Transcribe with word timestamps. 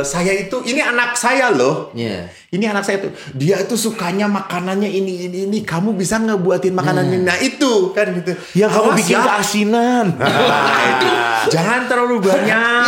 eh, 0.00 0.06
saya 0.08 0.32
itu 0.32 0.56
ini 0.64 0.80
anak 0.80 1.12
saya 1.14 1.52
loh. 1.52 1.92
Iya. 1.92 2.32
Ini 2.50 2.66
anak 2.66 2.82
saya 2.82 2.98
tuh, 2.98 3.14
dia 3.38 3.62
tuh 3.62 3.78
sukanya 3.78 4.26
makanannya 4.26 4.90
ini 4.90 5.30
ini 5.30 5.38
ini. 5.46 5.58
Kamu 5.62 5.94
bisa 5.94 6.18
nggak 6.18 6.40
buatin 6.42 6.74
makanan 6.74 7.06
ini? 7.06 7.22
Nah 7.22 7.38
itu 7.38 7.94
kan 7.94 8.10
gitu. 8.16 8.34
Ya 8.58 8.66
kamu 8.66 8.98
bikin 8.98 9.20
ya. 9.20 9.22
keasinan. 9.22 10.06
Nah, 10.50 10.82
itu. 10.96 11.08
Jangan 11.54 11.86
terlalu 11.86 12.16
banyak 12.20 12.84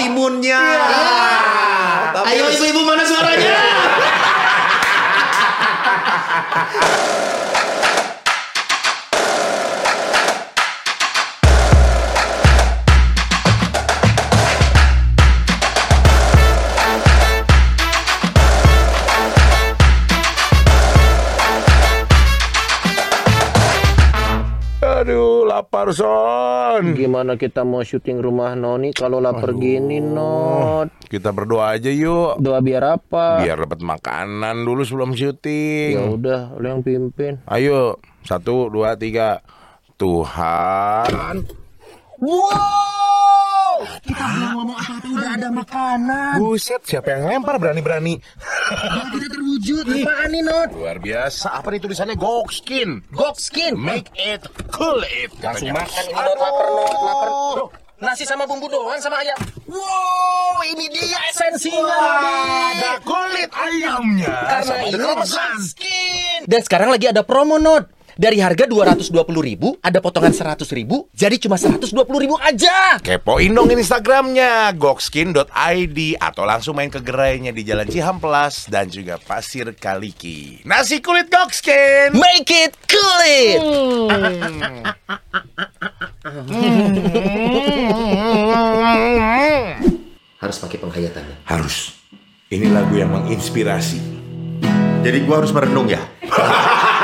timunnya. 0.00 0.62
Tapi 2.14 2.26
Ayo 2.34 2.44
ibu-ibu 2.50 2.80
mana 2.86 3.04
suaranya? 3.04 3.54
lapar 25.54 25.94
son. 25.94 26.98
Gimana 26.98 27.38
kita 27.38 27.62
mau 27.62 27.86
syuting 27.86 28.18
rumah 28.18 28.58
Noni 28.58 28.90
kalau 28.90 29.22
lapar 29.22 29.54
gini, 29.54 30.02
Not? 30.02 31.06
Kita 31.06 31.30
berdoa 31.30 31.78
aja 31.78 31.94
yuk. 31.94 32.42
Doa 32.42 32.58
biar 32.58 32.98
apa? 32.98 33.38
Biar 33.38 33.62
dapat 33.62 33.78
makanan 33.78 34.66
dulu 34.66 34.82
sebelum 34.82 35.14
syuting. 35.14 35.94
Ya 35.94 36.04
udah, 36.10 36.40
lo 36.58 36.66
yang 36.66 36.82
pimpin. 36.82 37.38
Ayo, 37.46 38.02
satu, 38.26 38.66
dua, 38.66 38.98
tiga. 38.98 39.46
Tuhan. 39.94 41.46
Wow! 42.18 43.43
Kita 44.04 44.24
belum 44.24 44.50
ngomong 44.58 44.78
apa-apa 44.78 45.08
udah 45.08 45.30
ada 45.36 45.48
makanan. 45.52 46.34
Buset, 46.40 46.80
siapa 46.84 47.08
yang 47.14 47.22
lempar 47.28 47.56
berani-berani? 47.60 48.18
Kita 49.12 49.26
terwujud. 49.30 49.84
Apaan 49.84 50.28
nih, 50.32 50.42
Not? 50.42 50.68
Luar 50.74 50.98
biasa. 50.98 51.46
Apa 51.54 51.72
nih 51.72 51.80
tulisannya? 51.80 52.16
Gokskin. 52.18 53.04
Gokskin. 53.12 53.76
Make 53.76 54.10
it, 54.16 54.42
cool 54.72 55.00
it. 55.04 55.30
Langsung 55.40 55.70
makan 55.72 56.02
ini, 56.08 56.12
Not. 56.12 56.36
Lapar, 56.38 56.66
Not. 56.68 56.92
Lapar. 56.92 57.28
Loh, 57.60 57.68
Nasi 57.94 58.26
sama 58.26 58.44
bumbu 58.44 58.66
doang 58.68 58.98
sama 59.00 59.22
ayam. 59.22 59.38
Wow, 59.70 60.58
ini 60.66 60.90
dia 60.92 61.18
esensinya. 61.30 61.98
Ada 62.74 63.00
kulit 63.06 63.48
ayamnya. 63.54 64.34
Karena 64.34 64.74
ini 64.84 64.98
daun 64.98 65.22
Gokskin. 65.22 66.40
Dan 66.44 66.60
sekarang 66.60 66.90
lagi 66.92 67.08
ada 67.08 67.22
promo, 67.24 67.56
Not. 67.56 67.88
Dari 68.14 68.38
harga 68.38 68.70
220.000 68.70 69.10
ribu, 69.42 69.74
ada 69.82 69.98
potongan 69.98 70.30
100 70.30 70.62
ribu, 70.70 71.10
jadi 71.10 71.34
cuma 71.34 71.58
120 71.58 71.90
ribu 72.22 72.38
aja. 72.38 73.02
Kepoin 73.02 73.50
dong 73.50 73.66
Instagramnya 73.74 74.70
gokskin.id 74.78 75.98
atau 76.22 76.46
langsung 76.46 76.78
main 76.78 76.94
ke 76.94 77.02
gerainya 77.02 77.50
di 77.50 77.66
Jalan 77.66 77.90
Cihamplas 77.90 78.70
dan 78.70 78.86
juga 78.86 79.18
Pasir 79.18 79.74
Kaliki. 79.74 80.62
Nasi 80.62 81.02
kulit 81.02 81.26
gokskin. 81.26 82.14
Make 82.14 82.54
it 82.54 82.78
kulit. 82.86 83.58
Harus 90.38 90.56
pakai 90.62 90.78
penghayatan. 90.78 91.24
Harus. 91.50 91.98
Ini 92.46 92.70
lagu 92.70 92.94
yang 92.94 93.10
menginspirasi. 93.10 93.98
Jadi 95.02 95.18
gua 95.26 95.42
harus 95.42 95.50
merenung 95.50 95.90
ya. 95.90 95.98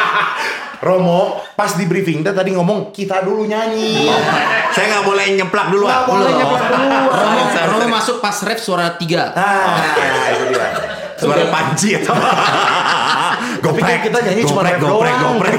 Romo, 0.81 1.45
pas 1.53 1.77
di 1.77 1.85
briefing 1.85 2.25
dia 2.25 2.33
tadi 2.33 2.57
ngomong 2.57 2.89
kita 2.89 3.21
dulu 3.21 3.45
nyanyi. 3.45 4.09
Saya 4.73 4.97
nggak 4.97 5.05
boleh 5.05 5.27
nyemplak 5.37 5.67
dulu. 5.69 5.85
ah. 5.85 6.09
boleh 6.09 6.33
nyeplak 6.33 6.65
dulu. 6.73 6.99
Romo, 7.13 7.41
Romo 7.53 7.87
masuk 7.93 8.17
pas 8.25 8.37
ref 8.49 8.65
suara 8.65 8.97
tiga. 8.97 9.37
Ah, 9.37 9.77
itu 10.33 10.57
dia. 10.57 10.69
Suara 11.21 11.53
panci 11.53 12.01
atau 12.01 12.17
kan 13.77 14.01
kita 14.01 14.19
nyanyi 14.25 14.43
cuma 14.49 14.65
goprek, 14.65 14.73
rap 14.73 14.81
goprek, 14.81 15.15
doang. 15.21 15.37
goprek. 15.37 15.59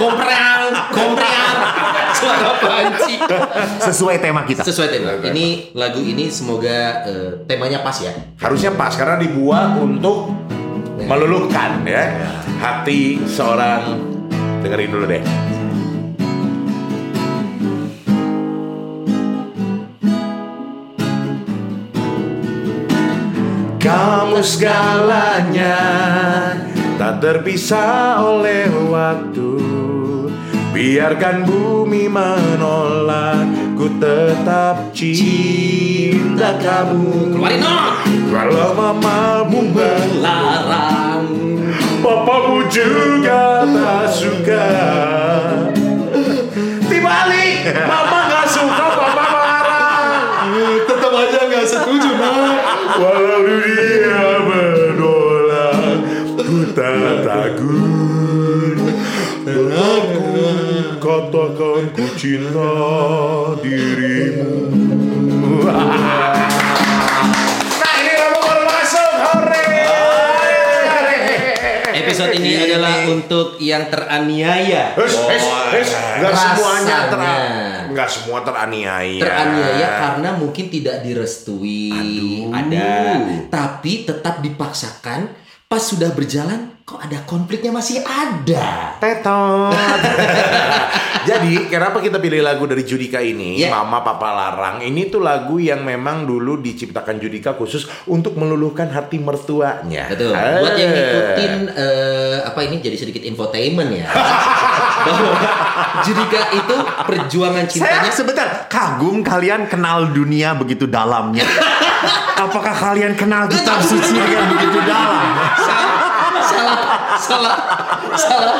Kompreang, 0.00 0.62
kompreang. 0.92 1.56
Suara 2.16 2.50
panci. 2.56 3.14
Sesuai 3.84 4.16
tema 4.20 4.44
kita. 4.48 4.64
Sesuai 4.64 4.88
tema. 4.92 5.16
Ini 5.20 5.76
lagu 5.76 6.00
ini 6.00 6.28
semoga 6.32 7.04
eh, 7.04 7.44
temanya 7.44 7.84
pas 7.84 7.96
ya. 8.00 8.12
Harusnya 8.40 8.72
pas 8.76 8.92
karena 8.96 9.20
dibuat 9.20 9.76
untuk 9.80 10.32
meluluhkan 11.08 11.84
ya 11.84 12.04
hati 12.60 13.22
seorang 13.24 14.00
dengerin 14.60 14.90
dulu 14.92 15.06
deh. 15.08 15.24
Kamu 23.80 24.44
segalanya 24.44 25.80
tak 27.00 27.24
terpisah 27.24 28.20
oleh 28.20 28.68
waktu 28.92 29.56
Biarkan 30.70 31.48
bumi 31.48 32.06
menolak 32.06 33.48
Ku 33.74 33.88
tetap 33.96 34.92
cinta 34.92 36.60
kamu 36.60 37.34
Keluarin 37.40 37.64
dong. 37.64 38.09
Kalau 38.30 38.70
mamamu 38.78 39.74
Larang. 40.22 41.26
Papamu 42.00 42.64
juga 42.70 43.66
tak 43.66 44.06
suka 44.08 44.68
Dibalik 46.88 47.60
Mama 47.84 48.18
gak 48.30 48.46
suka 48.48 48.86
Papa 48.96 49.26
marah 49.28 50.48
Tetap 50.88 51.12
aja 51.12 51.40
nggak 51.44 51.66
setuju, 51.68 52.10
nak. 52.16 52.56
Walau 52.96 53.44
dunia 53.44 54.22
menolak 54.46 56.00
Ku 56.40 56.72
tak 56.72 57.26
takut 57.26 58.78
aku 59.50 60.46
katakan 61.00 61.84
ku 61.96 62.04
cinta 62.14 62.70
dirimu 63.64 65.64
Episode 72.10 72.34
ini 72.42 72.52
adalah 72.58 73.06
untuk 73.06 73.48
yang 73.62 73.86
teraniaya. 73.86 74.98
Hus, 74.98 75.14
hus, 75.14 75.44
hus. 75.46 75.90
Nggak 75.94 76.32
Rasanya. 76.34 76.54
semuanya 76.58 76.96
ter 77.06 77.20
nggak 77.90 78.08
semua 78.10 78.38
teraniaya. 78.42 79.20
Teraniaya 79.22 79.88
karena 79.94 80.28
mungkin 80.34 80.66
tidak 80.66 81.06
direstui. 81.06 82.50
Ada. 82.50 82.90
Tapi 83.46 83.92
tetap 84.02 84.42
dipaksakan. 84.42 85.38
Pas 85.70 85.78
sudah 85.78 86.10
berjalan, 86.10 86.79
kok 86.90 86.98
ada 86.98 87.22
konfliknya 87.22 87.70
masih 87.70 88.02
ada. 88.02 88.98
Tetot. 88.98 89.70
Jadi 91.30 91.70
kenapa 91.70 92.02
kita 92.02 92.18
pilih 92.18 92.42
lagu 92.42 92.66
dari 92.66 92.82
Judika 92.82 93.22
ini, 93.22 93.62
Ya. 93.62 93.70
Mama 93.70 94.02
Papa 94.02 94.34
Larang? 94.34 94.82
Ini 94.82 95.06
tuh 95.06 95.22
lagu 95.22 95.62
yang 95.62 95.86
memang 95.86 96.26
dulu 96.26 96.58
diciptakan 96.58 97.22
Judika 97.22 97.54
khusus 97.54 97.86
untuk 98.10 98.34
meluluhkan 98.34 98.90
hati 98.90 99.22
mertuanya. 99.22 100.10
Betul. 100.10 100.34
Eh. 100.34 100.58
Buat 100.66 100.74
yang 100.74 100.90
ngikutin 100.90 101.52
eh, 101.78 102.36
apa 102.42 102.58
ini 102.66 102.82
jadi 102.82 102.96
sedikit 102.98 103.22
infotainment 103.22 103.94
ya. 103.94 104.10
Bahwa 105.06 105.30
Judika 106.02 106.40
itu 106.58 106.76
perjuangan 107.06 107.64
cintanya 107.70 108.02
Saya 108.02 108.10
sebentar 108.10 108.48
kagum 108.66 109.22
kalian 109.22 109.70
kenal 109.70 110.10
dunia 110.10 110.58
begitu 110.58 110.90
dalamnya. 110.90 111.46
Apakah 112.50 112.74
kalian 112.74 113.14
kenal 113.14 113.46
kitab 113.46 113.78
suci 113.78 114.16
yang 114.18 114.50
begitu 114.58 114.78
dalam? 114.82 115.38
Salah 116.42 116.78
salah 117.16 117.56
salah 118.16 118.56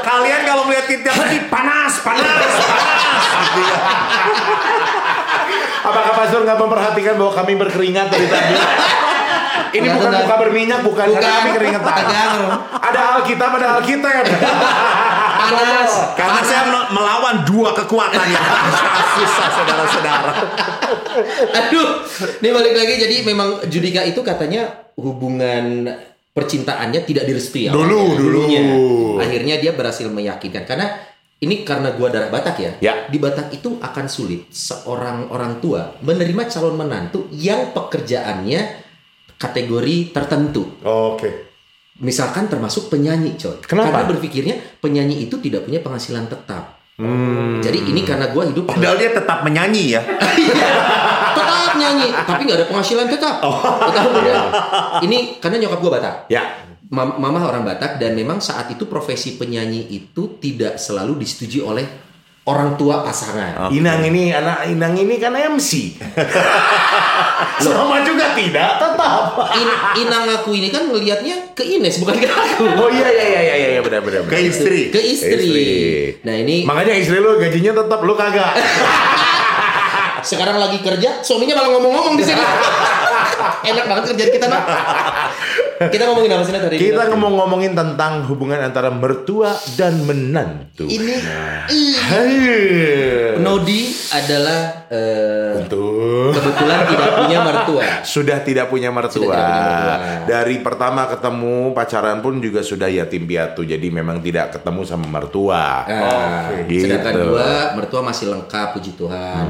Kalian 0.00 0.42
kalau 0.42 0.64
melihat 0.64 0.88
kitab 0.88 1.12
suci 1.12 1.46
panas, 1.46 2.00
panas, 2.00 2.24
panas. 2.24 2.54
Apakah 5.80 6.12
Pastor 6.14 6.40
nggak 6.42 6.58
memperhatikan 6.58 7.14
bahwa 7.16 7.32
kami 7.32 7.52
berkeringat 7.56 8.06
dari 8.08 8.26
tadi? 8.26 8.54
Ini 9.70 9.86
bukan 9.86 10.10
nggak. 10.10 10.24
muka 10.26 10.36
berminyak, 10.36 10.80
bukan, 10.82 11.06
Bukan. 11.06 11.20
karena 11.20 11.36
kami 11.36 11.50
keringetan. 11.54 12.04
Ada 12.80 13.00
Alkitab, 13.16 13.50
ada 13.54 13.68
Alkitab. 13.78 14.24
panas 15.40 15.92
Karena 16.14 16.40
saya 16.42 16.62
mel- 16.66 16.90
melawan 16.90 17.36
dua 17.44 17.70
kekuatan 17.74 18.24
yang 18.24 18.44
susah 19.14 19.48
saudara-saudara. 19.52 20.32
aduh 21.52 21.88
ini 22.38 22.48
balik 22.50 22.74
lagi 22.74 22.94
jadi 22.98 23.16
memang 23.22 23.66
Judika 23.66 24.00
itu 24.02 24.20
katanya 24.22 24.90
hubungan 24.94 25.86
percintaannya 26.30 27.02
tidak 27.02 27.26
direstui 27.26 27.66
awalnya, 27.66 27.90
Dulu, 27.90 28.00
dulu. 28.14 28.22
dulunya. 28.46 28.62
akhirnya 29.18 29.54
dia 29.58 29.72
berhasil 29.74 30.06
meyakinkan 30.06 30.62
karena 30.62 30.86
ini 31.40 31.64
karena 31.64 31.96
gua 31.96 32.12
darah 32.12 32.28
Batak 32.28 32.56
ya. 32.60 32.72
Ya. 32.84 32.94
Di 33.08 33.16
Batak 33.16 33.48
itu 33.56 33.80
akan 33.80 34.06
sulit 34.12 34.52
seorang 34.52 35.32
orang 35.32 35.56
tua 35.58 35.96
menerima 36.04 36.44
calon 36.52 36.76
menantu 36.76 37.32
yang 37.32 37.72
pekerjaannya 37.72 38.60
kategori 39.40 40.12
tertentu. 40.12 40.68
Oke. 40.84 41.48
Misalkan 42.00 42.48
termasuk 42.48 42.92
penyanyi, 42.92 43.40
coy. 43.40 43.56
Kenapa? 43.64 43.88
Karena 43.92 44.08
berpikirnya 44.12 44.54
penyanyi 44.84 45.24
itu 45.24 45.40
tidak 45.40 45.64
punya 45.64 45.80
penghasilan 45.80 46.28
tetap. 46.28 46.76
Jadi 47.64 47.88
ini 47.88 48.04
karena 48.04 48.28
gua 48.28 48.44
hidup 48.44 48.68
Padahal 48.68 49.00
dia 49.00 49.08
tetap 49.16 49.40
menyanyi 49.40 49.96
ya. 49.96 50.04
tetap 51.70 51.78
nyanyi, 51.78 52.08
tapi 52.10 52.40
nggak 52.42 52.58
ada 52.58 52.66
penghasilan 52.66 53.06
tetap. 53.06 53.34
Tetap 53.38 54.04
udah. 54.10 54.42
Ini 55.06 55.18
karena 55.38 55.56
nyokap 55.62 55.78
gue 55.78 55.90
Batak. 55.90 56.14
Ya. 56.26 56.42
Mam- 56.90 57.22
Mama 57.22 57.46
orang 57.46 57.62
Batak 57.62 58.02
dan 58.02 58.18
memang 58.18 58.42
saat 58.42 58.66
itu 58.74 58.90
profesi 58.90 59.38
penyanyi 59.38 59.86
itu 59.88 60.42
tidak 60.42 60.74
selalu 60.74 61.22
disetujui 61.22 61.62
oleh 61.62 61.86
orang 62.42 62.74
tua 62.74 63.06
pasangan. 63.06 63.70
Inang 63.70 64.02
ini 64.02 64.34
anak 64.34 64.66
Inang 64.66 64.98
ini 64.98 65.14
kan 65.22 65.30
MC. 65.30 65.94
Sama 67.62 68.02
juga 68.02 68.34
tidak, 68.34 68.82
tetap. 68.82 69.38
In- 69.54 70.02
Inang 70.02 70.26
aku 70.34 70.50
ini 70.50 70.74
kan 70.74 70.90
ngelihatnya 70.90 71.54
ke 71.54 71.62
Ines 71.62 72.02
bukan 72.02 72.18
ke 72.18 72.26
aku. 72.26 72.64
Oh 72.74 72.90
iya 72.90 73.06
iya 73.06 73.26
iya 73.28 73.42
iya 73.54 73.68
iya 73.78 73.80
benar 73.86 74.02
benar. 74.02 74.26
Ke 74.26 74.34
benar. 74.34 74.50
istri. 74.50 74.90
Ke 74.90 74.98
istri. 74.98 75.46
Istri. 75.46 75.70
Nah 76.26 76.34
ini 76.34 76.66
Makanya 76.66 76.98
istri 76.98 77.22
lu 77.22 77.38
gajinya 77.38 77.86
tetap 77.86 78.02
lu 78.02 78.18
kagak. 78.18 78.50
sekarang 80.24 80.56
lagi 80.56 80.78
kerja, 80.80 81.20
suaminya 81.20 81.58
malah 81.60 81.70
ngomong-ngomong 81.76 82.14
di 82.16 82.24
sini. 82.24 82.42
Enak 83.70 83.84
banget 83.88 84.04
kerjaan 84.14 84.30
kita 84.32 84.46
nak. 84.48 84.62
Kita 85.88 86.02
ngomongin 86.12 86.30
apa 86.36 86.42
sih 86.44 86.52
ini? 86.52 86.76
Kita 86.76 87.02
Nat? 87.04 87.08
ngomong-ngomongin 87.16 87.72
tentang 87.72 88.24
hubungan 88.28 88.60
antara 88.60 88.92
mertua 88.92 89.56
dan 89.80 90.04
menantu. 90.04 90.84
ini 90.84 91.16
Hai. 91.96 93.40
Nodi 93.40 93.88
adalah 94.12 94.79
eh, 94.90 95.62
Betul. 95.62 96.34
kebetulan 96.34 96.80
tidak 96.84 97.10
punya 97.14 97.38
mertua. 97.40 97.82
Sudah 98.18 98.38
tidak 98.42 98.66
punya 98.66 98.90
mertua. 98.90 99.22
Sudah 99.22 99.38
tidak 99.38 99.54
punya 99.54 99.70
mertua. 99.70 99.96
Dari 100.26 100.56
pertama 100.58 101.02
ketemu 101.06 101.54
pacaran 101.70 102.18
pun 102.18 102.42
juga 102.42 102.60
sudah 102.60 102.90
yatim 102.90 103.24
piatu. 103.24 103.62
Jadi 103.62 103.86
memang 103.88 104.18
tidak 104.18 104.58
ketemu 104.58 104.82
sama 104.82 105.06
mertua. 105.06 105.86
Nah, 105.86 106.66
Gitu. 106.66 106.90
sedangkan 106.90 107.14
gua 107.24 107.50
mertua 107.78 108.00
masih 108.02 108.34
lengkap 108.34 108.68
puji 108.74 108.98
Tuhan. 108.98 109.44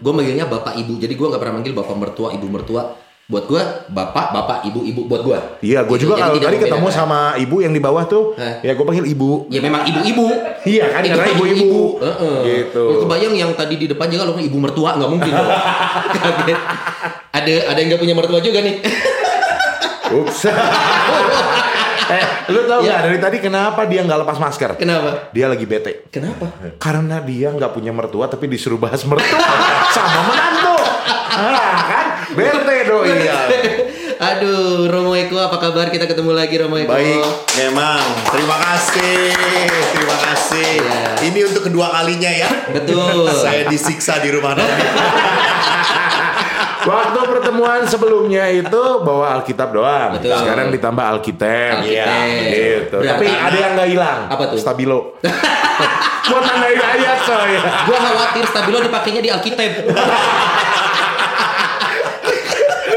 Gue 0.00 0.12
manggilnya 0.12 0.48
bapak 0.48 0.74
ibu. 0.80 0.96
Jadi 0.96 1.12
gua 1.14 1.36
nggak 1.36 1.42
pernah 1.44 1.54
manggil 1.60 1.72
bapak 1.76 1.96
mertua, 1.96 2.28
ibu 2.32 2.46
mertua. 2.48 2.82
Buat 3.22 3.46
gua 3.46 3.62
bapak, 3.86 4.34
bapak, 4.34 4.58
ibu, 4.66 4.82
ibu 4.82 5.06
buat 5.06 5.22
gua. 5.22 5.38
Iya, 5.58 5.86
gue 5.86 5.96
juga 5.96 6.18
kalau 6.18 6.36
tadi 6.36 6.58
ketemu 6.58 6.84
membedakan. 6.84 6.92
sama 6.92 7.18
ibu 7.38 7.56
yang 7.58 7.70
di 7.70 7.78
bawah 7.78 8.04
tuh, 8.04 8.34
Hah? 8.34 8.60
ya 8.60 8.74
gue 8.74 8.82
panggil 8.82 9.06
ibu. 9.08 9.46
Ya 9.46 9.62
memang 9.62 9.86
ibu-ibu. 9.86 10.26
Iya 10.62 10.84
kan, 10.90 11.00
Itu 11.00 11.14
karena 11.14 11.24
kan 11.24 11.34
ibu-ibu. 11.38 12.02
Heeh. 12.02 12.36
Gitu. 12.44 12.82
Lu 12.82 12.96
kebayang 13.00 13.32
yang 13.32 13.50
tadi 13.54 13.74
di 13.76 13.86
depan 13.86 14.10
juga 14.10 14.26
lo 14.26 14.36
ibu 14.36 14.58
mertua 14.58 14.98
nggak 14.98 15.10
mungkin. 15.10 15.32
Kaget. 16.18 16.58
Ada 17.32 17.52
ada 17.72 17.78
yang 17.78 17.88
nggak 17.94 18.02
punya 18.02 18.14
mertua 18.14 18.38
juga 18.38 18.58
nih. 18.60 18.74
Ups. 20.12 20.38
eh, 22.12 22.24
lu 22.50 22.60
tau 22.66 22.84
Ya. 22.84 22.90
nggak 22.90 23.02
dari 23.02 23.18
tadi 23.18 23.36
kenapa 23.40 23.80
dia 23.86 24.00
nggak 24.02 24.18
lepas 24.18 24.36
masker? 24.36 24.70
Kenapa? 24.76 25.32
Dia 25.32 25.46
lagi 25.48 25.64
bete. 25.64 26.04
Kenapa? 26.10 26.52
Karena 26.76 27.22
dia 27.22 27.48
nggak 27.48 27.72
punya 27.72 27.94
mertua 27.94 28.28
tapi 28.28 28.44
disuruh 28.44 28.76
bahas 28.76 29.00
mertua 29.06 29.40
sama 29.96 30.20
menantu. 30.28 30.76
Ah, 31.32 31.80
kan? 31.88 32.06
Bete 32.32 32.76
doi. 32.88 33.08
Iya. 33.22 33.38
Aduh, 34.32 34.86
Romo 34.86 35.12
Eko 35.12 35.34
apa 35.36 35.58
kabar? 35.58 35.90
Kita 35.90 36.06
ketemu 36.06 36.30
lagi 36.30 36.54
Romo 36.56 36.78
Eko. 36.78 36.94
Baik, 36.94 37.26
memang. 37.58 38.02
Terima 38.30 38.56
kasih. 38.56 39.34
Terima 39.92 40.16
kasih. 40.22 40.70
Iya. 40.78 41.02
Ini 41.26 41.40
untuk 41.50 41.62
kedua 41.66 41.90
kalinya 41.90 42.30
ya. 42.30 42.50
Betul. 42.70 43.26
Saya 43.44 43.66
disiksa 43.66 44.22
di 44.22 44.30
rumah 44.30 44.54
Noni. 44.54 44.70
Waktu 46.82 47.18
pertemuan 47.30 47.86
sebelumnya 47.86 48.50
itu 48.50 48.82
bawa 49.06 49.38
Alkitab 49.38 49.70
doang. 49.70 50.18
Betul. 50.18 50.34
Sekarang 50.34 50.66
ditambah 50.70 51.04
Alkitab. 51.14 51.78
Alkitab. 51.78 51.86
Iya, 51.86 52.14
gitu. 52.50 52.96
Berarti- 52.98 53.22
Tapi 53.22 53.26
ada 53.30 53.56
yang 53.56 53.72
nggak 53.78 53.88
hilang. 53.88 54.20
Apa 54.26 54.42
tuh? 54.50 54.58
Stabilo. 54.58 55.14
Buat 56.22 56.42
tandain 56.42 56.78
ayat 56.78 57.18
coy. 57.22 57.54
Gua 57.86 57.98
khawatir 57.98 58.44
stabilo 58.46 58.78
dipakainya 58.80 59.20
di 59.20 59.30
Alkitab. 59.30 59.70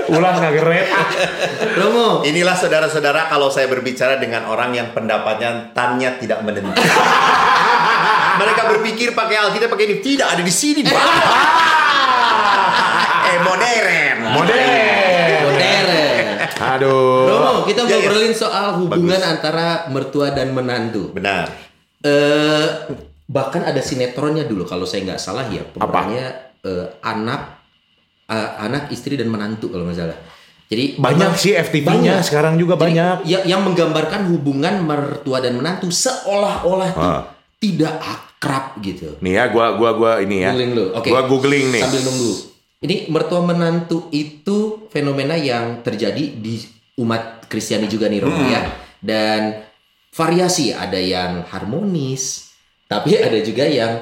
Ulang 0.05 0.37
nggak 0.37 0.53
geret. 0.53 0.87
Romo, 1.75 2.21
Inilah 2.21 2.53
saudara-saudara 2.53 3.25
kalau 3.25 3.49
saya 3.49 3.65
berbicara 3.65 4.21
dengan 4.21 4.45
orang 4.45 4.73
yang 4.73 4.87
pendapatnya 4.93 5.73
tannya 5.73 6.21
tidak 6.21 6.45
menentu. 6.45 6.77
Mereka 8.41 8.61
berpikir 8.69 9.15
pakai 9.15 9.35
Alkitab 9.39 9.71
pakai 9.71 9.85
ini 9.89 9.97
tidak 10.03 10.27
ada 10.37 10.43
di 10.43 10.53
sini. 10.53 10.81
Eh 13.25 13.41
modern. 13.41 14.17
Modern. 14.37 15.41
modern. 15.49 16.25
Aduh. 16.77 17.25
Romo, 17.25 17.51
kita 17.65 17.81
Ya, 17.85 17.97
ya. 17.97 18.05
ngobrolin 18.05 18.35
soal 18.37 18.77
hubungan 18.77 19.17
antara 19.17 19.89
mertua 19.89 20.29
dan 20.29 20.53
menantu. 20.53 21.09
Benar. 21.09 21.49
Eh 22.05 22.65
bahkan 23.25 23.65
ada 23.65 23.81
sinetronnya 23.81 24.45
dulu 24.45 24.69
kalau 24.69 24.85
saya 24.85 25.01
nggak 25.01 25.17
salah 25.17 25.49
ya 25.49 25.65
pemerannya 25.65 26.25
eh, 26.61 26.85
anak 27.01 27.54
eh, 28.25 28.49
anak 28.59 28.89
istri 28.89 29.13
dan 29.13 29.27
menantu 29.27 29.69
kalau 29.69 29.85
nggak 29.85 29.97
salah. 29.97 30.19
Jadi 30.65 30.97
Banyak 30.97 31.29
memang- 31.29 31.37
sih 31.37 31.53
FTV-nya 31.53 32.15
sekarang 32.19 32.57
juga 32.57 32.73
Jadi, 32.73 32.83
banyak. 32.89 33.15
ya- 33.23 33.45
yang 33.45 33.61
menggambarkan 33.61 34.25
hubungan 34.27 34.81
mertua 34.81 35.37
dan 35.37 35.53
menantu 35.53 35.93
seolah-olah 35.93 36.91
Ah. 36.95 37.21
tidak 37.55 38.01
akrab 38.01 38.81
gitu. 38.81 39.13
Nih 39.21 39.37
ya, 39.37 39.45
gua 39.47 39.77
gua 39.77 39.93
gua 39.93 40.11
ini 40.19 40.41
ya. 40.41 40.49
Googling 40.51 40.73
lu. 40.73 40.85
Oke. 40.91 41.09
Gua 41.09 41.21
googling 41.23 41.69
nih. 41.69 41.81
Sambil 41.81 42.01
nunggu. 42.03 42.33
Ini 42.81 42.95
mertua 43.07 43.41
menantu 43.41 44.09
itu 44.09 44.89
fenomena 44.89 45.33
yang 45.33 45.81
terjadi 45.81 46.33
di 46.33 46.61
umat 46.97 47.45
Kristiani 47.45 47.85
juga 47.85 48.09
nih 48.09 48.21
Romo 48.21 48.35
Hmm. 48.35 48.49
ya. 48.49 48.61
Dan 48.99 49.61
variasi 50.09 50.71
ada 50.71 50.97
yang 50.97 51.45
harmonis, 51.45 52.49
tapi 52.85 53.13
ada 53.21 53.37
juga 53.39 53.65
yang 53.65 54.01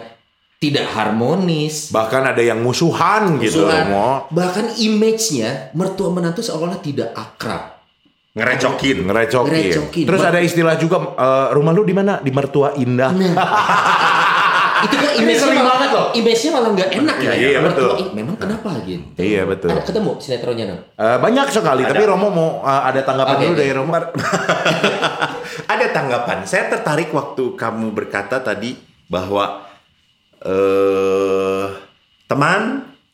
tidak 0.64 0.88
harmonis. 0.96 1.92
Bahkan 1.92 2.32
ada 2.32 2.40
yang 2.40 2.64
musuhan, 2.64 3.36
gitu 3.44 3.68
Musuhan. 3.68 3.92
Romo. 3.92 4.32
Bahkan 4.32 4.80
image-nya 4.80 5.76
mertua 5.76 6.08
menantu 6.16 6.40
seolah 6.40 6.80
tidak 6.80 7.12
akrab. 7.12 7.84
Ngerecokin. 8.32 9.04
Ngerecokin. 9.04 9.52
Ngerecokin. 9.52 10.06
Terus 10.08 10.22
ada 10.24 10.40
istilah 10.40 10.80
juga 10.80 11.04
eh, 11.20 11.48
rumah 11.52 11.76
lu 11.76 11.84
di 11.84 11.92
mana? 11.92 12.24
Di 12.24 12.32
Mertua 12.32 12.80
Indah. 12.80 13.12
itu 14.88 14.96
kan 15.00 15.12
image-nya 15.16 15.40
sering 15.40 15.64
malah, 15.64 15.72
banget 15.78 15.90
loh. 15.96 16.08
image-nya 16.16 16.52
malah 16.56 16.70
nggak 16.74 16.90
enak 16.98 17.18
ya. 17.20 17.32
Iya, 17.36 17.60
Mertua 17.60 17.70
betul. 17.70 17.92
ini 18.00 18.10
memang 18.24 18.36
kenapa 18.40 18.70
gitu? 18.88 19.20
Iya, 19.20 19.42
betul. 19.46 19.70
Ada 19.76 19.84
ketemu 19.84 20.12
sinetronnya 20.18 20.66
no? 20.72 20.76
Eh, 20.96 21.18
banyak 21.20 21.48
sekali, 21.52 21.84
tapi 21.86 22.04
Romo 22.08 22.28
mau 22.32 22.50
eh, 22.64 22.82
ada 22.88 23.02
tanggapan 23.04 23.36
Oke, 23.36 23.44
dulu 23.44 23.54
oke. 23.54 23.60
dari 23.60 23.72
Romo. 23.76 23.92
Ada 25.64 25.86
tanggapan. 25.94 26.38
Saya 26.50 26.66
tertarik 26.66 27.14
waktu 27.14 27.54
kamu 27.54 27.94
berkata 27.94 28.42
tadi 28.42 28.74
bahwa 29.06 29.62
eh 30.44 31.66
teman 32.28 32.62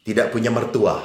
tidak 0.01 0.33
punya 0.33 0.49
mertua. 0.49 0.97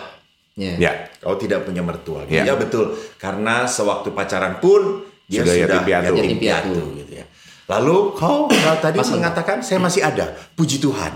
Ya. 0.55 0.79
Ya. 0.79 0.93
Kau 1.19 1.35
tidak 1.37 1.67
punya 1.67 1.83
mertua. 1.83 2.25
Ya. 2.31 2.47
Iya 2.47 2.55
betul. 2.57 2.95
Karena 3.19 3.67
sewaktu 3.67 4.15
pacaran 4.15 4.63
pun 4.63 5.03
dia 5.27 5.43
Sudah 5.43 5.55
sudah, 5.57 5.67
yatim 5.67 5.83
piatu. 5.85 6.15
yatim 6.17 6.39
piatu. 6.39 6.75
gitu 7.05 7.13
ya. 7.21 7.25
Lalu 7.65 7.97
kau 8.15 8.47
tadi 8.81 8.97
Masih 9.01 9.15
mengatakan 9.19 9.57
saya 9.65 9.81
masih 9.83 10.01
ada. 10.05 10.37
Puji 10.55 10.79
Tuhan. 10.79 11.13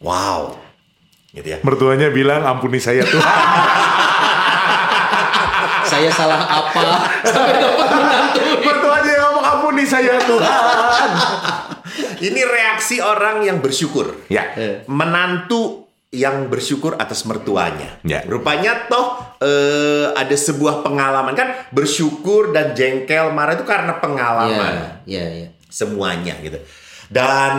Wow. 0.00 0.56
Gitu 1.34 1.48
ya. 1.54 1.58
Mertuanya 1.60 2.08
bilang 2.08 2.42
ampuni 2.46 2.80
saya 2.80 3.04
tuh. 3.04 3.20
Saya 5.88 6.12
salah 6.12 6.44
apa? 6.44 6.84
Sampai 7.24 7.64
dapat 7.64 7.88
menantu. 7.88 8.40
Mertuanya 8.60 9.12
ngomong 9.24 9.44
ampuni 9.56 9.88
saya 9.88 10.20
Tuhan. 10.20 11.08
Ini 12.18 12.40
reaksi 12.44 12.98
orang 12.98 13.46
yang 13.46 13.58
bersyukur. 13.62 14.26
ya. 14.28 14.54
menantu 14.90 15.88
yang 16.08 16.48
bersyukur 16.48 16.96
atas 16.96 17.28
mertuanya. 17.28 18.00
Ya. 18.00 18.24
Rupanya 18.24 18.88
toh 18.88 19.36
eh, 19.44 20.08
ada 20.16 20.32
sebuah 20.32 20.80
pengalaman 20.80 21.36
kan 21.36 21.68
bersyukur 21.68 22.48
dan 22.56 22.72
jengkel 22.72 23.28
marah 23.36 23.60
itu 23.60 23.68
karena 23.68 24.00
pengalaman 24.00 25.04
Iya, 25.04 25.24
iya, 25.24 25.24
iya. 25.44 25.48
semuanya 25.68 26.32
gitu. 26.40 26.56
Dan 27.08 27.52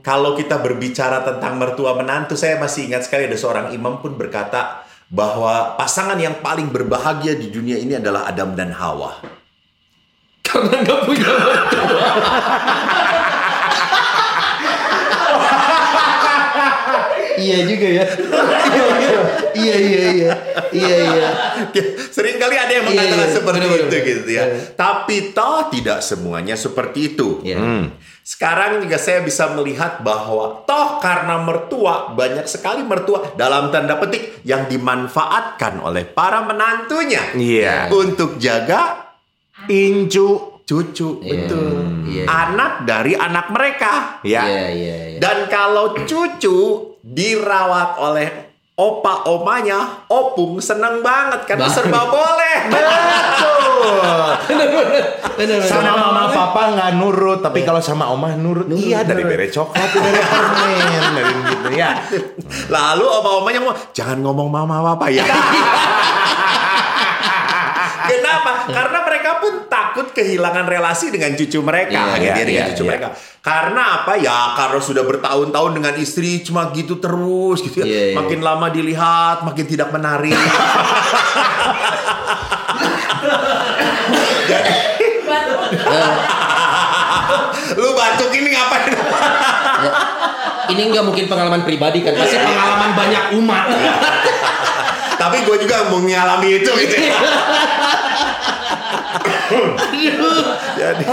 kalau 0.00 0.36
kita 0.36 0.60
berbicara 0.60 1.24
tentang 1.24 1.56
mertua 1.56 1.96
menantu, 1.96 2.36
saya 2.36 2.60
masih 2.60 2.92
ingat 2.92 3.08
sekali 3.08 3.24
ada 3.28 3.36
seorang 3.36 3.72
imam 3.72 4.00
pun 4.04 4.16
berkata 4.16 4.84
bahwa 5.08 5.76
pasangan 5.80 6.16
yang 6.20 6.40
paling 6.44 6.68
berbahagia 6.68 7.36
di 7.40 7.48
dunia 7.52 7.76
ini 7.80 7.96
adalah 7.96 8.28
Adam 8.28 8.52
dan 8.56 8.72
Hawa. 8.72 9.20
Karena 10.44 10.80
nggak 10.80 11.00
punya 11.04 11.28
mertua. 11.28 12.08
iya 17.36 17.58
juga 17.64 17.86
ya. 17.88 18.04
Iya, 18.66 18.84
iya. 18.92 19.20
Iya, 19.56 19.76
iya, 19.76 20.00
iya. 20.12 20.32
Iya, 20.72 20.96
iya. 21.00 21.28
Sering 22.08 22.36
kali 22.36 22.56
ada 22.56 22.68
yang 22.70 22.84
Iya, 22.84 22.90
mengatakan 22.92 23.24
iya, 23.24 23.32
seperti 23.32 23.58
benar-benar. 23.60 23.88
itu 23.88 23.96
gitu 24.02 24.28
ya. 24.28 24.44
Iya. 24.44 24.44
Tapi 24.74 25.16
toh 25.32 25.60
tidak 25.70 25.98
semuanya 26.00 26.54
seperti 26.54 27.14
itu. 27.14 27.40
Iya. 27.40 27.88
Sekarang 28.20 28.82
juga 28.82 28.98
saya 28.98 29.22
bisa 29.22 29.46
melihat 29.54 30.02
bahwa 30.02 30.66
toh 30.66 30.98
karena 30.98 31.38
mertua 31.38 32.10
banyak 32.12 32.44
sekali 32.44 32.82
mertua 32.82 33.32
dalam 33.38 33.70
tanda 33.70 33.96
petik 33.96 34.42
yang 34.42 34.66
dimanfaatkan 34.66 35.78
oleh 35.80 36.02
para 36.04 36.42
menantunya 36.42 37.22
Iya. 37.32 37.88
untuk 37.88 38.36
jaga 38.36 39.06
Incu. 39.66 40.55
Cucu 40.66 41.22
Iya, 41.22 41.46
betul 41.46 41.72
iya. 42.10 42.24
anak 42.26 42.82
dari 42.82 43.14
anak 43.14 43.54
mereka 43.54 44.18
Ya. 44.26 44.42
Iya, 44.42 44.66
iya, 44.74 44.96
iya. 45.14 45.18
dan 45.22 45.46
kalau 45.46 45.94
cucu 45.94 46.58
dirawat 47.06 48.02
oleh 48.02 48.28
opa 48.76 49.24
omanya 49.32 50.04
opung 50.10 50.60
seneng 50.60 51.00
banget 51.00 51.48
karena 51.48 51.64
serba 51.64 52.12
boleh. 52.12 52.56
Bener. 55.36 55.60
Sama 55.64 55.96
mama 55.96 56.28
papa 56.28 56.76
nggak 56.76 56.90
nurut, 57.00 57.40
tapi 57.40 57.64
kalau 57.64 57.80
sama 57.80 58.12
omah 58.12 58.36
nurut. 58.36 58.68
Nurut, 58.68 58.84
iya 58.84 59.00
dari 59.04 59.24
bere 59.24 59.48
coklat, 59.48 59.90
dari 59.96 60.20
permen, 60.20 61.02
dari 61.16 61.32
gitu 61.56 61.68
ya. 61.72 61.90
Lalu 62.74 63.04
opa 63.04 63.30
omanya 63.40 63.58
ngomong, 63.64 63.78
jangan 63.96 64.18
ngomong 64.20 64.48
mama 64.52 64.76
papa 64.92 65.08
ya. 65.08 65.24
Kenapa? 68.36 68.68
Karena 68.68 68.98
mereka 69.00 69.30
pun 69.40 69.52
takut 69.66 70.12
kehilangan 70.12 70.68
relasi 70.68 71.08
dengan 71.08 71.32
cucu 71.32 71.58
mereka, 71.64 71.96
Iya, 71.96 72.20
gitu 72.20 72.28
ya, 72.28 72.36
iya, 72.36 72.44
dengan 72.44 72.62
iya, 72.62 72.70
cucu 72.72 72.82
iya. 72.84 72.90
mereka. 72.92 73.08
Karena 73.40 73.82
apa? 74.02 74.12
Ya 74.20 74.52
karena 74.52 74.80
sudah 74.82 75.04
bertahun-tahun 75.08 75.72
dengan 75.72 75.94
istri 75.96 76.44
cuma 76.44 76.68
gitu 76.76 77.00
terus, 77.00 77.64
gitu 77.64 77.80
ya. 77.80 77.86
Iya, 77.86 78.02
iya. 78.12 78.16
Makin 78.20 78.40
lama 78.44 78.68
dilihat, 78.68 79.48
makin 79.48 79.64
tidak 79.64 79.88
menarik. 79.88 80.36
Jadi, 84.46 84.72
lu 87.74 87.88
batuk 87.98 88.30
ini 88.30 88.48
ngapain? 88.54 88.94
Ya, 89.76 89.90
Ini 90.70 90.82
nggak 90.90 91.04
mungkin 91.04 91.24
pengalaman 91.26 91.62
pribadi 91.66 92.02
kan, 92.06 92.14
pasti 92.14 92.38
pengalaman 92.38 92.94
banyak 92.94 93.24
umat. 93.42 93.66
Tapi 95.16 95.42
gue 95.42 95.56
juga 95.66 95.88
mengalami 95.90 96.60
itu 96.62 96.70
gitu. 96.70 96.96
ya. 97.00 97.16
jadi 100.76 101.04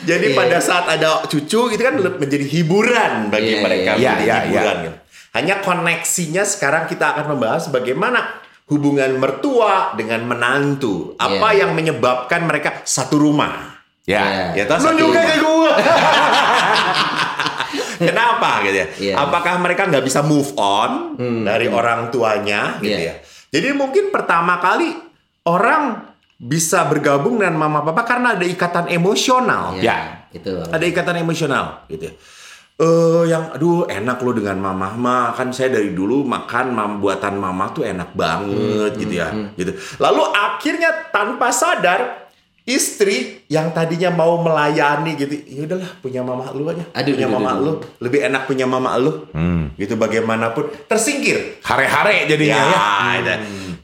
jadi 0.00 0.26
Iya. 0.26 0.36
pada 0.36 0.58
saat 0.58 0.84
ada 0.88 1.22
cucu 1.24 1.70
itu 1.70 1.78
kan 1.78 1.94
menjadi 1.96 2.44
hiburan 2.44 3.28
bagi 3.28 3.56
Iya, 3.56 3.62
mereka 3.62 3.90
iya, 3.94 3.96
menjadi 4.10 4.24
iya, 4.26 4.36
hiburan 4.44 4.76
gitu. 4.82 4.96
Hanya 5.30 5.54
koneksinya 5.62 6.42
sekarang 6.42 6.84
kita 6.84 7.14
akan 7.14 7.24
membahas 7.30 7.70
bagaimana 7.70 8.42
hubungan 8.66 9.14
mertua 9.14 9.94
dengan 9.94 10.26
menantu. 10.26 11.14
Apa 11.16 11.50
Iya. 11.50 11.66
yang 11.66 11.70
menyebabkan 11.72 12.44
mereka 12.44 12.82
satu 12.82 13.18
rumah. 13.18 13.78
Ya. 14.02 14.50
Ya, 14.52 14.66
toh, 14.66 14.76
Lu 14.82 14.90
satu 14.90 15.02
rumah. 15.06 15.14
kayak. 15.14 15.38
Hmm. 17.70 18.08
Kenapa 18.08 18.64
gitu 18.64 18.74
ya? 18.74 18.86
Iya. 18.98 19.14
Apakah 19.20 19.60
mereka 19.60 19.84
nggak 19.84 20.00
bisa 20.02 20.24
move 20.24 20.56
on 20.56 21.14
dari 21.44 21.68
orang 21.68 22.08
tuanya 22.08 22.80
gitu 22.80 22.96
Iya. 22.96 23.12
ya? 23.12 23.14
Jadi 23.52 23.68
mungkin 23.76 24.08
pertama 24.08 24.56
kali 24.56 24.88
orang 25.44 26.09
bisa 26.40 26.88
bergabung 26.88 27.36
dengan 27.36 27.60
mama 27.60 27.84
papa 27.84 28.00
karena 28.02 28.32
ada 28.32 28.48
ikatan 28.48 28.88
emosional. 28.88 29.76
Ya. 29.76 30.24
Itu. 30.32 30.64
Ada 30.64 30.84
ikatan 30.88 31.20
emosional 31.20 31.84
gitu 31.86 32.08
ya. 32.08 32.14
Eh 32.80 33.28
yang 33.28 33.52
aduh 33.52 33.84
enak 33.84 34.24
lo 34.24 34.32
dengan 34.32 34.56
mama 34.56 34.88
mah 34.96 35.36
kan 35.36 35.52
saya 35.52 35.68
dari 35.68 35.92
dulu 35.92 36.24
makan 36.24 36.72
mam 36.72 36.92
buatan 36.96 37.36
mama 37.36 37.68
tuh 37.70 37.84
enak 37.84 38.16
banget 38.16 38.96
gitu 38.96 39.14
ya 39.14 39.28
gitu. 39.52 39.76
Lalu 40.00 40.22
akhirnya 40.32 41.12
tanpa 41.12 41.52
sadar 41.52 42.32
istri 42.64 43.44
yang 43.48 43.72
tadinya 43.72 44.08
mau 44.08 44.40
melayani 44.40 45.12
gitu 45.12 45.34
ya 45.44 45.66
udahlah 45.66 45.90
punya 45.98 46.20
mama 46.22 46.44
lu 46.54 46.68
aja 46.68 46.84
Aduh, 46.94 47.12
punya 47.12 47.26
aduh, 47.26 47.34
mama 47.36 47.50
aduh. 47.50 47.64
lu 47.64 47.72
lebih 47.98 48.20
enak 48.22 48.42
punya 48.46 48.64
mama 48.64 48.90
lu 48.96 49.12
Hmm. 49.34 49.74
gitu 49.74 49.96
bagaimanapun 49.96 50.70
tersingkir 50.86 51.60
Hare-hare 51.60 52.30
jadinya 52.30 52.60
ya. 52.60 52.68
ya, 52.70 52.88
itu. 53.18 53.34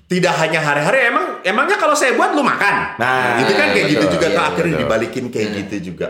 Tidak 0.06 0.34
hanya 0.38 0.62
hari-hari 0.62 1.10
emang 1.10 1.42
emangnya 1.42 1.82
kalau 1.82 1.98
saya 1.98 2.14
buat 2.14 2.30
lu 2.30 2.46
makan. 2.46 2.94
Nah, 2.94 3.42
itu 3.42 3.52
kan 3.58 3.74
kayak 3.74 3.86
gitu 3.90 4.06
juga 4.06 4.26
iya, 4.30 4.36
tuh 4.38 4.44
akhirnya 4.46 4.74
betul. 4.78 4.82
dibalikin 4.86 5.24
kayak 5.34 5.48
gitu 5.66 5.76
juga. 5.90 6.08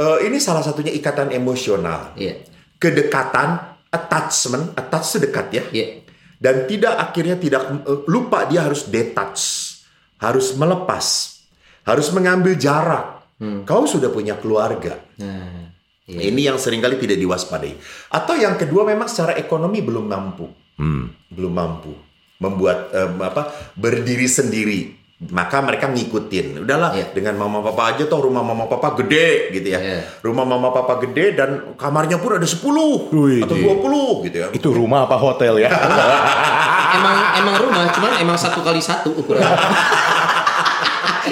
Eh, 0.00 0.18
ini 0.24 0.40
salah 0.40 0.64
satunya 0.64 0.88
ikatan 0.96 1.28
emosional. 1.36 2.16
Iya. 2.16 2.40
Kedekatan, 2.80 3.48
attachment, 3.92 4.72
attach 4.80 5.12
itu 5.12 5.18
dekat 5.28 5.46
ya. 5.52 5.64
Iya. 5.68 5.86
Dan 6.40 6.64
tidak 6.64 6.94
akhirnya 6.96 7.36
tidak 7.36 7.62
eh, 7.68 8.00
lupa 8.08 8.48
dia 8.48 8.64
harus 8.64 8.88
detach, 8.88 9.40
harus 10.24 10.56
melepas, 10.56 11.06
harus 11.84 12.08
mengambil 12.16 12.56
jarak. 12.56 13.20
Kau 13.68 13.86
sudah 13.86 14.10
punya 14.10 14.34
keluarga. 14.34 14.98
Nah, 15.20 15.70
iya. 16.08 16.32
Ini 16.32 16.50
yang 16.50 16.58
sering 16.58 16.80
kali 16.82 16.98
tidak 16.98 17.20
diwaspadai. 17.20 17.76
Atau 18.10 18.34
yang 18.34 18.58
kedua 18.58 18.82
memang 18.82 19.06
secara 19.06 19.36
ekonomi 19.38 19.78
belum 19.84 20.08
mampu 20.08 20.48
Hmm. 20.78 21.10
belum 21.34 21.52
mampu 21.58 21.90
membuat 22.38 22.90
em, 22.90 23.18
apa 23.18 23.42
berdiri 23.74 24.24
sendiri 24.24 24.94
maka 25.28 25.58
mereka 25.58 25.90
ngikutin 25.90 26.62
udahlah 26.62 26.94
Iya. 26.94 27.10
dengan 27.10 27.34
mama 27.36 27.58
papa 27.60 27.90
aja 27.90 28.06
toh 28.06 28.22
rumah 28.22 28.38
mama 28.40 28.64
papa 28.64 28.94
gede 28.96 29.50
gitu 29.50 29.68
ya 29.68 29.80
Iya. 29.80 30.00
rumah 30.22 30.46
mama 30.46 30.70
papa 30.70 31.02
gede 31.02 31.34
dan 31.34 31.74
kamarnya 31.74 32.16
pun 32.16 32.38
ada 32.38 32.46
10 32.46 33.10
Wih, 33.10 33.42
atau 33.42 33.52
di- 33.52 33.66
20 33.66 34.22
gitu 34.24 34.36
ya 34.38 34.48
Itu 34.54 34.70
rumah 34.70 35.04
apa 35.04 35.18
hotel 35.18 35.58
ya? 35.58 35.70
emang 36.96 37.16
emang 37.36 37.54
rumah, 37.58 37.84
cuman 37.90 38.12
emang 38.16 38.32
satu 38.34 38.62
kali 38.62 38.78
satu 38.78 39.12
ukuran. 39.12 39.42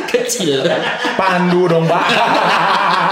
Kecil. 0.06 0.60
Pandu 1.14 1.64
dong, 1.66 1.86
Pak. 1.86 2.04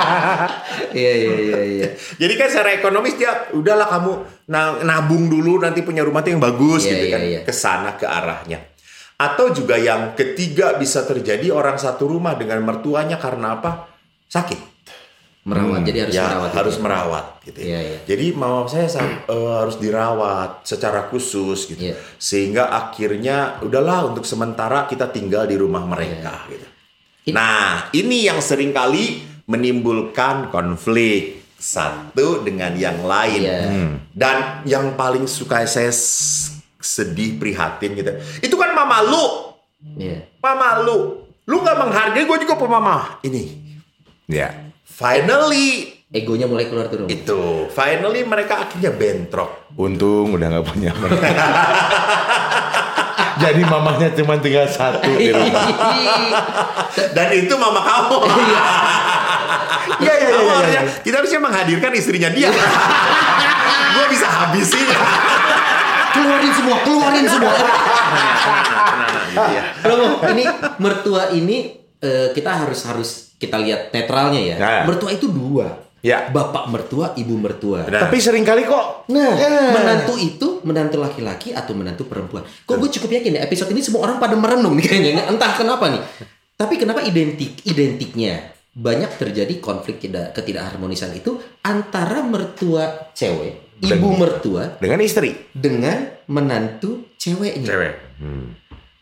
Iya 0.99 1.13
iya 1.17 1.35
iya 1.37 1.61
iya. 1.65 1.89
jadi 2.17 2.33
kan 2.35 2.49
secara 2.51 2.71
ekonomis 2.75 3.15
dia 3.15 3.51
udahlah 3.53 3.89
kamu 3.89 4.11
na- 4.47 4.79
nabung 4.83 5.27
dulu 5.27 5.59
nanti 5.59 5.83
punya 5.83 6.03
rumah 6.03 6.23
tuh 6.23 6.35
yang 6.35 6.43
bagus 6.43 6.85
Iya, 6.85 6.91
gitu 6.95 7.05
iya, 7.07 7.13
kan 7.13 7.23
iya. 7.23 7.41
ke 7.43 7.53
sana 7.53 7.97
ke 7.97 8.07
arahnya 8.07 8.59
atau 9.15 9.51
juga 9.51 9.79
yang 9.79 10.13
ketiga 10.13 10.75
bisa 10.75 11.03
terjadi 11.03 11.51
orang 11.51 11.79
satu 11.79 12.07
rumah 12.07 12.35
dengan 12.35 12.59
mertuanya 12.61 13.15
karena 13.17 13.57
apa 13.57 13.87
sakit 14.27 14.75
Merawat, 15.45 15.85
jadi 15.85 16.09
harus 16.09 16.15
ya 16.17 16.25
merawat. 16.25 16.51
harus 16.57 16.75
itu. 16.75 16.83
merawat 16.89 17.27
gitu 17.45 17.59
ya. 17.61 17.67
Iya, 17.69 17.81
iya. 17.85 17.99
Jadi 18.09 18.27
mama 18.33 18.65
saya 18.65 18.89
sa- 18.89 19.05
eh, 19.29 19.51
harus 19.61 19.77
dirawat 19.77 20.65
secara 20.65 21.05
khusus 21.13 21.69
gitu. 21.69 21.93
Iya. 21.93 22.01
Sehingga 22.17 22.73
akhirnya 22.73 23.61
udahlah 23.61 24.09
untuk 24.09 24.25
sementara 24.25 24.89
kita 24.89 25.13
tinggal 25.13 25.45
di 25.45 25.61
rumah 25.61 25.85
mereka 25.85 26.49
gitu. 26.49 26.65
Nah, 27.37 27.93
ini 27.93 28.25
yang 28.25 28.41
sering 28.41 28.73
kali 28.73 29.21
menimbulkan 29.45 30.49
konflik 30.49 31.45
satu 31.55 32.41
dengan 32.41 32.73
yang 32.75 33.01
lain. 33.01 33.41
Iya. 33.41 33.61
Dan 34.11 34.37
yang 34.65 34.95
paling 34.95 35.25
suka 35.25 35.65
saya 35.65 35.93
sedih 36.77 37.37
prihatin 37.37 37.93
gitu. 37.95 38.13
Itu 38.41 38.55
kan 38.55 38.73
mama 38.73 39.01
lu, 39.01 39.25
Iya. 39.97 40.29
mama 40.39 40.81
lu. 40.81 41.25
Lu 41.45 41.61
nggak 41.61 41.77
menghargai 41.77 42.25
gue 42.25 42.39
juga 42.41 42.57
pemama. 42.57 43.21
Ini 43.21 43.43
Ya. 44.27 44.53
finally 44.83 45.93
Egonya 46.09 46.47
mulai 46.47 46.65
keluar 46.65 46.87
tuh. 46.87 47.03
Rum. 47.03 47.09
itu 47.11 47.41
finally 47.69 48.23
mereka 48.23 48.63
akhirnya 48.63 48.95
bentrok 48.95 49.67
Untung 49.75 50.31
udah 50.33 50.47
nggak 50.49 50.65
punya. 50.65 50.95
Jadi 53.35 53.67
mamanya 53.67 54.15
cuma 54.15 54.39
tinggal 54.39 54.71
satu 54.71 55.11
di 55.11 55.35
rumah. 55.35 55.67
dan 57.13 57.29
itu 57.35 57.51
mama 57.59 57.83
kamu 57.83 58.19
Iya 60.01 60.15
iya 60.15 60.29
iya. 60.29 60.41
Iya, 60.41 60.67
iya. 60.69 60.81
kita 61.03 61.17
harusnya 61.23 61.41
menghadirkan 61.41 61.91
istrinya 61.95 62.31
dia 62.31 62.51
gue 63.95 64.07
bisa 64.11 64.27
habisin 64.27 64.87
keluarin 66.15 66.53
semua, 66.55 66.77
keluarin 66.87 67.27
semua. 67.27 67.53
gitu 69.35 69.51
ya. 69.51 69.63
Romo, 69.83 70.23
ini 70.31 70.45
mertua 70.79 71.23
ini 71.35 71.57
eh, 71.99 72.29
kita 72.31 72.51
harus 72.55 72.81
harus 72.87 73.11
kita 73.37 73.59
lihat 73.59 73.91
netralnya 73.91 74.41
ya. 74.41 74.57
Nah. 74.57 74.83
Mertua 74.87 75.11
itu 75.11 75.27
dua. 75.27 75.83
Ya. 76.05 76.29
Bapak 76.29 76.69
mertua, 76.69 77.17
ibu 77.17 77.33
mertua. 77.35 77.89
Benar. 77.89 78.07
Tapi 78.09 78.21
sering 78.21 78.45
kali 78.45 78.69
kok 78.69 79.09
Nah, 79.09 79.33
Ya. 79.37 79.73
menantu 79.73 80.21
itu 80.21 80.61
menantu 80.63 81.01
laki-laki 81.01 81.57
atau 81.57 81.73
menantu 81.73 82.05
perempuan. 82.05 82.45
Kok 82.45 82.77
gue 82.77 82.91
cukup 83.01 83.11
yakin 83.21 83.37
ya 83.37 83.41
episode 83.43 83.73
ini 83.73 83.81
semua 83.81 84.05
orang 84.07 84.21
pada 84.21 84.37
merenung 84.37 84.77
nih 84.77 84.85
kayaknya. 84.87 85.25
Entah 85.27 85.53
kenapa 85.57 85.89
nih. 85.91 86.01
Tapi 86.55 86.79
kenapa 86.79 87.03
identik 87.03 87.59
identiknya 87.67 88.55
banyak 88.75 89.11
terjadi 89.15 89.55
konflik 89.59 89.99
tidak 89.99 90.35
ketidakharmonisan 90.35 91.15
itu 91.15 91.35
antara 91.63 92.21
mertua 92.21 93.11
cewek, 93.13 93.79
ibu 93.81 93.95
Dan- 94.11 94.19
mertua 94.19 94.63
dengan 94.77 94.99
istri. 94.99 95.31
dengan 95.51 96.11
menantu 96.27 97.07
ceweknya. 97.15 97.65
cewek 97.65 97.95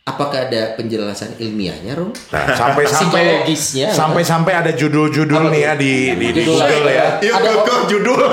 Apakah 0.03 0.51
ada 0.51 0.75
penjelasan 0.75 1.39
ilmiahnya, 1.39 1.95
Rom? 1.95 2.11
Nah, 2.11 2.51
sampai-sampai 2.53 3.23
Psikologisnya. 3.23 3.95
sampai-sampai 3.95 4.51
ada 4.53 4.75
judul-judul 4.75 5.47
nih 5.49 5.63
ya 5.63 5.73
di 5.79 5.93
di, 6.19 6.27
di 6.33 6.43
Google 6.43 6.91
ya. 6.91 7.23
yuk 7.23 7.35
Ada- 7.39 7.87
judul 7.87 8.19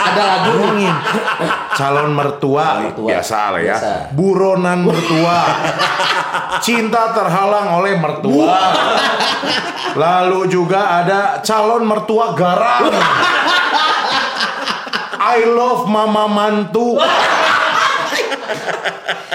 Ada 0.00 0.22
lagu 0.24 0.50
Ngomongin 0.56 0.96
calon 1.76 2.10
mertua, 2.12 2.66
Mertua. 2.84 3.08
biasa 3.12 3.38
lah 3.52 3.60
ya. 3.60 3.76
Biasa. 3.76 3.92
Buronan 4.16 4.78
mertua. 4.84 5.38
Cinta 6.60 7.12
terhalang 7.12 7.80
oleh 7.80 7.94
mertua. 7.96 8.58
Lalu 9.96 10.40
juga 10.48 11.04
ada 11.04 11.40
calon 11.40 11.84
mertua 11.84 12.32
garang. 12.32 12.88
I 15.20 15.44
love 15.44 15.84
mama 15.84 16.24
mantu. 16.26 16.96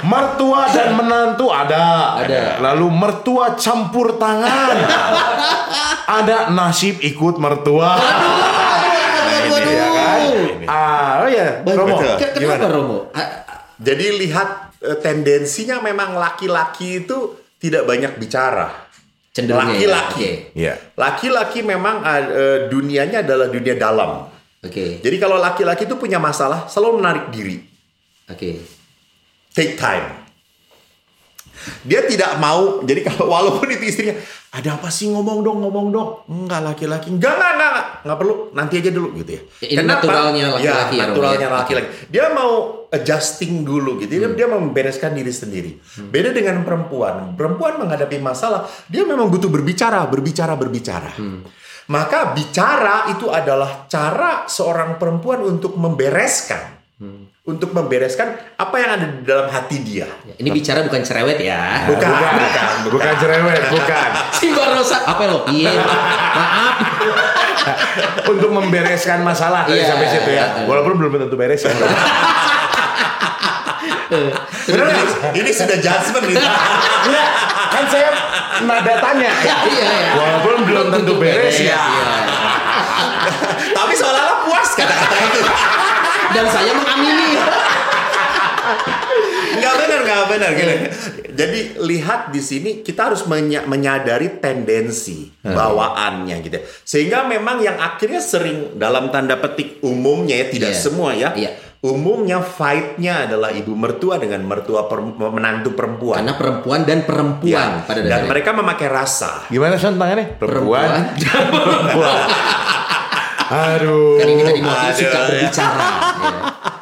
Mertua 0.05 0.69
dan 0.69 0.93
menantu 0.93 1.49
ada. 1.49 2.19
Ada. 2.21 2.61
Lalu 2.61 2.87
mertua 2.93 3.57
campur 3.57 4.21
tangan. 4.21 4.77
ada 6.05 6.53
nasib 6.53 7.01
ikut 7.01 7.41
mertua. 7.41 7.97
Ini 10.37 10.65
Ah, 10.65 11.23
oh 11.23 11.29
ya. 11.29 11.61
Romo. 11.61 11.95
Betul. 11.95 12.13
Ke- 12.17 12.31
Kenapa 12.31 12.39
Gimana? 12.39 12.65
Romo? 12.67 12.97
Jadi 13.75 14.05
lihat 14.19 14.49
eh, 14.79 14.97
tendensinya 14.99 15.79
memang 15.79 16.15
laki-laki 16.15 17.03
itu 17.03 17.17
tidak 17.57 17.83
banyak 17.83 18.15
bicara. 18.15 18.87
Cenderungnya 19.29 19.75
ya, 19.75 19.75
Laki-laki. 19.75 20.29
Iya. 20.55 20.73
Laki-laki 20.95 21.59
memang 21.61 22.01
eh, 22.01 22.25
dunianya 22.67 23.21
adalah 23.21 23.47
dunia 23.47 23.75
dalam. 23.75 24.31
Oke. 24.59 24.97
Jadi 24.99 25.15
kalau 25.19 25.37
laki-laki 25.37 25.85
itu 25.85 25.93
punya 25.95 26.17
masalah, 26.17 26.65
selalu 26.65 26.97
menarik 26.97 27.25
diri. 27.29 27.61
Oke. 28.25 28.63
Take 29.51 29.77
time. 29.77 30.24
Dia 31.85 32.05
tidak 32.05 32.37
mau, 32.37 32.81
jadi 32.85 33.01
kalau 33.05 33.29
walaupun 33.29 33.67
itu 33.73 33.85
istrinya, 33.89 34.15
ada 34.55 34.79
apa 34.79 34.87
sih 34.87 35.11
ngomong 35.11 35.43
dong, 35.43 35.59
ngomong 35.61 35.87
dong. 35.91 36.09
Enggak 36.31 36.61
laki-laki, 36.63 37.11
enggak, 37.11 37.35
enggak, 37.35 37.51
enggak, 37.53 37.69
enggak, 37.69 37.87
enggak 38.07 38.17
perlu, 38.23 38.35
nanti 38.55 38.73
aja 38.79 38.91
dulu 38.95 39.07
gitu 39.19 39.31
ya. 39.35 39.41
Ini 39.65 39.83
naturalnya 39.83 40.45
laki-laki 40.55 40.95
ya, 40.95 41.03
ya, 41.03 41.05
naturalnya 41.11 41.47
ya. 41.47 41.57
laki-laki. 41.59 41.87
Dia 42.07 42.25
mau 42.31 42.51
adjusting 42.87 43.67
dulu 43.67 43.99
gitu, 43.99 44.11
dia, 44.15 44.29
Hmm. 44.31 44.37
dia 44.39 44.47
membereskan 44.47 45.11
diri 45.11 45.33
sendiri. 45.35 45.71
Beda 46.07 46.31
dengan 46.31 46.63
perempuan, 46.63 47.35
perempuan 47.35 47.75
menghadapi 47.83 48.17
masalah, 48.23 48.63
dia 48.87 49.03
memang 49.03 49.27
butuh 49.27 49.51
berbicara, 49.51 50.07
berbicara, 50.07 50.55
berbicara. 50.55 51.11
Hmm. 51.19 51.43
Maka 51.85 52.33
bicara 52.33 53.13
itu 53.13 53.29
adalah 53.29 53.85
cara 53.85 54.49
seorang 54.49 54.97
perempuan 54.97 55.45
untuk 55.45 55.77
membereskan. 55.77 56.81
Hmm. 56.97 57.34
Untuk 57.45 57.77
membereskan 57.77 58.57
apa 58.57 58.73
yang 58.73 58.97
ada 58.97 59.05
di 59.05 59.21
dalam 59.21 59.45
hati 59.45 59.77
dia. 59.85 60.09
Ini 60.33 60.49
bicara 60.49 60.81
bukan 60.81 61.05
cerewet 61.05 61.37
ya. 61.37 61.85
Bukan, 61.85 62.01
bukan, 62.09 62.33
bukan. 62.41 62.69
Bukan 62.89 63.13
cerewet, 63.21 63.63
bukan. 63.69 64.09
Simba 64.41 64.73
Rosa 64.73 65.05
apa 65.05 65.23
lo? 65.29 65.45
Iya. 65.45 65.77
Maaf. 65.77 66.75
Untuk 68.33 68.49
membereskan 68.49 69.21
masalah 69.21 69.69
Iya. 69.69 69.85
sampai 69.85 70.09
situ 70.09 70.29
ya. 70.33 70.65
Walaupun 70.65 70.97
belum 70.97 71.21
tentu 71.21 71.37
beres 71.37 71.61
ya. 71.61 71.69
Bener 74.65 74.85
nggak? 74.89 75.37
ini 75.37 75.49
sudah 75.53 75.77
judgment 75.77 76.25
gitu. 76.25 76.41
Enggak, 76.41 77.29
kan 77.69 77.83
saya 77.85 78.09
nada 78.65 78.93
tanya. 78.97 79.29
Iya, 79.45 79.55
iya. 79.69 79.85
Walaupun 80.17 80.65
belum 80.65 80.87
tentu 80.89 81.13
beres 81.21 81.61
ya. 81.61 81.77
Iya. 81.77 82.05
Tapi 83.77 83.93
seolah-olah 83.93 84.37
puas 84.41 84.69
kata-kata 84.73 85.15
itu. 85.21 85.41
Dan 86.35 86.45
saya 86.45 86.71
mengamini. 86.73 87.29
Nggak 89.55 89.73
benar, 89.77 89.99
nggak 90.03 90.23
benar. 90.27 90.49
Gitu. 90.51 90.73
Jadi 91.31 91.59
lihat 91.81 92.29
di 92.29 92.39
sini 92.39 92.69
kita 92.79 93.07
harus 93.07 93.23
menya- 93.25 93.63
menyadari 93.63 94.37
tendensi 94.37 95.31
bawaannya 95.37 96.35
gitu. 96.41 96.57
Sehingga 96.81 97.23
memang 97.23 97.59
yang 97.59 97.75
akhirnya 97.75 98.19
sering 98.19 98.75
dalam 98.75 99.07
tanda 99.09 99.35
petik 99.35 99.79
umumnya 99.81 100.35
ya 100.37 100.47
tidak 100.49 100.71
Iya. 100.71 100.79
semua 100.81 101.11
ya. 101.11 101.31
Iya. 101.33 101.51
Umumnya 101.81 102.41
fight-nya 102.41 103.29
adalah 103.29 103.53
ibu 103.53 103.77
mertua 103.77 104.17
dengan 104.17 104.41
mertua 104.41 104.89
per- 104.89 105.05
menantu 105.05 105.69
perempuan. 105.71 106.17
Karena 106.17 106.33
perempuan 106.33 106.81
dan 106.81 107.05
perempuan 107.05 107.45
Ya, 107.45 107.85
pada 107.85 108.01
dan 108.01 108.09
dasarnya. 108.09 108.29
mereka 108.31 108.49
memakai 108.51 108.87
rasa. 108.89 109.31
Gimana 109.47 109.77
son 109.77 109.93
tangannya? 109.93 110.33
perempuan. 110.33 111.13
Perempuan. 111.13 112.25
Aduh. 113.51 114.17
Kan 114.17 114.27
ini 114.31 114.41
tadi 114.41 114.61
Aduh, 114.61 115.11
berbicara. 115.29 115.87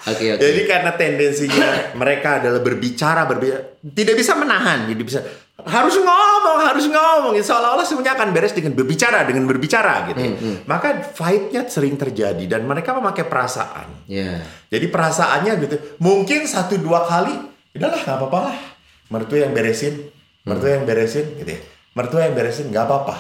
Ya. 0.04 0.12
Oke 0.12 0.36
oke. 0.36 0.40
Jadi 0.44 0.62
karena 0.68 0.92
tendensinya 1.00 1.96
mereka 1.96 2.44
adalah 2.44 2.60
berbicara, 2.60 3.24
berbicara, 3.24 3.80
tidak 3.88 4.16
bisa 4.20 4.36
menahan, 4.36 4.84
jadi 4.92 5.00
bisa 5.00 5.20
harus 5.64 5.96
ngomong, 5.96 6.60
harus 6.60 6.92
ngomong, 6.92 7.32
seolah-olah 7.40 7.88
semuanya 7.88 8.20
akan 8.20 8.36
beres 8.36 8.52
dengan 8.52 8.76
berbicara, 8.76 9.24
dengan 9.24 9.48
berbicara 9.48 10.12
gitu. 10.12 10.20
ya. 10.20 10.32
Maka 10.68 11.08
fight-nya 11.08 11.72
sering 11.72 11.96
terjadi 11.96 12.44
dan 12.52 12.68
mereka 12.68 12.92
memakai 12.92 13.24
perasaan. 13.32 14.04
Ya. 14.12 14.44
Jadi 14.68 14.92
perasaannya 14.92 15.54
gitu, 15.64 15.76
mungkin 16.04 16.52
satu 16.52 16.76
dua 16.76 17.08
kali, 17.08 17.40
udahlah 17.72 18.04
nggak 18.04 18.18
apa-apa 18.20 18.40
lah, 18.52 18.58
mertua 19.08 19.48
yang 19.48 19.56
beresin, 19.56 20.12
mertua 20.44 20.76
yang 20.76 20.84
beresin, 20.84 21.32
gitu 21.40 21.48
ya. 21.48 21.62
Mertua 21.96 22.28
yang 22.28 22.36
beresin 22.36 22.68
nggak 22.76 22.86
apa-apa. 22.90 23.16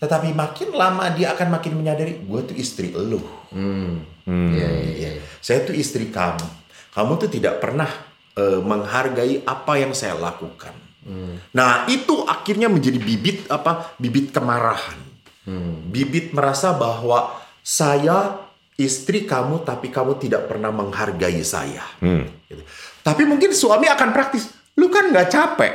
Tetapi 0.00 0.32
makin 0.32 0.72
lama 0.72 1.12
dia 1.12 1.36
akan 1.36 1.60
makin 1.60 1.76
menyadari, 1.76 2.24
gue 2.24 2.40
tuh 2.48 2.56
istri 2.56 2.90
elu. 2.90 3.20
Hmm. 3.52 4.00
Iya 4.24 4.68
iya 4.80 4.92
iya. 4.96 5.10
Saya 5.44 5.68
tuh 5.68 5.76
istri 5.76 6.08
kamu. 6.08 6.48
Kamu 6.90 7.20
tuh 7.20 7.28
tidak 7.28 7.60
pernah 7.60 7.88
eh, 8.34 8.60
menghargai 8.64 9.44
apa 9.44 9.72
yang 9.76 9.92
saya 9.92 10.16
lakukan. 10.16 10.72
Nah, 11.56 11.88
itu 11.88 12.22
akhirnya 12.28 12.68
menjadi 12.68 13.00
bibit 13.00 13.48
apa? 13.48 13.96
Bibit 13.96 14.30
kemarahan. 14.36 15.00
Bibit 15.90 16.30
merasa 16.30 16.76
bahwa 16.76 17.34
saya 17.64 18.46
istri 18.80 19.28
kamu 19.28 19.66
tapi 19.66 19.92
kamu 19.92 20.16
tidak 20.16 20.46
pernah 20.46 20.70
menghargai 20.70 21.40
saya. 21.44 21.82
Gitu. 22.48 22.62
Tapi 23.04 23.22
mungkin 23.26 23.50
suami 23.52 23.88
akan 23.88 24.08
praktis. 24.12 24.52
Lu 24.76 24.88
kan 24.92 25.12
nggak 25.12 25.28
capek. 25.28 25.74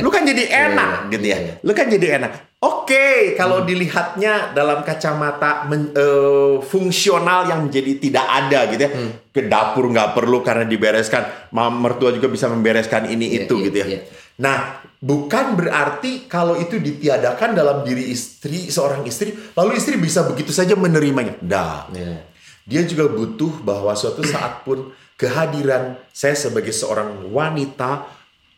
lu 0.00 0.08
kan 0.08 0.24
jadi 0.24 0.44
enak 0.70 1.12
gitu 1.12 1.26
ya. 1.26 1.38
Lu 1.62 1.72
kan 1.76 1.86
jadi 1.90 2.18
enak. 2.22 2.53
Oke, 2.64 3.36
kalau 3.36 3.60
dilihatnya 3.60 4.56
dalam 4.56 4.80
kacamata 4.80 5.68
men- 5.68 5.92
eh, 5.92 6.56
fungsional 6.64 7.44
yang 7.44 7.68
menjadi 7.68 8.00
tidak 8.00 8.24
ada 8.24 8.58
gitu 8.72 8.82
ya. 8.88 8.90
Ke 9.28 9.44
dapur 9.44 9.92
nggak 9.92 10.16
perlu 10.16 10.40
karena 10.40 10.64
dibereskan. 10.64 11.52
Mam 11.52 11.84
mertua 11.84 12.08
juga 12.16 12.32
bisa 12.32 12.48
membereskan 12.48 13.04
ini 13.04 13.36
Iya, 13.36 13.44
itu 13.44 13.54
iya, 13.60 13.64
gitu 13.68 13.76
ya. 13.84 13.86
iya. 13.92 14.00
Nah, 14.40 14.80
bukan 14.96 15.60
berarti 15.60 16.24
kalau 16.24 16.56
itu 16.56 16.80
ditiadakan 16.80 17.52
dalam 17.52 17.84
diri 17.84 18.08
istri 18.08 18.72
seorang 18.72 19.04
istri, 19.04 19.36
lalu 19.52 19.76
istri 19.76 20.00
bisa 20.00 20.24
begitu 20.24 20.48
saja 20.48 20.72
menerimanya. 20.72 21.36
Dah. 21.44 21.84
Iya. 21.92 22.24
Dia 22.64 22.82
juga 22.88 23.12
butuh 23.12 23.60
bahwa 23.60 23.92
suatu 23.92 24.24
saat 24.24 24.64
pun 24.64 24.88
kehadiran 25.20 26.00
saya 26.16 26.32
sebagai 26.32 26.72
seorang 26.72 27.28
wanita 27.28 28.08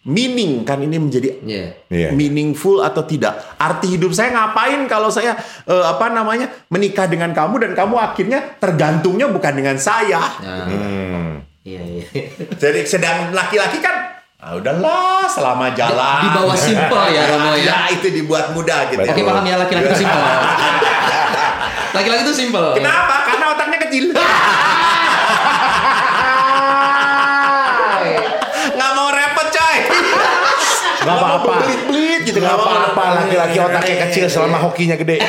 meaning 0.06 0.62
kan 0.62 0.78
ini 0.78 0.96
menjadi 0.96 1.34
Iya. 1.42 1.66
Iya. 1.86 2.08
meaningful 2.10 2.78
atau 2.78 3.02
tidak. 3.02 3.34
Arti 3.56 3.90
hidup 3.90 4.10
saya 4.10 4.30
ngapain 4.30 4.86
kalau 4.86 5.10
saya 5.10 5.34
eh, 5.62 5.84
apa 5.84 6.08
namanya 6.08 6.46
menikah 6.68 7.04
dengan 7.04 7.30
kamu 7.30 7.58
dan 7.60 7.72
kamu 7.74 7.94
akhirnya 7.96 8.54
tergantungnya 8.56 9.26
bukan 9.26 9.52
dengan 9.52 9.76
saya. 9.76 10.22
Nah, 10.38 10.64
Hmm. 10.64 11.42
Iya 11.60 11.82
iya. 11.82 12.04
Jadi 12.62 12.86
sedang 12.86 13.30
laki-laki 13.30 13.78
kan 13.78 14.14
ah, 14.38 14.54
udahlah 14.54 15.26
selama 15.26 15.74
jalan. 15.74 16.22
Di 16.22 16.30
bawah 16.32 16.54
simple 16.56 17.04
ya 17.10 17.22
Romo 17.34 17.52
ya. 17.52 17.66
Ya 17.66 17.78
itu 17.90 18.06
dibuat 18.08 18.54
mudah 18.54 18.86
gitu. 18.88 19.02
Oke 19.02 19.20
paham 19.20 19.42
ya 19.42 19.58
laki-laki 19.58 19.90
itu 19.90 20.00
simple. 20.00 20.22
Laki-laki 21.92 22.22
itu 22.22 22.34
simple. 22.36 22.76
Kenapa? 22.76 23.26
Karena 23.26 23.44
otaknya 23.50 23.78
kecil. 23.80 24.04
Nggak 28.68 28.90
mau 28.92 29.08
repot 29.08 29.46
coy. 29.48 29.76
Gak 30.98 31.16
apa-apa. 31.16 31.52
Belit-belit 31.62 32.20
gitu. 32.24 32.36
Gak 32.46 32.56
apa-apa 32.56 33.02
laki-laki 33.18 33.59
otaknya 33.59 33.96
kecil 34.04 34.26
selama 34.26 34.56
hokinya 34.61 34.96
gede. 34.96 35.16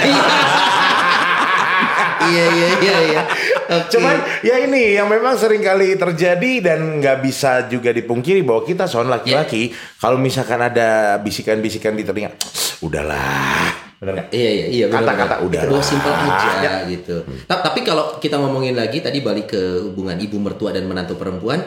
Iya 2.20 2.46
iya 2.50 2.68
iya 2.76 2.98
iya. 3.06 3.22
Oke. 3.70 3.88
Cuman 3.90 4.16
ya 4.42 4.60
ini 4.60 4.96
yang 4.96 5.08
memang 5.08 5.36
sering 5.36 5.62
kali 5.62 5.96
terjadi 5.96 6.52
dan 6.62 7.00
nggak 7.00 7.18
bisa 7.22 7.68
juga 7.68 7.90
dipungkiri 7.90 8.44
bahwa 8.44 8.64
kita 8.64 8.84
soal 8.84 9.08
laki-laki 9.08 9.72
kalau 9.96 10.18
misalkan 10.18 10.60
ada 10.60 11.16
bisikan-bisikan 11.18 11.94
di 11.94 12.04
telinga, 12.04 12.36
udahlah, 12.82 13.72
nggak? 13.98 14.28
Iya 14.30 14.50
iya 14.52 14.66
iya 14.68 14.86
benar, 14.88 15.08
Kata-kata 15.08 15.36
benar. 15.38 15.48
udah 15.48 15.62
Bawa 15.64 15.72
lah. 15.74 15.86
simpel 15.86 16.12
aja 16.12 16.52
Ya. 16.60 16.74
gitu. 16.86 17.16
Ta- 17.46 17.64
Tapi 17.64 17.80
kalau 17.82 18.18
kita 18.18 18.36
ngomongin 18.36 18.76
lagi 18.76 19.00
tadi 19.00 19.22
balik 19.22 19.48
ke 19.48 19.62
hubungan 19.86 20.18
ibu 20.18 20.36
mertua 20.36 20.76
dan 20.76 20.84
menantu 20.84 21.16
perempuan, 21.16 21.64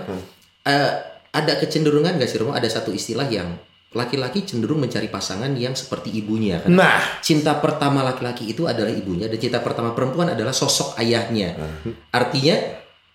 eh, 0.63 0.91
ada 1.31 1.53
kecenderungan 1.57 2.19
gak 2.19 2.27
sih 2.27 2.37
Romo? 2.37 2.53
Ada 2.53 2.69
satu 2.75 2.91
istilah 2.91 3.25
yang 3.29 3.49
laki-laki 3.91 4.47
cenderung 4.47 4.79
mencari 4.79 5.11
pasangan 5.11 5.51
yang 5.59 5.75
seperti 5.75 6.15
ibunya 6.15 6.63
kan? 6.63 6.71
Nah, 6.71 7.03
Cinta 7.19 7.59
pertama 7.59 8.07
laki-laki 8.07 8.47
itu 8.47 8.71
adalah 8.71 8.91
ibunya 8.95 9.27
dan 9.27 9.39
cinta 9.39 9.59
pertama 9.59 9.91
perempuan 9.91 10.31
adalah 10.31 10.55
sosok 10.55 10.95
ayahnya. 11.03 11.59
Artinya 12.15 12.55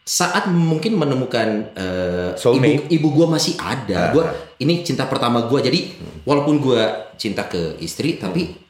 saat 0.05 0.51
mungkin 0.51 0.99
menemukan 0.99 1.73
eh, 1.73 2.29
ibu 2.35 2.39
Soulmate. 2.39 2.91
ibu 2.93 3.07
gue 3.09 3.27
masih 3.27 3.57
ada, 3.57 4.13
gua 4.13 4.29
ini 4.61 4.85
cinta 4.85 5.09
pertama 5.09 5.47
gue. 5.49 5.59
Jadi 5.63 5.79
walaupun 6.27 6.61
gue 6.61 6.81
cinta 7.17 7.47
ke 7.47 7.79
istri, 7.81 8.19
tapi 8.19 8.64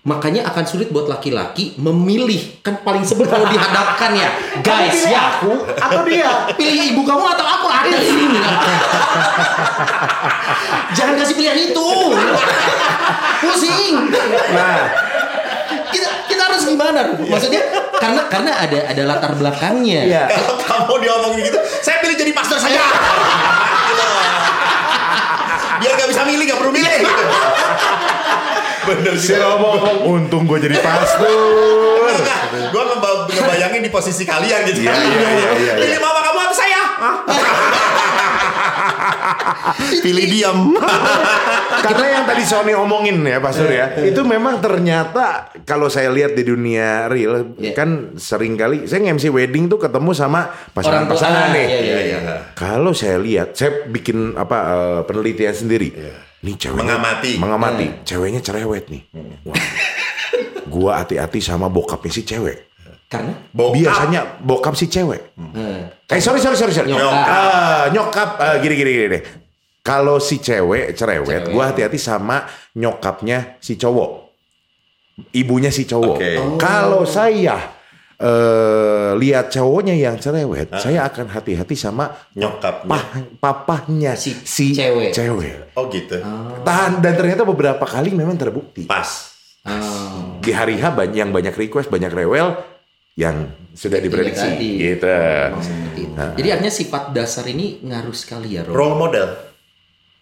makanya 0.00 0.48
akan 0.48 0.64
sulit 0.64 0.88
buat 0.88 1.04
laki-laki 1.12 1.76
memilih 1.76 2.64
kan 2.64 2.80
paling 2.80 3.04
sebel 3.04 3.28
kalau 3.28 3.44
dihadapkan 3.52 4.16
ya, 4.16 4.32
guys 4.64 4.96
pilih 4.96 5.12
ya. 5.12 5.20
aku 5.36 5.52
atau 5.76 6.00
dia? 6.08 6.30
Pilih 6.56 6.96
ibu 6.96 7.04
kamu 7.04 7.24
atau 7.36 7.44
aku 7.44 7.66
ada 7.68 7.92
di 7.92 8.08
sini. 8.08 8.40
Jangan 10.96 11.14
kasih 11.20 11.36
pilihan 11.36 11.58
itu. 11.68 11.88
Pusing. 13.44 13.94
Nah, 14.56 14.88
Kita 15.92 16.08
kita 16.32 16.42
harus 16.48 16.64
gimana? 16.64 17.00
Maksudnya 17.20 17.60
karena 18.00 18.22
karena 18.32 18.52
ada 18.56 18.78
ada 18.88 19.02
latar 19.04 19.36
belakangnya. 19.36 20.00
Iya. 20.08 20.24
Kalau 20.32 20.56
kamu 20.64 20.94
diomongin 21.04 21.44
gitu, 21.44 21.60
saya 21.84 22.00
pilih 22.00 22.16
jadi 22.16 22.32
pastor 22.32 22.56
saja. 22.56 22.80
Biar 25.80 25.92
gak 25.96 26.08
bisa 26.08 26.24
milih, 26.24 26.44
gak 26.48 26.58
perlu 26.60 26.72
milih. 26.72 26.88
Gitu. 27.04 27.12
Bener 28.86 29.14
Si 29.20 29.32
juga. 29.32 29.44
Romo 29.44 29.66
ngomong, 29.76 29.98
untung 30.08 30.42
gue 30.48 30.58
jadi 30.60 30.76
pastor. 30.80 31.30
Gue 32.50 32.82
ngebayangin 33.30 33.82
di 33.86 33.90
posisi 33.90 34.26
kalian 34.26 34.66
gitu. 34.66 34.82
Iya, 34.82 34.90
iya, 34.90 35.06
iya, 35.06 35.30
iya, 35.54 35.72
Pilih 35.78 35.96
iya. 35.96 36.02
mama 36.02 36.20
kamu 36.20 36.38
atau 36.42 36.56
saya? 36.56 36.82
Pilih 40.04 40.26
diam. 40.26 40.74
Karena 41.86 42.06
yang 42.20 42.24
tadi 42.28 42.42
Sony 42.44 42.74
omongin 42.76 43.24
ya 43.24 43.40
Pastor 43.40 43.70
ya, 43.72 43.96
itu 44.04 44.20
memang 44.26 44.60
ternyata 44.60 45.48
kalau 45.64 45.88
saya 45.88 46.12
lihat 46.12 46.36
di 46.36 46.44
dunia 46.44 47.08
real 47.08 47.56
Iya. 47.56 47.72
kan 47.72 48.12
sering 48.20 48.52
kali 48.58 48.84
saya 48.84 49.00
nge-MC 49.06 49.32
wedding 49.32 49.64
tuh 49.70 49.80
ketemu 49.80 50.12
sama 50.12 50.50
pasangan-pasangan 50.76 51.56
nih. 51.56 51.66
iya, 51.66 51.80
iya, 51.80 51.98
iya. 52.20 52.36
Kalau 52.52 52.92
saya 52.92 53.16
lihat, 53.16 53.56
saya 53.56 53.88
bikin 53.88 54.36
apa 54.36 54.58
eh, 54.68 55.00
penelitian 55.08 55.54
sendiri. 55.56 55.88
Nih 56.40 56.56
ceweknya 56.56 56.96
Mengamati. 56.96 57.32
mengamati, 57.36 57.86
ceweknya 58.02 58.40
cerewet 58.40 58.88
nih. 58.88 59.02
Wah. 59.44 59.56
Gua 60.64 61.04
hati-hati 61.04 61.36
sama 61.38 61.68
bokapnya 61.68 62.08
si 62.08 62.22
cewek. 62.24 62.72
Karena 63.10 63.34
Bokap. 63.50 63.74
Biasanya 63.74 64.20
bokap 64.38 64.72
si 64.72 64.86
cewek. 64.86 65.34
eh, 65.34 65.82
Eh 66.08 66.20
sorry 66.22 66.38
sorry 66.38 66.54
sorry 66.54 66.70
sorry. 66.70 66.88
Nyokap. 66.88 67.10
Ah, 67.10 67.84
nyokap 67.90 68.30
eh, 68.38 68.56
gini 68.62 68.74
gini 68.74 68.90
gini 68.94 69.06
deh. 69.10 69.22
Kalau 69.82 70.16
si 70.16 70.38
cewek 70.38 70.94
cerewet, 70.94 71.42
Cewek. 71.44 71.52
gua 71.52 71.74
hati-hati 71.74 71.98
sama 71.98 72.46
nyokapnya 72.72 73.58
si 73.58 73.74
cowok. 73.74 74.30
Ibunya 75.34 75.68
si 75.68 75.84
cowok. 75.84 76.16
Oke. 76.16 76.32
Oh. 76.38 76.56
Kalau 76.56 77.02
saya 77.02 77.79
eh 78.20 79.10
lihat 79.16 79.48
cowoknya 79.48 79.96
yang 79.96 80.20
cerewet, 80.20 80.68
saya 80.76 81.08
akan 81.08 81.32
hati-hati 81.32 81.72
sama 81.72 82.12
Nyokapnya. 82.36 82.84
pah- 82.86 83.16
papahnya 83.40 84.12
Si 84.12 84.36
si, 84.44 84.76
cewek. 84.76 85.10
cewek. 85.10 85.72
Oh 85.72 85.88
gitu. 85.88 86.20
Tahan 86.60 87.00
dan 87.00 87.16
ternyata 87.16 87.42
beberapa 87.42 87.80
kali 87.80 88.12
memang 88.12 88.36
terbukti. 88.36 88.84
Pas. 88.84 89.32
oh, 89.64 90.36
Di 90.38 90.52
hari 90.52 90.76
H 90.76 90.92
yang 91.10 91.32
banyak 91.32 91.56
request, 91.56 91.88
banyak 91.88 92.12
rewel 92.12 92.60
yang 93.16 93.48
sudah 93.72 93.96
diprediksi 93.98 94.48
tadi. 94.52 94.70
gitu. 94.78 95.08
oh, 95.08 95.60
seperti 95.60 96.00
itu. 96.04 96.20
Jadi 96.36 96.48
artinya 96.52 96.72
sifat 96.72 97.02
dasar 97.10 97.44
ini 97.48 97.80
ngaruh 97.80 98.12
sekali 98.12 98.60
ya, 98.60 98.68
Rom. 98.68 98.76
Role 98.76 98.96
model. 98.96 99.28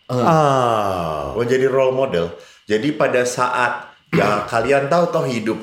Ah. 0.08 1.36
menjadi 1.36 1.66
role 1.68 1.92
model. 1.92 2.32
Jadi 2.64 2.96
pada 2.96 3.26
saat 3.28 3.92
ya 4.08 4.48
kalian 4.48 4.88
tahu 4.88 5.04
toh 5.12 5.24
hidup 5.28 5.58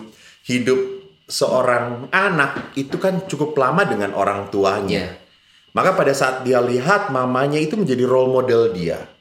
hidup 0.46 0.95
seorang 1.26 2.10
anak 2.14 2.78
itu 2.78 3.02
kan 3.02 3.26
cukup 3.26 3.58
lama 3.58 3.82
dengan 3.86 4.14
orang 4.14 4.50
tuanya. 4.54 5.10
Iya. 5.10 5.24
Maka 5.76 5.92
pada 5.92 6.16
saat 6.16 6.48
dia 6.48 6.64
lihat 6.64 7.12
mamanya 7.12 7.60
itu 7.60 7.76
menjadi 7.76 8.08
role 8.08 8.32
model 8.32 8.72
dia. 8.72 9.12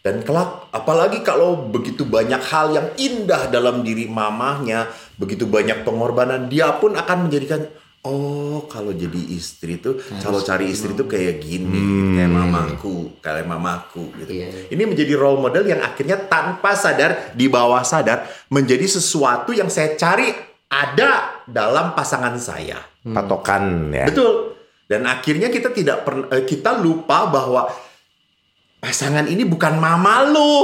Dan 0.00 0.24
kelak 0.24 0.72
apalagi 0.72 1.20
kalau 1.20 1.68
begitu 1.68 2.08
banyak 2.08 2.40
hal 2.40 2.72
yang 2.72 2.88
indah 2.96 3.52
dalam 3.52 3.84
diri 3.84 4.08
mamahnya, 4.08 4.88
begitu 5.20 5.44
banyak 5.44 5.84
pengorbanan, 5.84 6.48
dia 6.48 6.72
pun 6.80 6.96
akan 6.96 7.28
menjadikan 7.28 7.68
oh 8.00 8.64
kalau 8.64 8.96
jadi 8.96 9.20
istri 9.28 9.76
tuh 9.76 10.00
kalau 10.24 10.40
cari 10.40 10.72
istri 10.72 10.96
tuh 10.96 11.04
kayak 11.04 11.44
gini, 11.44 12.16
kayak 12.16 12.32
mamaku, 12.32 13.20
kayak 13.20 13.44
mamaku 13.44 14.08
gitu. 14.24 14.40
Iya. 14.40 14.72
Ini 14.72 14.82
menjadi 14.88 15.12
role 15.20 15.36
model 15.36 15.68
yang 15.68 15.84
akhirnya 15.84 16.16
tanpa 16.16 16.72
sadar 16.72 17.36
di 17.36 17.52
bawah 17.52 17.84
sadar 17.84 18.24
menjadi 18.48 18.88
sesuatu 18.88 19.52
yang 19.52 19.68
saya 19.68 20.00
cari 20.00 20.32
ada 20.70 21.39
dalam 21.50 21.92
pasangan 21.92 22.34
saya. 22.38 22.78
Patokan 23.04 23.90
ya. 23.92 24.06
Betul. 24.08 24.56
Dan 24.90 25.06
akhirnya 25.06 25.50
kita 25.54 25.70
tidak 25.70 26.02
pernah 26.02 26.26
kita 26.42 26.74
lupa 26.82 27.30
bahwa 27.30 27.70
pasangan 28.82 29.28
ini 29.28 29.46
bukan 29.46 29.78
mama 29.78 30.26
lu. 30.26 30.54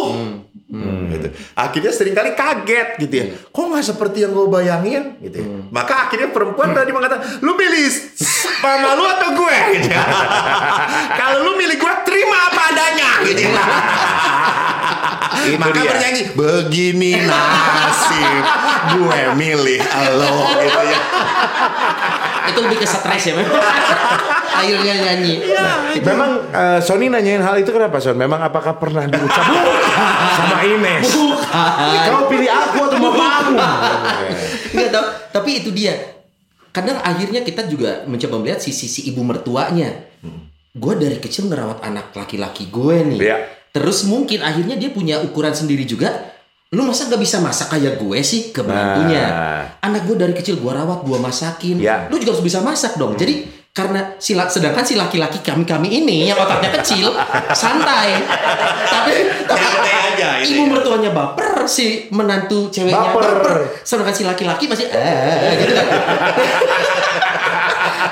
Gitu. 1.06 1.30
Akhirnya 1.54 1.94
sering 1.94 2.10
kali 2.10 2.34
kaget 2.34 2.98
gitu 2.98 3.14
ya. 3.14 3.26
Kok 3.54 3.64
nggak 3.70 3.86
seperti 3.86 4.26
yang 4.26 4.34
gue 4.34 4.50
bayangin 4.50 5.14
gitu 5.22 5.36
ya. 5.38 5.46
Maka 5.70 6.10
akhirnya 6.10 6.34
perempuan 6.34 6.74
tadi 6.74 6.90
mengatakan, 6.90 7.38
"Lu 7.46 7.54
pilih 7.54 7.86
mama 8.66 8.98
lu 8.98 9.04
atau 9.06 9.30
gue?" 9.30 9.58
gitu 9.78 9.88
ya. 9.94 10.02
Kalau 11.22 11.46
lu 11.46 11.54
milih 11.54 11.78
gue, 11.78 11.92
terima 12.02 12.50
apa 12.50 12.62
adanya 12.74 13.10
gitu 13.30 13.40
ya. 13.46 13.52
Maka 15.56 15.78
dia. 15.78 15.90
bernyanyi, 15.94 16.22
"Begini 16.34 17.12
nasib 17.22 18.42
gue 18.96 19.20
milih 19.38 19.80
lo." 20.18 20.34
gitu 20.58 20.82
ya. 20.86 21.00
Itu 22.46 22.58
lebih 22.62 22.78
ke 22.82 22.86
stres 22.86 23.22
ya, 23.26 23.34
memang. 23.34 23.58
Akhirnya 24.56 24.94
nyanyi. 24.96 25.34
Memang 26.00 26.30
eh, 26.48 26.78
Sony 26.80 27.12
nanyain 27.12 27.42
hal 27.42 27.60
itu 27.60 27.70
kenapa 27.74 28.00
Son? 28.00 28.16
Memang 28.16 28.40
apakah 28.40 28.78
pernah 28.80 29.04
diucap 29.04 29.44
sama 30.38 30.64
Ines? 30.64 31.04
Kau 32.08 32.24
pilih 32.30 32.48
aku 32.48 32.78
atau 32.88 32.98
mamamu? 32.98 33.56
Enggak 34.72 34.90
tahu, 34.94 35.06
tapi 35.34 35.50
itu 35.60 35.70
dia. 35.74 35.94
Kadang 36.72 37.00
akhirnya 37.00 37.40
kita 37.40 37.64
juga 37.68 38.04
mencoba 38.04 38.36
melihat 38.40 38.60
sisi-sisi 38.60 39.08
ibu 39.12 39.24
mertuanya. 39.24 40.08
Gue 40.76 40.92
dari 40.96 41.16
kecil 41.16 41.48
ngerawat 41.48 41.80
anak 41.80 42.12
laki-laki 42.12 42.68
gue 42.68 42.96
nih. 43.12 43.18
Iya. 43.32 43.38
Terus 43.76 44.08
mungkin 44.08 44.40
akhirnya 44.40 44.80
dia 44.80 44.88
punya 44.88 45.20
ukuran 45.20 45.52
sendiri 45.52 45.84
juga. 45.84 46.32
Lu 46.72 46.80
masa 46.82 47.12
gak 47.12 47.20
bisa 47.20 47.44
masak 47.44 47.76
kayak 47.76 48.00
gue 48.00 48.18
sih 48.24 48.56
ke 48.56 48.64
menantunya? 48.64 49.24
Nah. 49.28 49.62
Anak 49.84 50.08
gue 50.08 50.16
dari 50.16 50.32
kecil 50.32 50.56
gue 50.56 50.72
rawat, 50.72 51.04
gue 51.04 51.18
masakin. 51.20 51.76
Iya. 51.76 52.08
Lu 52.08 52.16
juga 52.16 52.32
harus 52.32 52.40
bisa 52.40 52.64
masak 52.64 52.96
dong. 52.96 53.20
Jadi 53.20 53.44
karena 53.76 54.16
si 54.16 54.32
sedangkan 54.32 54.80
si 54.88 54.96
laki-laki 54.96 55.44
kami-kami 55.44 56.00
ini 56.00 56.32
yang 56.32 56.40
otaknya 56.40 56.80
kecil, 56.80 57.12
santai. 57.60 58.16
tapi 58.88 59.12
tapi 59.44 59.90
aja 59.92 60.40
ibu 60.40 60.64
ya. 60.64 60.72
mertuanya 60.72 61.12
baper, 61.12 61.68
si 61.68 62.08
menantu 62.08 62.72
ceweknya 62.72 63.12
Baper. 63.12 63.44
baper. 63.44 63.56
Sedangkan 63.84 64.16
si 64.16 64.24
laki-laki 64.24 64.64
masih 64.64 64.88
eh 64.88 65.60
gitu 65.60 65.76
kan. 65.76 65.86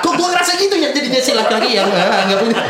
Kok 0.05 0.13
gue 0.13 0.27
ngerasa 0.29 0.53
gitu 0.61 0.75
ya 0.77 0.93
jadinya 0.93 1.17
si 1.17 1.33
laki-laki 1.33 1.73
yang 1.73 1.89
eh, 1.89 2.21
nggak 2.29 2.39
punya. 2.45 2.61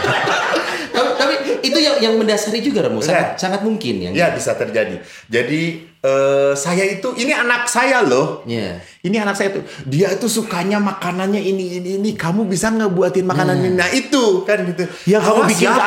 Tapi, 0.95 1.11
tapi 1.19 1.35
itu 1.67 1.79
yang 1.83 1.99
yang 1.99 2.13
mendasari 2.15 2.63
juga 2.63 2.87
Remo, 2.87 3.03
sangat, 3.03 3.35
Iya. 3.35 3.39
sangat 3.39 3.61
mungkin 3.67 3.95
yang 3.99 4.13
Ya 4.15 4.31
bisa 4.31 4.55
terjadi. 4.55 4.95
Jadi 5.27 5.61
eh, 5.99 6.53
saya 6.55 6.83
itu 6.87 7.11
ini 7.19 7.35
anak 7.35 7.67
saya 7.67 7.99
loh. 8.05 8.41
Iya. 8.47 8.79
Ini 9.03 9.21
anak 9.21 9.35
saya 9.35 9.49
tuh. 9.53 9.63
Dia 9.85 10.13
itu 10.15 10.25
sukanya 10.25 10.79
makanannya 10.79 11.41
ini 11.41 11.77
ini 11.81 11.89
ini. 11.99 12.09
Kamu 12.15 12.47
bisa 12.47 12.71
ngebuatin 12.71 13.25
makanan 13.27 13.59
ini. 13.61 13.77
Nah 13.77 13.89
itu 13.91 14.41
kan 14.47 14.63
gitu. 14.65 14.87
Ya 15.05 15.19
kamu 15.21 15.43
Awas 15.43 15.49
bikin 15.51 15.69
ya. 15.69 15.77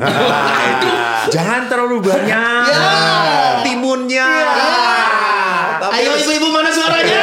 Nah, 0.00 0.62
itu. 0.78 0.88
Jangan 1.30 1.62
terlalu 1.70 2.02
banyak. 2.02 2.66
Ya. 2.72 2.88
Timunnya. 3.62 4.28
Tapi 5.84 6.00
Ayo 6.00 6.10
ibu-ibu 6.16 6.48
mana 6.48 6.70
suaranya? 6.72 7.22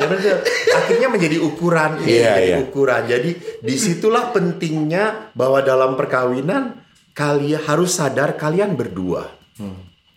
Jadi 0.00 0.14
dia 0.20 0.34
akhirnya 0.76 1.08
menjadi 1.10 1.36
ukuran 1.42 2.00
Iya, 2.02 2.06
menjadi 2.06 2.50
iya. 2.50 2.56
ukuran. 2.64 3.02
Jadi 3.06 3.30
di 3.60 3.74
situlah 3.76 4.30
pentingnya 4.32 5.34
bahwa 5.36 5.60
dalam 5.60 5.94
perkawinan 5.94 6.78
kalian 7.12 7.60
harus 7.66 7.98
sadar 7.98 8.34
kalian 8.38 8.74
berdua. 8.74 9.28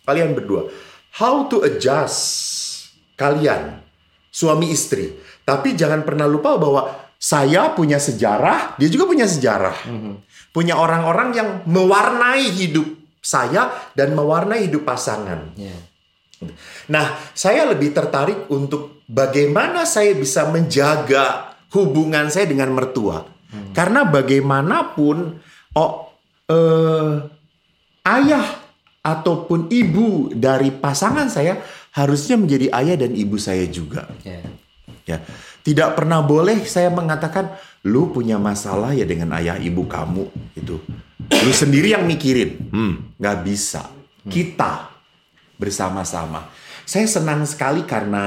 Kalian 0.03 0.35
berdua. 0.35 0.67
How 1.19 1.45
to 1.47 1.61
adjust 1.63 2.19
kalian 3.15 3.83
suami 4.33 4.73
istri. 4.73 5.13
Tapi 5.43 5.75
jangan 5.75 6.01
pernah 6.07 6.25
lupa 6.25 6.55
bahwa 6.55 6.89
saya 7.19 7.71
punya 7.71 7.99
sejarah 7.99 8.75
dia 8.79 8.89
juga 8.89 9.07
punya 9.07 9.27
sejarah. 9.27 9.77
Punya 10.53 10.77
orang-orang 10.77 11.29
yang 11.33 11.49
mewarnai 11.65 12.45
hidup 12.53 12.85
saya 13.23 13.71
dan 13.95 14.13
mewarnai 14.13 14.67
hidup 14.67 14.83
pasangan. 14.83 15.55
Ya. 15.55 15.73
Nah, 16.89 17.17
saya 17.35 17.67
lebih 17.69 17.93
tertarik 17.95 18.47
untuk 18.51 19.03
bagaimana 19.07 19.83
saya 19.83 20.15
bisa 20.17 20.47
menjaga 20.49 21.55
hubungan 21.73 22.29
saya 22.29 22.47
dengan 22.47 22.71
mertua. 22.73 23.25
Karena 23.73 24.01
bagaimanapun, 24.01 25.17
oh, 25.77 25.93
eh, 26.49 27.11
ayah 28.09 28.47
ataupun 29.03 29.69
ibu 29.69 30.31
dari 30.33 30.73
pasangan 30.73 31.29
saya 31.29 31.61
harusnya 31.93 32.39
menjadi 32.39 32.73
ayah 32.73 32.95
dan 32.97 33.13
ibu 33.13 33.37
saya 33.37 33.67
juga. 33.69 34.09
Ya. 34.25 34.41
Ya, 35.03 35.19
tidak 35.67 35.99
pernah 35.99 36.23
boleh 36.23 36.63
saya 36.63 36.87
mengatakan 36.87 37.51
lu 37.83 38.15
punya 38.15 38.39
masalah 38.39 38.95
ya 38.95 39.03
dengan 39.03 39.35
ayah 39.35 39.59
ibu 39.59 39.83
kamu 39.83 40.31
itu. 40.55 40.79
Lu 41.27 41.51
sendiri 41.51 41.91
yang 41.91 42.07
mikirin, 42.07 42.71
hmm, 42.71 43.19
nggak 43.19 43.37
bisa. 43.43 43.91
Kita 44.23 44.92
bersama-sama. 45.57 46.49
Saya 46.83 47.07
senang 47.07 47.47
sekali 47.47 47.87
karena 47.87 48.25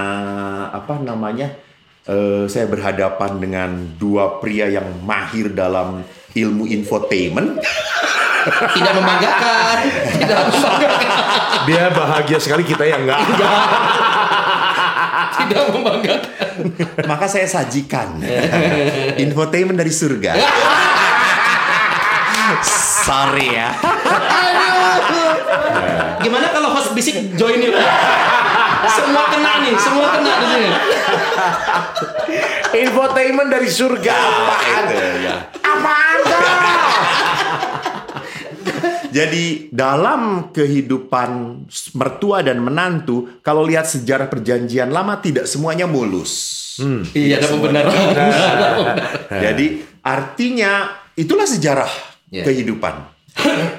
apa 0.73 0.97
namanya? 1.01 1.67
eh, 2.07 2.45
saya 2.47 2.67
berhadapan 2.71 3.33
dengan 3.43 3.71
dua 3.99 4.39
pria 4.39 4.71
yang 4.71 4.87
mahir 5.03 5.51
dalam 5.53 6.07
ilmu 6.33 6.65
infotainment. 6.71 7.59
Tidak 8.47 8.93
membanggakan, 8.95 9.77
tidak 10.23 10.39
membanggakan, 10.47 11.67
Dia 11.67 11.91
bahagia 11.91 12.39
sekali 12.39 12.62
kita 12.62 12.87
yang 12.87 13.03
enggak. 13.03 13.19
tidak 15.43 15.75
membanggakan. 15.75 16.55
Maka 17.11 17.27
saya 17.27 17.51
sajikan 17.51 18.23
infotainment 19.19 19.75
dari 19.75 19.91
surga. 19.91 20.39
Sorry 23.03 23.51
ya. 23.51 23.75
Aduh, 23.83 25.35
Gimana 26.23 26.47
kalau 26.55 26.65
bisik 26.97 27.37
join 27.37 27.61
yuk? 27.61 27.77
semua 28.87 29.29
kena 29.29 29.53
nih, 29.61 29.75
semua 29.77 30.07
kena 30.11 30.33
di 30.39 30.47
sini. 30.49 30.69
Infotainment 32.77 33.49
dari 33.49 33.69
surga 33.69 34.15
apaan? 34.15 34.85
Itu, 34.87 34.95
ya. 35.21 35.37
Apaan 35.61 36.17
kau? 36.23 36.43
Jadi 39.11 39.73
dalam 39.73 40.53
kehidupan 40.53 41.31
mertua 41.95 42.45
dan 42.45 42.61
menantu, 42.61 43.41
kalau 43.41 43.65
lihat 43.65 43.89
sejarah 43.89 44.29
perjanjian 44.29 44.93
lama 44.93 45.17
tidak 45.19 45.49
semuanya 45.49 45.89
mulus. 45.89 46.53
Iya, 47.17 47.41
ada 47.41 47.49
pembenaran. 47.49 47.93
Jadi 49.49 49.67
artinya 50.01 50.73
itulah 51.13 51.49
sejarah 51.49 51.89
Ya. 52.27 52.43
kehidupan. 52.43 53.07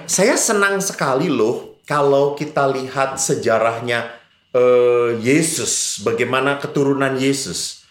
Saya 0.08 0.40
senang 0.40 0.80
sekali 0.80 1.28
loh 1.28 1.77
kalau 1.88 2.36
kita 2.36 2.68
lihat 2.68 3.16
sejarahnya 3.18 4.12
eh, 4.52 5.16
Yesus, 5.24 6.04
bagaimana 6.04 6.60
keturunan 6.60 7.16
Yesus. 7.16 7.88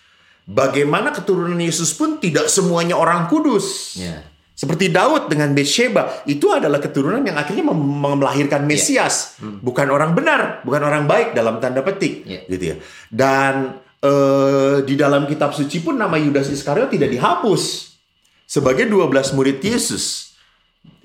Bagaimana 0.46 1.11
keturunan 1.11 1.59
Yesus 1.59 1.90
pun 1.90 2.22
tidak 2.22 2.46
semuanya 2.46 2.94
orang 2.94 3.26
kudus. 3.26 3.98
Ya. 3.98 4.22
Seperti 4.56 4.88
Daud 4.88 5.26
dengan 5.28 5.50
Bathsheba, 5.52 6.22
itu 6.24 6.48
adalah 6.54 6.78
keturunan 6.78 7.20
yang 7.20 7.37
akhirnya 7.37 7.66
melahirkan 8.14 8.64
Mesias, 8.64 9.37
bukan 9.42 9.90
orang 9.92 10.16
benar, 10.16 10.64
bukan 10.64 10.80
orang 10.80 11.04
baik 11.04 11.37
dalam 11.37 11.61
tanda 11.61 11.85
petik, 11.85 12.24
Ya. 12.24 12.40
gitu 12.48 12.72
ya. 12.72 12.76
Dan 13.11 13.76
eh, 14.00 14.87
di 14.87 14.94
dalam 14.94 15.26
kitab 15.26 15.50
suci 15.52 15.82
pun 15.82 15.98
nama 15.98 16.14
Yudas 16.16 16.46
Iskariot 16.48 16.88
tidak 16.88 17.11
dihapus 17.11 17.92
sebagai 18.46 18.87
12 18.87 19.35
murid 19.37 19.59
Yesus. 19.61 20.36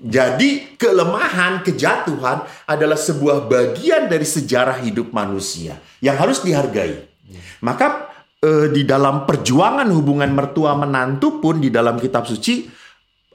Jadi 0.02 0.74
kelemahan, 0.74 1.62
kejatuhan 1.62 2.42
adalah 2.66 2.98
sebuah 2.98 3.46
bagian 3.46 4.10
dari 4.10 4.26
sejarah 4.26 4.82
hidup 4.82 5.14
manusia 5.14 5.78
yang 6.02 6.18
harus 6.18 6.42
dihargai. 6.42 7.06
Maka 7.62 8.10
eh, 8.42 8.66
di 8.74 8.82
dalam 8.82 9.22
perjuangan 9.22 9.86
hubungan 9.94 10.26
mertua 10.34 10.74
menantu 10.74 11.38
pun 11.38 11.62
di 11.62 11.70
dalam 11.70 12.02
kitab 12.02 12.26
suci 12.26 12.66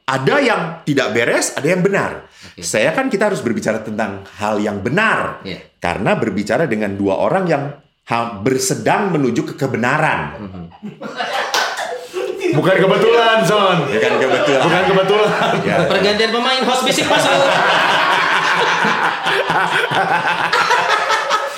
ada 0.08 0.40
yang 0.40 0.84
tidak 0.84 1.16
beres, 1.16 1.56
ada 1.56 1.68
yang 1.68 1.84
benar. 1.84 2.28
Saya 2.60 2.96
kan 2.96 3.12
kita 3.12 3.32
harus 3.32 3.44
berbicara 3.44 3.84
tentang 3.84 4.24
hal 4.40 4.60
yang 4.60 4.80
benar. 4.80 5.44
Iya. 5.44 5.68
Karena 5.80 6.16
berbicara 6.16 6.64
dengan 6.68 6.96
dua 6.96 7.20
orang 7.20 7.44
yang 7.48 7.64
bersedang 8.44 9.12
menuju 9.12 9.44
ke 9.52 9.54
kebenaran. 9.60 10.40
Bukan 12.56 12.76
kebetulan, 12.80 13.38
Son. 13.44 13.78
Bukan 13.90 14.14
kebetulan. 14.22 14.62
Bukan 14.64 14.84
kebetulan. 14.88 15.52
Ya. 15.66 15.76
Pergantian 15.90 16.32
pemain 16.32 16.62
host 16.64 16.84
bisik 16.88 17.08
masuk. 17.10 17.32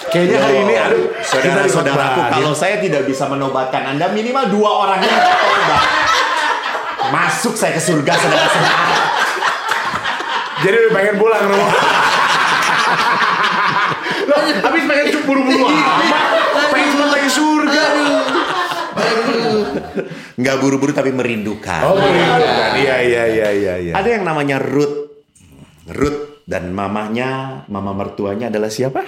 Kayaknya 0.10 0.38
hari 0.42 0.58
ini 0.66 0.74
ada 0.74 0.98
saudara-saudaraku, 1.22 2.22
kalau 2.34 2.50
saya 2.58 2.82
tidak 2.82 3.06
bisa 3.06 3.30
menobatkan 3.30 3.94
Anda, 3.94 4.10
minimal 4.10 4.50
dua 4.50 4.70
orang 4.90 5.06
yang 5.06 5.14
tobat. 5.14 5.84
Masuk 7.14 7.54
saya 7.54 7.78
ke 7.78 7.82
surga, 7.82 8.14
saudara-saudara. 8.18 8.90
Jadi 10.66 10.76
udah 10.76 10.92
pengen 10.98 11.16
pulang 11.22 11.44
rumah. 11.46 11.72
Loh, 14.30 14.40
habis 14.50 14.84
pengen 14.90 15.06
buru-buru 15.30 15.66
amat. 15.70 16.24
Pengen 16.74 16.90
selesai 16.90 17.22
ke 17.22 17.32
surga. 17.32 17.84
Nggak 20.40 20.56
buru-buru 20.62 20.92
tapi 20.94 21.12
merindukan. 21.14 21.82
Oh, 21.86 21.96
merindukan. 21.98 22.70
Iya, 22.80 22.96
iya, 23.04 23.24
iya, 23.28 23.48
iya, 23.54 23.74
iya. 23.80 23.94
Ada 23.94 24.10
yang 24.20 24.24
namanya 24.26 24.58
Ruth. 24.62 25.10
Ruth 25.90 26.46
dan 26.46 26.74
mamanya, 26.74 27.64
mama 27.70 27.94
mertuanya 27.94 28.50
adalah 28.50 28.70
siapa? 28.70 29.02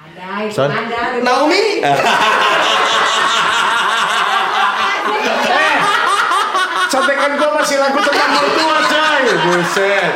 Ada, 0.00 0.46
itu 0.46 0.54
Son? 0.54 0.70
ada. 0.70 1.18
Naomi. 1.22 1.82
Contekan 6.90 7.38
gua 7.38 7.50
masih 7.62 7.78
lagu 7.78 8.02
tentang 8.02 8.30
mertua, 8.34 8.76
coy. 8.82 9.22
Buset. 9.46 10.12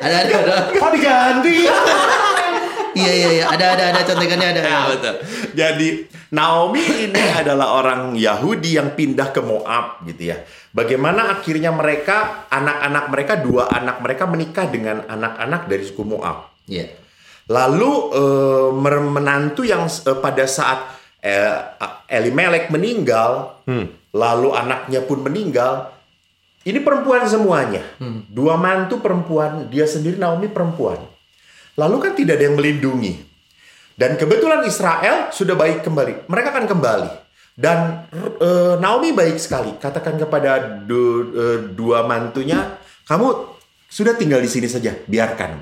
Ada 0.00 0.16
ada 0.24 0.34
ada. 0.40 0.56
Kok 0.72 0.90
diganti? 0.96 1.68
Iya 2.92 3.12
iya 3.12 3.28
iya, 3.32 3.44
ada 3.48 3.76
ada 3.76 3.84
ada 3.92 4.00
contekannya 4.04 4.48
ada. 4.52 4.60
Ya, 4.60 4.80
betul. 4.92 5.14
Jadi 5.56 5.88
Naomi 6.32 6.84
ini 7.08 7.22
adalah 7.40 7.76
orang 7.80 8.16
Yahudi 8.16 8.76
yang 8.76 8.92
pindah 8.92 9.32
ke 9.32 9.40
Moab 9.40 10.04
gitu 10.04 10.32
ya. 10.32 10.40
Bagaimana 10.72 11.36
akhirnya 11.36 11.72
mereka 11.72 12.48
anak-anak 12.48 13.04
mereka 13.12 13.32
dua 13.40 13.68
anak 13.68 14.00
mereka 14.00 14.24
menikah 14.24 14.66
dengan 14.68 15.04
anak-anak 15.08 15.68
dari 15.68 15.84
suku 15.84 16.04
Moab. 16.04 16.52
Iya. 16.68 16.88
Lalu 17.52 17.90
eh, 18.16 18.68
mer- 18.72 19.12
menantu 19.12 19.66
yang 19.66 19.84
eh, 19.84 20.16
pada 20.20 20.44
saat 20.48 20.96
eh, 21.20 21.56
Elimelek 22.12 22.68
meninggal, 22.68 23.64
lalu 24.12 24.52
anaknya 24.52 25.00
pun 25.00 25.24
meninggal. 25.24 25.88
Ini 26.62 26.78
perempuan 26.84 27.24
semuanya. 27.26 27.80
Dua 28.28 28.54
mantu 28.54 29.00
perempuan, 29.00 29.66
dia 29.72 29.82
sendiri 29.88 30.20
Naomi 30.20 30.46
perempuan. 30.46 31.00
Lalu 31.76 31.96
kan 32.00 32.12
tidak 32.12 32.36
ada 32.36 32.44
yang 32.48 32.56
melindungi. 32.56 33.12
Dan 33.92 34.16
kebetulan 34.16 34.64
Israel 34.64 35.28
sudah 35.32 35.56
baik 35.56 35.84
kembali. 35.84 36.28
Mereka 36.28 36.48
akan 36.52 36.66
kembali. 36.68 37.10
Dan 37.52 38.08
eh, 38.40 38.74
Naomi 38.80 39.12
baik 39.12 39.36
sekali. 39.36 39.76
Katakan 39.76 40.16
kepada 40.16 40.80
du- 40.84 41.32
eh, 41.36 41.58
dua 41.72 42.04
mantunya, 42.08 42.80
kamu 43.04 43.52
sudah 43.92 44.16
tinggal 44.16 44.40
di 44.40 44.48
sini 44.48 44.68
saja, 44.68 44.96
biarkan. 45.04 45.60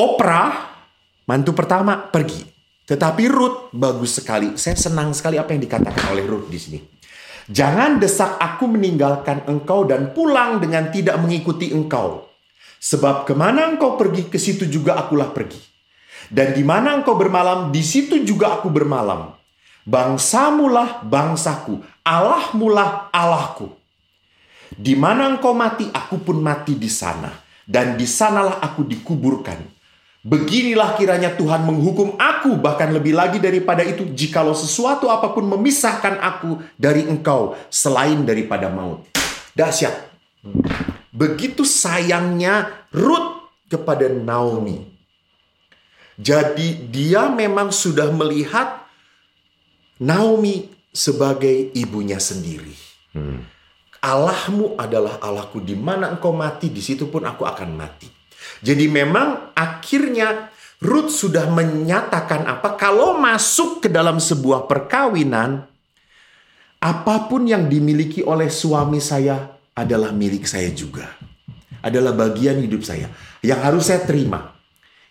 Oprah, 0.00 0.52
mantu 1.28 1.52
pertama 1.52 2.08
pergi. 2.08 2.40
Tetapi 2.88 3.24
Ruth 3.28 3.68
bagus 3.76 4.16
sekali. 4.16 4.56
Saya 4.56 4.74
senang 4.80 5.12
sekali 5.12 5.36
apa 5.36 5.52
yang 5.52 5.60
dikatakan 5.60 6.10
oleh 6.10 6.24
Ruth 6.24 6.48
di 6.48 6.58
sini. 6.58 6.80
Jangan 7.50 8.00
desak 8.00 8.38
aku 8.38 8.70
meninggalkan 8.70 9.44
engkau 9.50 9.84
dan 9.84 10.14
pulang 10.16 10.62
dengan 10.62 10.88
tidak 10.88 11.18
mengikuti 11.18 11.74
engkau. 11.74 12.29
Sebab 12.80 13.28
ke 13.28 13.36
mana 13.36 13.68
engkau 13.68 14.00
pergi, 14.00 14.32
ke 14.32 14.40
situ 14.40 14.64
juga 14.64 14.96
akulah 14.96 15.36
pergi. 15.36 15.60
Dan 16.32 16.56
di 16.56 16.64
mana 16.64 16.96
engkau 16.96 17.12
bermalam, 17.12 17.68
di 17.68 17.84
situ 17.84 18.24
juga 18.24 18.56
aku 18.56 18.72
bermalam. 18.72 19.36
Bangsamulah 19.84 21.04
bangsaku, 21.04 21.84
Allahmulah 22.00 23.12
Allahku. 23.12 23.68
Di 24.72 24.96
mana 24.96 25.28
engkau 25.28 25.52
mati, 25.52 25.92
aku 25.92 26.24
pun 26.24 26.40
mati 26.40 26.80
di 26.80 26.88
sana. 26.88 27.28
Dan 27.68 28.00
di 28.00 28.08
sanalah 28.08 28.64
aku 28.64 28.88
dikuburkan. 28.88 29.60
Beginilah 30.20 30.96
kiranya 31.00 31.36
Tuhan 31.36 31.64
menghukum 31.64 32.16
aku, 32.16 32.56
bahkan 32.60 32.92
lebih 32.92 33.12
lagi 33.12 33.40
daripada 33.40 33.84
itu, 33.84 34.08
jikalau 34.12 34.56
sesuatu 34.56 35.08
apa 35.08 35.32
pun 35.32 35.48
memisahkan 35.48 36.16
aku 36.20 36.60
dari 36.80 37.04
engkau, 37.08 37.56
selain 37.68 38.24
daripada 38.24 38.72
maut. 38.72 39.04
Dahsyat. 39.52 40.12
Begitu 41.20 41.68
sayangnya 41.68 42.88
Ruth 42.96 43.68
kepada 43.68 44.08
Naomi. 44.08 44.88
Jadi 46.16 46.88
dia 46.88 47.28
memang 47.28 47.68
sudah 47.68 48.08
melihat 48.08 48.88
Naomi 50.00 50.72
sebagai 50.88 51.76
ibunya 51.76 52.16
sendiri. 52.16 52.72
Allahmu 54.00 54.80
adalah 54.80 55.20
Allahku 55.20 55.60
di 55.60 55.76
mana 55.76 56.08
engkau 56.08 56.32
mati 56.32 56.72
di 56.72 56.80
situ 56.80 57.12
pun 57.12 57.28
aku 57.28 57.44
akan 57.44 57.76
mati. 57.76 58.08
Jadi 58.64 58.88
memang 58.88 59.52
akhirnya 59.52 60.48
Ruth 60.80 61.12
sudah 61.12 61.52
menyatakan 61.52 62.48
apa 62.48 62.80
kalau 62.80 63.20
masuk 63.20 63.84
ke 63.84 63.88
dalam 63.92 64.16
sebuah 64.16 64.64
perkawinan 64.64 65.68
apa 66.80 67.28
pun 67.28 67.44
yang 67.44 67.68
dimiliki 67.68 68.24
oleh 68.24 68.48
suami 68.48 68.96
saya 68.96 69.59
adalah 69.80 70.12
milik 70.12 70.44
saya 70.44 70.68
juga. 70.70 71.08
Adalah 71.80 72.12
bagian 72.12 72.60
hidup 72.60 72.84
saya 72.84 73.08
yang 73.40 73.60
harus 73.64 73.88
saya 73.88 74.04
terima. 74.04 74.52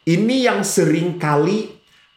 Ini 0.05 0.49
yang 0.49 0.61
sering 0.61 1.17
kali 1.17 1.65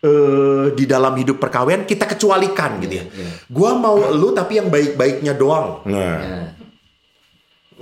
eh, 0.03 0.67
di 0.77 0.85
dalam 0.85 1.17
hidup 1.17 1.41
perkawinan 1.41 1.89
kita 1.89 2.05
kecualikan 2.05 2.77
gitu 2.85 3.01
ya. 3.01 3.05
Iya. 3.09 3.29
Gua 3.49 3.73
mau 3.77 3.97
lu 4.13 4.37
tapi 4.37 4.61
yang 4.61 4.69
baik-baiknya 4.69 5.33
doang 5.33 5.81
Nah, 5.89 6.17
Ya. 6.21 6.39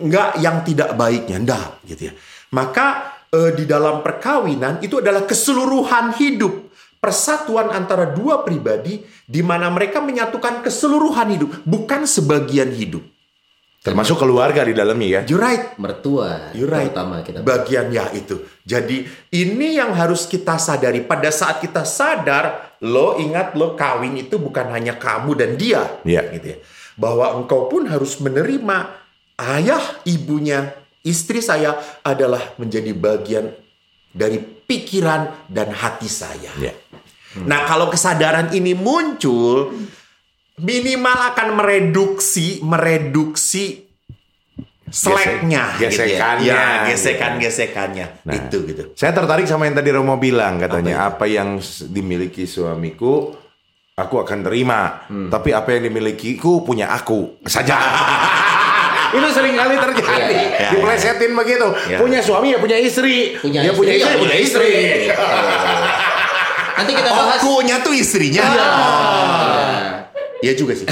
nggak 0.01 0.31
yang 0.39 0.57
tidak 0.63 0.95
baiknya, 0.95 1.37
enggak 1.43 1.69
gitu 1.85 2.11
ya. 2.11 2.13
Maka 2.55 3.19
eh, 3.31 3.51
di 3.55 3.67
dalam 3.67 4.03
perkawinan 4.03 4.79
itu 4.83 4.99
adalah 4.99 5.27
keseluruhan 5.27 6.15
hidup, 6.19 6.71
persatuan 6.99 7.71
antara 7.71 8.11
dua 8.11 8.43
pribadi 8.43 9.03
di 9.27 9.43
mana 9.43 9.71
mereka 9.71 10.03
menyatukan 10.03 10.63
keseluruhan 10.63 11.35
hidup, 11.35 11.51
bukan 11.67 12.07
sebagian 12.07 12.75
hidup. 12.75 13.03
Termasuk 13.81 14.21
keluarga 14.21 14.61
di 14.61 14.77
dalamnya 14.77 15.09
ya. 15.09 15.21
You 15.25 15.41
right. 15.41 15.75
Mertua 15.81 16.53
You 16.53 16.69
right. 16.69 16.93
terutama 16.93 17.25
kita. 17.25 17.41
Bagian 17.41 17.89
ya 17.89 18.13
itu. 18.13 18.45
Jadi 18.65 19.09
ini 19.33 19.81
yang 19.81 19.97
harus 19.97 20.29
kita 20.29 20.61
sadari. 20.61 21.01
Pada 21.01 21.33
saat 21.33 21.65
kita 21.65 21.89
sadar, 21.89 22.77
lo 22.85 23.17
ingat 23.17 23.57
lo 23.57 23.73
kawin 23.75 24.21
itu 24.21 24.37
bukan 24.37 24.69
hanya 24.71 25.01
kamu 25.01 25.33
dan 25.33 25.51
dia, 25.57 25.89
Iya. 26.05 26.29
gitu 26.37 26.47
ya. 26.55 26.59
Bahwa 27.01 27.33
engkau 27.41 27.73
pun 27.73 27.89
harus 27.89 28.21
menerima 28.21 28.77
ayah 29.41 29.85
ibunya, 30.05 30.77
istri 31.01 31.41
saya 31.41 31.81
adalah 32.05 32.53
menjadi 32.61 32.93
bagian 32.93 33.49
dari 34.13 34.37
pikiran 34.41 35.49
dan 35.49 35.73
hati 35.73 36.07
saya. 36.11 36.53
Ya. 36.61 36.77
Nah, 37.47 37.63
kalau 37.65 37.89
kesadaran 37.89 38.51
ini 38.53 38.75
muncul, 38.75 39.71
minimal 40.61 41.19
akan 41.33 41.49
mereduksi 41.57 42.61
mereduksi 42.61 43.89
slacknya, 44.91 45.79
Gesekannya, 45.79 46.43
gitu 46.43 46.51
ya. 46.51 46.59
Ya, 46.59 46.67
gitu. 46.83 46.87
gesekan-gesekannya, 46.91 48.07
Nah. 48.27 48.35
itu 48.35 48.57
gitu. 48.67 48.83
Saya 48.99 49.15
tertarik 49.15 49.47
sama 49.47 49.71
yang 49.71 49.79
tadi 49.79 49.95
Romo 49.95 50.19
bilang 50.19 50.59
katanya 50.59 51.07
Apa 51.07 51.23
apa, 51.23 51.25
yang 51.31 51.63
dimiliki 51.87 52.43
suamiku 52.43 53.31
aku 53.95 54.15
akan 54.19 54.39
terima, 54.43 55.07
Hmm. 55.07 55.31
tapi 55.31 55.55
apa 55.55 55.79
yang 55.79 55.87
dimilikiku 55.87 56.67
punya 56.67 56.91
aku 56.91 57.39
saja. 57.47 57.79
Itu 59.15 59.27
sering 59.31 59.59
kali 59.59 59.75
terjadi. 59.75 60.07
Iya, 60.39 60.51
iya, 60.55 60.69
Diplesetin 60.71 61.33
begitu. 61.35 61.67
Iya. 61.87 61.99
Punya 61.99 62.21
suami 62.23 62.55
ya 62.55 62.59
punya 62.59 62.79
istri. 62.79 63.35
Punya 63.39 63.59
dia 63.63 63.75
istri, 63.75 63.79
punya 63.83 63.91
ya 63.91 63.99
istri, 63.99 64.15
punya 64.15 64.23
punya 64.23 64.39
istri. 64.39 64.71
Nanti 66.79 66.93
kita 66.95 67.11
bahas. 67.11 67.39
kunya 67.43 67.77
tuh 67.83 67.93
istrinya. 67.93 68.43
Nah, 68.47 69.70
Iya 70.41 70.53
juga 70.55 70.73
sih. 70.79 70.87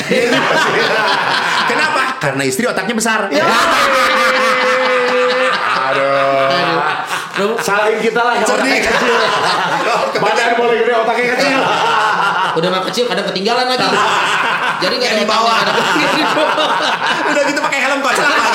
Kenapa? 1.66 2.20
Karena 2.20 2.42
istri 2.44 2.64
otaknya 2.64 2.92
besar. 2.92 3.28
Aduh. 5.88 6.78
Romo, 7.38 7.54
Salahin 7.56 8.02
kita 8.02 8.18
lah 8.18 8.34
yang 8.34 8.44
otaknya 8.44 8.82
kecil. 8.82 9.14
Badan 10.18 10.50
boleh 10.56 10.76
gede 10.82 10.92
otaknya 10.92 11.26
kecil. 11.34 11.58
udah 12.48 12.68
mah 12.68 12.82
kecil 12.90 13.04
kadang 13.06 13.22
ketinggalan 13.24 13.66
lagi. 13.68 13.86
Jadi 14.78 14.94
nggak 14.96 15.12
ada 15.12 15.20
di 15.20 15.28
bawah. 15.28 15.58
Udah 17.30 17.42
gitu 17.46 17.60
pakai 17.60 17.80
helm 17.80 17.98
kok 18.00 18.14
celaka. 18.14 18.50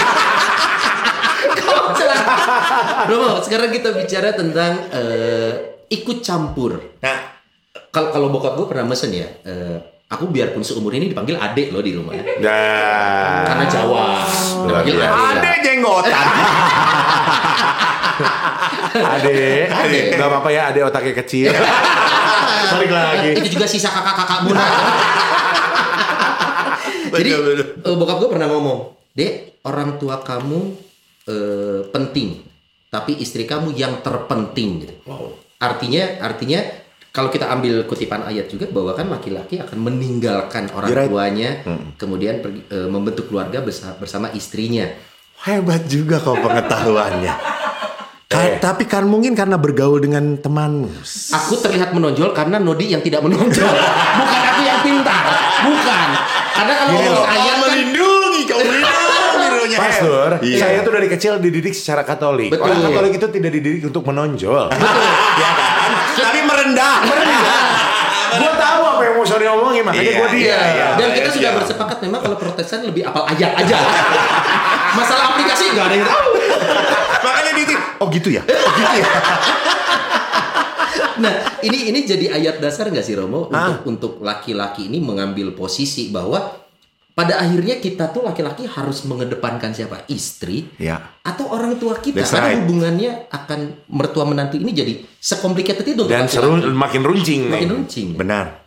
Romo, 3.04 3.40
sekarang 3.40 3.70
kita 3.72 3.90
bicara 3.94 4.32
tentang 4.32 4.72
eh, 4.92 5.52
ikut 5.90 6.20
campur. 6.20 6.80
Nah, 7.00 7.18
Kalau 7.94 8.10
kalau 8.10 8.28
bokap 8.28 8.58
gue 8.58 8.66
pernah 8.66 8.90
mesen 8.90 9.14
ya, 9.14 9.28
eh, 9.46 9.78
aku 10.14 10.30
biarpun 10.30 10.62
seumur 10.62 10.94
ini 10.94 11.10
dipanggil 11.10 11.36
adek 11.42 11.74
loh 11.74 11.82
di 11.82 11.92
rumah. 11.98 12.14
Nah. 12.14 13.44
Karena 13.50 13.66
Jawa. 13.66 14.06
Luar 14.70 14.86
Dipanggil 14.86 14.98
adek. 15.02 15.42
ada 15.42 15.52
jenggotan. 15.66 16.26
Ade, 18.94 19.74
Ade. 19.74 20.00
nggak 20.14 20.30
apa-apa 20.30 20.50
ya, 20.54 20.70
ade 20.70 20.86
otaknya 20.86 21.14
kecil. 21.18 21.50
Balik 22.78 22.92
lagi. 22.94 23.30
Itu 23.42 23.50
juga 23.58 23.66
sisa 23.66 23.90
kakak-kakakmu. 23.90 24.54
Jadi 27.14 27.30
eh, 27.30 27.96
bokap 27.98 28.18
gue 28.26 28.30
pernah 28.38 28.50
ngomong, 28.50 28.94
dek 29.14 29.62
orang 29.66 30.02
tua 30.02 30.22
kamu 30.22 30.60
eh, 31.30 31.82
penting, 31.90 32.42
tapi 32.90 33.18
istri 33.22 33.46
kamu 33.46 33.74
yang 33.74 34.02
terpenting 34.02 34.86
gitu. 34.86 34.94
Artinya, 35.62 36.22
artinya 36.26 36.60
kalau 37.14 37.30
kita 37.30 37.46
ambil 37.46 37.86
kutipan 37.86 38.26
ayat 38.26 38.50
juga 38.50 38.66
bahwa 38.74 38.98
kan 38.98 39.06
laki-laki 39.06 39.62
akan 39.62 39.78
meninggalkan 39.86 40.66
orang 40.74 40.90
right. 40.90 41.06
tuanya, 41.06 41.50
kemudian 41.94 42.42
pergi, 42.42 42.66
eh, 42.74 42.90
membentuk 42.90 43.30
keluarga 43.30 43.62
bersa- 43.62 43.94
bersama 44.02 44.34
istrinya. 44.34 44.90
Hebat 45.46 45.86
juga 45.86 46.18
kau 46.18 46.34
pengetahuannya. 46.34 47.34
Ka- 48.26 48.58
tapi 48.58 48.90
kan 48.90 49.06
mungkin 49.06 49.38
karena 49.38 49.62
bergaul 49.62 50.02
dengan 50.02 50.42
temanmu. 50.42 50.90
Aku 51.38 51.54
terlihat 51.62 51.94
menonjol 51.94 52.34
karena 52.34 52.58
Nodi 52.58 52.90
yang 52.90 53.06
tidak 53.06 53.22
menonjol, 53.22 53.62
bukan 54.18 54.42
aku 54.50 54.62
yang 54.66 54.82
pintar, 54.82 55.24
bukan. 55.70 56.08
Karena 56.58 56.74
kalau 56.82 56.92
ngomong 56.98 57.28
ayat 57.30 57.38
kau 57.38 57.46
kan 57.46 57.58
melindungi, 57.62 58.42
kau 58.50 58.58
rohnya. 59.76 59.90
Pastor, 59.90 60.28
Iya. 60.40 60.58
saya 60.58 60.78
tuh 60.80 60.92
dari 60.92 61.08
kecil 61.08 61.34
dididik 61.38 61.72
secara 61.72 62.02
Katolik. 62.02 62.50
Betul. 62.50 62.66
Orang 62.66 62.82
Katolik 62.84 63.14
itu 63.16 63.28
tidak 63.30 63.52
dididik 63.52 63.84
untuk 63.86 64.04
menonjol. 64.04 64.70
Ya 65.34 65.50
kan? 65.52 65.92
Tapi 66.16 66.40
merendah. 66.42 66.96
gue 68.34 68.52
tahu 68.56 68.82
apa 68.88 69.02
yang 69.04 69.14
mau 69.14 69.24
sorry 69.24 69.46
omongin, 69.46 69.82
makanya 69.84 70.04
Iya, 70.04 70.14
gue 70.16 70.28
dia. 70.32 70.42
iya, 70.44 70.58
iya. 70.68 70.88
Dan 70.96 71.08
kita 71.12 71.22
Iya, 71.24 71.34
sudah 71.34 71.50
iya. 71.50 71.58
bersepakat 71.58 71.98
memang 72.02 72.20
kalau 72.20 72.34
Protestan 72.36 72.82
lebih 72.82 73.04
apal 73.04 73.26
ayat 73.28 73.54
aja. 73.56 73.78
Masalah 74.98 75.24
aplikasi 75.32 75.70
nggak 75.70 75.86
ada 75.88 75.96
yang 75.96 76.08
tahu. 76.08 76.30
Makanya 77.26 77.52
dia 77.56 77.66
oh 77.96 78.08
gitu 78.10 78.30
ya? 78.30 78.42
Oh 78.42 78.72
gitu 78.72 78.94
ya? 78.96 79.08
Nah, 81.16 81.34
ini 81.62 81.90
ini 81.90 82.00
jadi 82.04 82.26
ayat 82.32 82.58
dasar 82.58 82.90
nggak 82.90 83.02
sih 83.02 83.14
Romo 83.14 83.48
untuk 83.48 83.56
Ah. 83.56 83.78
untuk 83.86 84.14
laki-laki 84.20 84.88
ini 84.88 84.98
mengambil 84.98 85.54
posisi 85.54 86.10
bahwa 86.10 86.63
pada 87.14 87.38
akhirnya 87.38 87.78
kita 87.78 88.10
tuh 88.10 88.26
laki-laki 88.26 88.66
harus 88.66 89.06
mengedepankan 89.06 89.70
siapa? 89.70 90.02
Istri 90.06 90.82
Ya. 90.82 90.98
atau 91.22 91.46
orang 91.50 91.78
tua 91.78 91.98
kita 91.98 92.20
That's 92.20 92.34
karena 92.34 92.50
right. 92.50 92.60
hubungannya 92.66 93.12
akan 93.30 93.60
mertua 93.88 94.26
menantu 94.26 94.58
ini 94.58 94.74
jadi 94.74 94.94
sekomplikated 95.14 95.86
itu 95.88 96.04
Dan 96.06 96.26
seru 96.26 96.58
makin 96.74 97.06
runcing 97.06 97.48
makin 97.48 97.62
nih. 97.62 97.74
runcing. 97.78 98.08
Benar. 98.18 98.66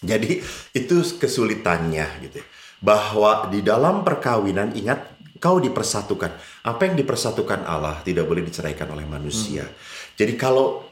Jadi 0.00 0.40
itu 0.72 0.96
kesulitannya 1.16 2.06
gitu. 2.22 2.40
Bahwa 2.80 3.48
di 3.48 3.60
dalam 3.60 4.00
perkawinan 4.00 4.72
ingat 4.72 5.16
kau 5.36 5.56
dipersatukan. 5.56 6.36
Apa 6.64 6.84
yang 6.84 6.96
dipersatukan 6.96 7.64
Allah 7.64 8.00
tidak 8.00 8.24
boleh 8.24 8.44
diceraikan 8.44 8.92
oleh 8.92 9.04
manusia. 9.04 9.64
Jadi 10.16 10.36
kalau 10.36 10.89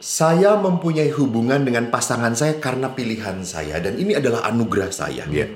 saya 0.00 0.56
mempunyai 0.56 1.12
hubungan 1.12 1.60
dengan 1.60 1.92
pasangan 1.92 2.32
saya 2.32 2.56
karena 2.56 2.90
pilihan 2.96 3.44
saya 3.44 3.78
dan 3.78 4.00
ini 4.00 4.16
adalah 4.16 4.48
anugerah 4.48 4.90
saya. 4.90 5.28
Iya. 5.28 5.52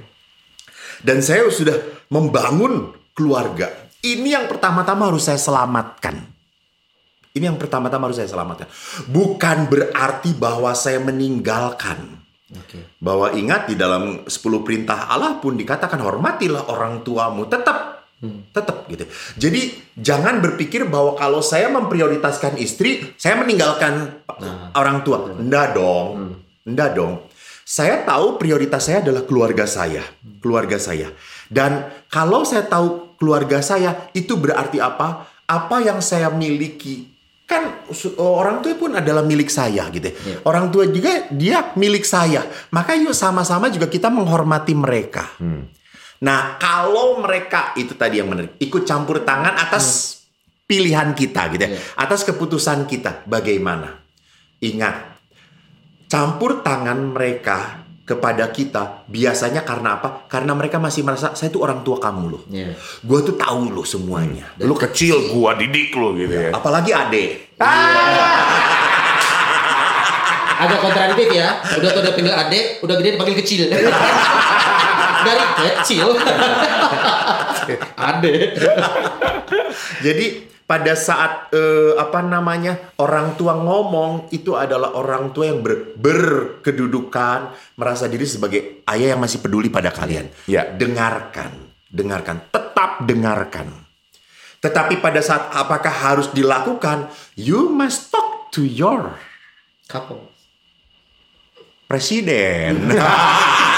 Dan 1.01 1.25
saya 1.25 1.49
sudah 1.49 2.07
membangun 2.13 2.93
keluarga. 3.17 3.73
Ini 4.05 4.37
yang 4.37 4.47
pertama-tama 4.47 5.09
harus 5.09 5.25
saya 5.25 5.41
selamatkan. 5.41 6.21
Ini 7.35 7.51
yang 7.51 7.59
pertama-tama 7.59 8.07
harus 8.07 8.21
saya 8.21 8.31
selamatkan. 8.31 8.69
Bukan 9.11 9.67
berarti 9.67 10.37
bahwa 10.37 10.71
saya 10.77 11.01
meninggalkan. 11.01 12.21
Oke. 12.55 13.01
Bahwa 13.01 13.33
ingat 13.35 13.67
di 13.67 13.75
dalam 13.75 14.29
10 14.29 14.31
perintah 14.63 15.11
Allah 15.11 15.41
pun 15.43 15.59
dikatakan 15.59 15.99
hormatilah 15.99 16.71
orang 16.71 17.03
tuamu. 17.03 17.49
Tetap 17.51 18.04
tetap 18.53 18.89
gitu. 18.89 19.05
Jadi 19.37 19.75
jangan 19.95 20.41
berpikir 20.41 20.89
bahwa 20.89 21.13
kalau 21.15 21.45
saya 21.45 21.69
memprioritaskan 21.69 22.57
istri, 22.57 23.13
saya 23.21 23.37
meninggalkan 23.37 24.25
orang 24.73 25.05
tua. 25.05 25.29
Enggak 25.37 25.77
dong. 25.77 26.41
Enggak 26.65 26.97
dong. 26.97 27.29
Saya 27.65 28.05
tahu 28.05 28.37
prioritas 28.37 28.85
saya 28.85 29.01
adalah 29.01 29.25
keluarga 29.25 29.65
saya, 29.65 30.05
keluarga 30.41 30.77
saya. 30.77 31.09
Dan 31.49 31.89
kalau 32.13 32.45
saya 32.45 32.65
tahu 32.65 33.17
keluarga 33.17 33.65
saya, 33.65 34.09
itu 34.13 34.37
berarti 34.37 34.81
apa? 34.81 35.29
Apa 35.45 35.81
yang 35.81 36.01
saya 36.01 36.29
miliki 36.33 37.13
kan 37.45 37.85
su- 37.93 38.17
orang 38.17 38.65
tua 38.65 38.73
pun 38.73 38.97
adalah 38.97 39.21
milik 39.21 39.53
saya 39.53 39.85
gitu. 39.93 40.09
ya. 40.09 40.41
Orang 40.49 40.73
tua 40.73 40.89
juga 40.89 41.29
dia 41.29 41.73
milik 41.77 42.05
saya. 42.05 42.41
Maka 42.73 42.97
yuk 42.97 43.13
sama-sama 43.13 43.69
juga 43.69 43.85
kita 43.85 44.09
menghormati 44.09 44.73
mereka. 44.73 45.29
Nah, 46.23 46.57
kalau 46.57 47.19
mereka 47.19 47.75
itu 47.75 47.99
tadi 47.99 48.23
yang 48.23 48.31
menarik, 48.31 48.55
ikut 48.63 48.87
campur 48.87 49.27
tangan 49.27 49.59
atas 49.59 50.19
pilihan 50.65 51.13
kita 51.13 51.51
gitu 51.53 51.63
ya, 51.67 51.71
Iya. 51.75 51.81
atas 51.99 52.23
keputusan 52.25 52.87
kita, 52.87 53.27
bagaimana? 53.27 54.01
Ingat, 54.63 55.19
campur 56.07 56.63
tangan 56.65 57.13
mereka 57.13 57.85
kepada 58.05 58.53
kita 58.53 59.05
biasanya 59.09 59.65
karena 59.65 59.97
apa? 59.97 60.29
Karena 60.29 60.53
mereka 60.53 60.77
masih 60.77 61.05
merasa 61.05 61.33
saya 61.33 61.49
itu 61.49 61.61
orang 61.61 61.81
tua 61.85 61.97
kamu 61.97 62.25
loh. 62.29 62.43
Iya. 62.49 62.77
Gua 63.01 63.25
tuh 63.25 63.37
tahu 63.37 63.73
loh 63.73 63.85
semuanya. 63.85 64.53
Lu 64.61 64.77
kecil, 64.77 65.33
gua 65.33 65.57
didik 65.57 65.93
lu 65.97 66.13
gitu 66.17 66.33
ya. 66.33 66.51
Apalagi 66.53 66.93
ade. 66.93 67.25
Agak 70.55 70.79
kontradiktif 70.81 71.29
ya. 71.33 71.61
Udah 71.81 71.91
tuh 71.93 72.01
udah 72.05 72.13
panggil 72.13 72.33
adek, 72.33 72.65
udah 72.85 72.95
gede 73.01 73.09
dipanggil 73.17 73.37
kecil. 73.41 73.61
Dari 75.25 75.45
kecil. 75.57 76.07
adek. 77.97 78.41
Jadi 80.01 80.27
pada 80.65 80.97
saat 80.97 81.53
eh, 81.53 81.93
apa 82.01 82.25
namanya 82.25 82.97
orang 82.97 83.37
tua 83.37 83.53
ngomong 83.53 84.33
itu 84.33 84.57
adalah 84.57 84.97
orang 84.97 85.29
tua 85.37 85.53
yang 85.53 85.61
ber- 85.61 85.93
berkedudukan 85.97 87.53
merasa 87.77 88.09
diri 88.09 88.25
sebagai 88.25 88.81
ayah 88.89 89.17
yang 89.17 89.21
masih 89.21 89.45
peduli 89.45 89.69
pada 89.69 89.93
kalian. 89.93 90.29
Ya. 90.49 90.65
Dengarkan, 90.65 91.53
dengarkan, 91.93 92.49
tetap 92.49 93.05
dengarkan. 93.05 93.69
Tetapi 94.65 95.05
pada 95.05 95.21
saat 95.21 95.53
apakah 95.53 95.93
harus 95.93 96.33
dilakukan, 96.33 97.13
you 97.37 97.69
must 97.69 98.09
talk 98.09 98.49
to 98.49 98.65
your 98.65 99.13
Couple. 99.85 100.33
presiden. 101.85 102.89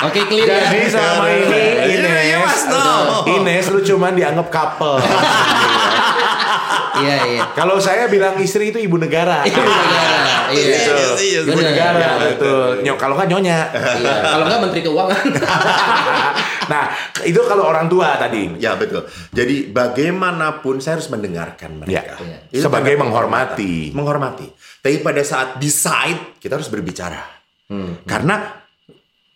Oke, 0.00 0.20
clear 0.24 0.48
ya. 0.48 0.60
Jadi 0.70 0.88
sama 0.88 1.28
ini 1.28 1.60
Iya, 2.00 2.14
iya, 2.24 2.36
Ines, 2.40 2.44
Mas, 2.44 2.62
no. 2.72 3.24
Ines 3.28 3.66
lu 3.68 3.80
cuman 3.84 4.12
dianggap 4.16 4.48
couple. 4.48 4.96
Iya 7.00 7.16
iya. 7.32 7.42
Kalau 7.56 7.80
saya 7.80 8.12
bilang 8.12 8.36
istri 8.40 8.72
itu 8.72 8.78
ibu 8.80 9.00
negara. 9.00 9.40
Ibu 9.44 9.60
negara. 9.60 10.52
Iya. 10.52 10.76
Iya, 11.16 11.40
Ibu 11.46 11.60
negara, 11.60 11.96
Iya, 11.96 12.10
betul. 12.34 12.68
Nyok, 12.84 12.96
kalau 13.00 13.14
nggak 13.16 13.28
nyonya. 13.30 13.58
Iya. 13.72 14.14
Kalau 14.20 14.44
nggak 14.44 14.60
Menteri 14.60 14.80
Keuangan. 14.84 15.26
nah, 16.72 16.84
itu 17.24 17.40
kalau 17.46 17.64
orang 17.70 17.86
tua 17.88 18.20
tadi. 18.20 18.60
Ya 18.60 18.76
betul. 18.76 19.06
Jadi 19.32 19.70
bagaimanapun 19.70 20.82
saya 20.84 21.00
harus 21.00 21.08
mendengarkan 21.08 21.80
mereka. 21.80 22.20
Ya. 22.20 22.44
Sebagai 22.52 22.94
menghormati. 23.00 23.94
Menghormati. 23.96 24.46
Tapi 24.80 25.00
pada 25.00 25.22
saat 25.24 25.56
decide 25.60 26.36
kita 26.40 26.60
harus 26.60 26.68
berbicara. 26.68 27.40
Karena 28.04 28.59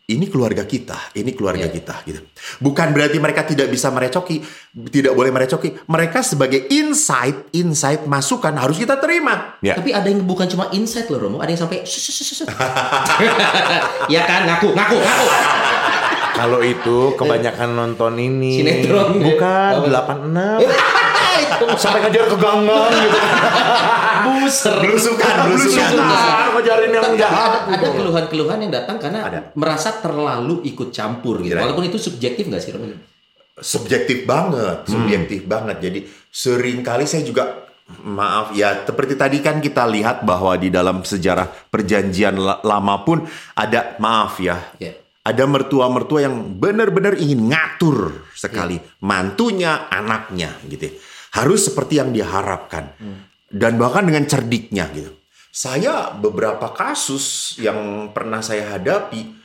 ini 0.05 0.29
keluarga 0.29 0.69
kita, 0.69 1.17
ini 1.17 1.33
keluarga 1.33 1.65
Ya. 1.65 1.73
kita 1.73 2.05
gitu. 2.05 2.21
Bukan 2.61 2.93
berarti 2.93 3.17
mereka 3.17 3.41
tidak 3.49 3.73
bisa 3.73 3.89
merecoki, 3.89 4.45
tidak 4.93 5.17
boleh 5.17 5.33
merecoki. 5.33 5.81
Mereka 5.89 6.21
sebagai 6.21 6.69
insight, 6.69 7.49
insight 7.57 8.05
masukan 8.05 8.53
harus 8.53 8.77
kita 8.77 9.01
terima. 9.01 9.57
Ya. 9.65 9.81
Tapi 9.81 9.97
ada 9.97 10.05
yang 10.05 10.29
bukan 10.29 10.45
cuma 10.45 10.69
insight 10.77 11.09
loh 11.09 11.25
Romo, 11.25 11.41
ada 11.41 11.49
yang 11.49 11.65
sampai 11.65 11.89
ya 14.13 14.23
kan, 14.29 14.45
ngaku, 14.45 14.77
ngaku, 14.77 14.97
ngaku. 15.01 15.27
Kalau 16.35 16.61
itu 16.61 17.15
kebanyakan 17.17 17.69
nonton 17.73 18.19
ini. 18.19 18.61
Sinetron. 18.61 19.23
Bukan, 19.23 19.73
Apa? 19.89 20.13
86. 20.21 20.69
Itu 21.45 21.65
Sampai 21.77 22.01
ngejar 22.05 22.25
ke 22.27 22.37
ganggang 22.37 22.91
gitu. 22.93 23.19
buser. 24.25 24.77
Belusukan, 24.81 25.35
belusukan. 25.49 25.89
Belusukan, 25.93 26.47
ngejarin 26.57 26.91
yang 26.91 27.15
jahat. 27.17 27.51
ada, 27.69 27.77
ada 27.77 27.89
keluhan-keluhan 27.93 28.59
yang 28.65 28.73
datang 28.73 28.97
karena 28.97 29.21
Ada. 29.27 29.41
merasa 29.55 29.91
terlalu 30.01 30.65
ikut 30.65 30.89
campur 30.91 31.45
gitu. 31.45 31.55
Iya. 31.55 31.63
Walaupun 31.63 31.85
itu 31.87 31.99
subjektif 32.01 32.49
nggak 32.49 32.63
sih 32.63 32.73
Romo? 32.73 32.97
subjektif 33.55 34.27
banget, 34.27 34.83
subjektif 34.91 35.47
banget. 35.47 35.79
Jadi 35.79 35.99
sering 36.27 36.83
kali 36.83 37.07
saya 37.07 37.23
juga 37.23 37.71
maaf 38.03 38.51
ya 38.57 38.83
seperti 38.83 39.15
tadi 39.15 39.39
kan 39.45 39.61
kita 39.61 39.87
lihat 39.87 40.25
bahwa 40.25 40.57
di 40.57 40.73
dalam 40.73 41.05
sejarah 41.05 41.47
perjanjian 41.71 42.35
la- 42.35 42.59
lama 42.65 43.05
pun 43.07 43.23
ada 43.55 43.95
maaf 44.03 44.43
ya. 44.43 44.59
Ya. 44.83 44.99
Ada 45.25 45.49
mertua-mertua 45.49 46.21
yang 46.21 46.37
benar-benar 46.61 47.17
ingin 47.17 47.49
ngatur 47.49 48.29
sekali 48.37 48.77
mantunya, 49.01 49.89
anaknya 49.89 50.53
gitu. 50.69 50.91
Harus 51.35 51.67
seperti 51.67 51.99
yang 51.99 52.15
diharapkan. 52.15 52.95
Dan 53.51 53.75
bahkan 53.79 54.07
dengan 54.07 54.23
cerdiknya 54.31 54.87
gitu. 54.95 55.11
Saya 55.55 56.11
beberapa 56.15 56.71
kasus 56.75 57.55
yang 57.63 58.11
pernah 58.11 58.43
saya 58.43 58.75
hadapi 58.75 59.43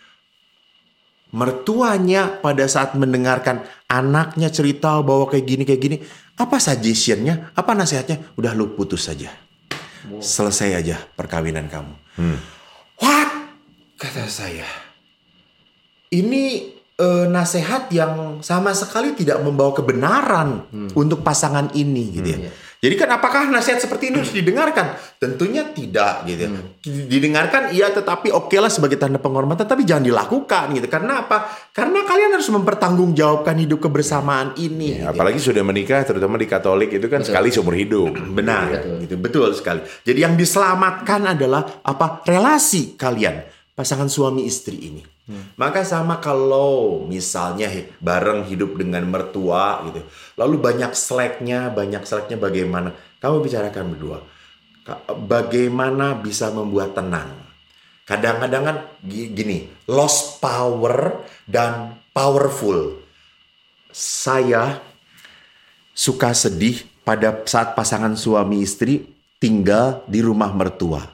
mertuanya 1.30 2.42
pada 2.42 2.66
saat 2.66 2.98
mendengarkan 2.98 3.62
anaknya 3.86 4.50
cerita 4.50 4.98
bahwa 5.06 5.30
kayak 5.30 5.46
gini 5.46 5.64
kayak 5.70 5.82
gini, 5.82 5.98
apa 6.42 6.58
suggestionnya, 6.58 7.54
apa 7.54 7.78
nasihatnya? 7.78 8.34
Udah 8.34 8.58
lu 8.58 8.74
putus 8.74 9.06
saja, 9.06 9.30
selesai 10.18 10.74
aja 10.74 10.98
perkawinan 11.14 11.70
kamu. 11.70 11.94
What? 12.98 13.30
Kata 14.02 14.26
saya, 14.26 14.66
ini 16.10 16.74
eh, 17.00 17.26
nasihat 17.32 17.88
yang 17.96 18.44
sama 18.44 18.76
sekali 18.76 19.16
tidak 19.16 19.40
membawa 19.40 19.72
kebenaran 19.72 20.68
untuk 20.94 21.24
pasangan 21.24 21.72
ini, 21.74 22.04
gitu 22.20 22.30
ya. 22.30 22.40
Jadi 22.80 22.96
kan 22.96 23.12
apakah 23.12 23.52
nasihat 23.52 23.84
seperti 23.84 24.08
ini 24.08 24.24
harus 24.24 24.32
didengarkan? 24.32 24.96
Tentunya 25.20 25.68
tidak 25.68 26.24
gitu. 26.24 26.48
ya. 26.48 26.50
Didengarkan 27.12 27.76
iya 27.76 27.92
tetapi 27.92 28.32
oke 28.32 28.56
lah 28.56 28.72
sebagai 28.72 28.96
tanda 28.96 29.20
penghormatan 29.20 29.68
tapi 29.68 29.84
jangan 29.84 30.08
dilakukan 30.08 30.72
gitu. 30.80 30.88
Karena 30.88 31.28
apa? 31.28 31.44
Karena 31.76 32.08
kalian 32.08 32.40
harus 32.40 32.48
mempertanggungjawabkan 32.48 33.60
hidup 33.60 33.84
kebersamaan 33.84 34.56
ini. 34.56 34.96
gitu. 34.96 35.12
Apalagi 35.12 35.44
sudah 35.44 35.60
menikah, 35.60 36.08
terutama 36.08 36.40
di 36.40 36.48
Katolik 36.48 36.96
itu 36.96 37.12
kan 37.12 37.20
sekali 37.20 37.52
seumur 37.52 37.76
hidup. 37.76 38.16
Benar, 38.40 38.72
Betul. 38.72 38.96
gitu 39.04 39.16
betul 39.20 39.50
sekali. 39.52 39.84
Jadi 40.08 40.20
yang 40.24 40.40
diselamatkan 40.40 41.36
adalah 41.36 41.84
apa? 41.84 42.24
Relasi 42.24 42.96
kalian, 42.96 43.44
pasangan 43.76 44.08
suami 44.08 44.48
istri 44.48 44.88
ini. 44.88 45.19
Maka 45.30 45.86
sama 45.86 46.18
kalau 46.18 47.06
misalnya 47.06 47.70
bareng 48.02 48.50
hidup 48.50 48.74
dengan 48.82 49.06
mertua 49.06 49.86
gitu, 49.86 50.02
lalu 50.34 50.58
banyak 50.58 50.92
slacknya, 50.98 51.70
banyak 51.70 52.02
slacknya 52.02 52.38
bagaimana? 52.42 52.98
Kamu 53.22 53.38
bicarakan 53.46 53.94
berdua, 53.94 54.26
bagaimana 55.30 56.18
bisa 56.18 56.50
membuat 56.50 56.98
tenang? 56.98 57.30
Kadang-kadang 58.10 58.64
kan 58.66 58.78
gi- 59.06 59.30
gini, 59.30 59.70
lost 59.86 60.42
power 60.42 61.30
dan 61.46 62.02
powerful. 62.10 62.98
Saya 63.94 64.82
suka 65.94 66.34
sedih 66.34 66.90
pada 67.06 67.46
saat 67.46 67.78
pasangan 67.78 68.18
suami 68.18 68.66
istri 68.66 69.06
tinggal 69.38 70.02
di 70.10 70.26
rumah 70.26 70.50
mertua. 70.50 71.06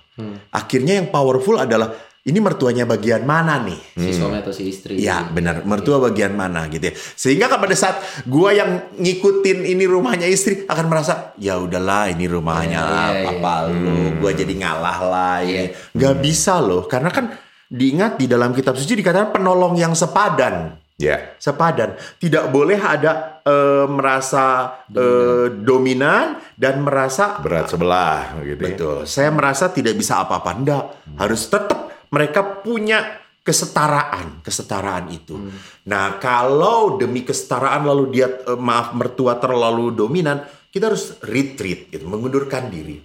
Akhirnya 0.56 0.96
yang 0.96 1.12
powerful 1.12 1.60
adalah 1.60 1.92
ini 2.26 2.42
mertuanya 2.42 2.90
bagian 2.90 3.22
mana 3.22 3.62
nih? 3.62 3.78
Si 4.02 4.10
suami 4.18 4.42
atau 4.42 4.50
si 4.50 4.66
istri. 4.66 4.98
Ya 4.98 5.22
benar, 5.30 5.62
mertua 5.62 6.02
bagian 6.02 6.34
mana 6.34 6.66
gitu 6.74 6.90
ya. 6.90 6.94
Sehingga 6.98 7.46
kan 7.46 7.62
pada 7.62 7.78
saat 7.78 8.02
gua 8.26 8.50
yang 8.50 8.82
ngikutin 8.98 9.62
ini 9.62 9.86
rumahnya 9.86 10.26
istri 10.26 10.66
akan 10.66 10.86
merasa 10.90 11.38
ya 11.38 11.62
udahlah 11.62 12.10
ini 12.10 12.26
rumahnya 12.26 12.82
Iya, 12.82 12.90
lah, 12.90 13.06
iya, 13.14 13.22
iya. 13.22 13.26
papa 13.30 13.54
lu, 13.70 13.94
gua 14.18 14.32
jadi 14.34 14.54
ngalah 14.58 15.00
lah 15.06 15.38
ini. 15.46 15.54
Iya. 15.54 15.94
Nggak 15.94 16.16
bisa 16.18 16.58
loh, 16.58 16.90
karena 16.90 17.14
kan 17.14 17.30
diingat 17.70 18.18
di 18.18 18.26
dalam 18.26 18.58
kitab 18.58 18.74
suci 18.74 18.98
dikatakan 18.98 19.30
penolong 19.30 19.78
yang 19.78 19.94
sepadan 19.94 20.82
Ya. 20.96 21.36
sepadan. 21.38 21.94
Tidak 22.18 22.50
boleh 22.50 22.80
ada 22.80 23.44
eh, 23.44 23.86
merasa 23.86 24.80
eh, 24.90 25.52
dominan 25.52 26.40
dan 26.56 26.82
merasa 26.82 27.38
Berat 27.44 27.68
sebelah 27.68 28.34
gitu 28.42 28.58
ya. 28.58 28.70
betul. 28.74 28.98
Saya 29.04 29.30
merasa 29.30 29.70
tidak 29.70 29.94
bisa 29.94 30.24
apa-apa. 30.24 30.56
Enggak, 30.56 30.84
harus 31.20 31.46
tetap 31.46 31.85
mereka 32.10 32.62
punya 32.62 33.22
kesetaraan, 33.46 34.42
kesetaraan 34.42 35.06
itu. 35.14 35.38
Nah, 35.86 36.18
kalau 36.18 36.98
demi 36.98 37.22
kesetaraan 37.22 37.86
lalu 37.86 38.20
dia 38.20 38.28
eh, 38.30 38.58
maaf 38.58 38.98
mertua 38.98 39.38
terlalu 39.38 39.94
dominan, 39.94 40.42
kita 40.74 40.92
harus 40.92 41.16
retreat 41.24 41.94
gitu, 41.94 42.04
mengundurkan 42.10 42.68
diri. 42.68 43.00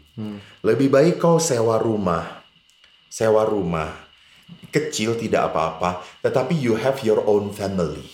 Lebih 0.66 0.88
baik 0.90 1.14
kau 1.22 1.38
sewa 1.38 1.78
rumah. 1.78 2.42
Sewa 3.11 3.42
rumah 3.42 4.11
kecil 4.70 5.18
tidak 5.18 5.51
apa-apa, 5.51 6.03
tetapi 6.22 6.55
you 6.55 6.78
have 6.78 6.98
your 7.03 7.22
own 7.26 7.51
family. 7.51 8.07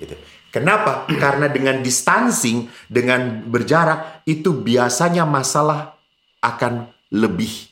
Gitu. 0.00 0.16
Kenapa? 0.48 1.04
Karena 1.08 1.48
dengan 1.52 1.84
distancing, 1.84 2.68
dengan 2.88 3.44
berjarak, 3.44 4.24
itu 4.24 4.52
biasanya 4.56 5.28
masalah 5.28 5.92
akan 6.40 6.88
lebih 7.12 7.67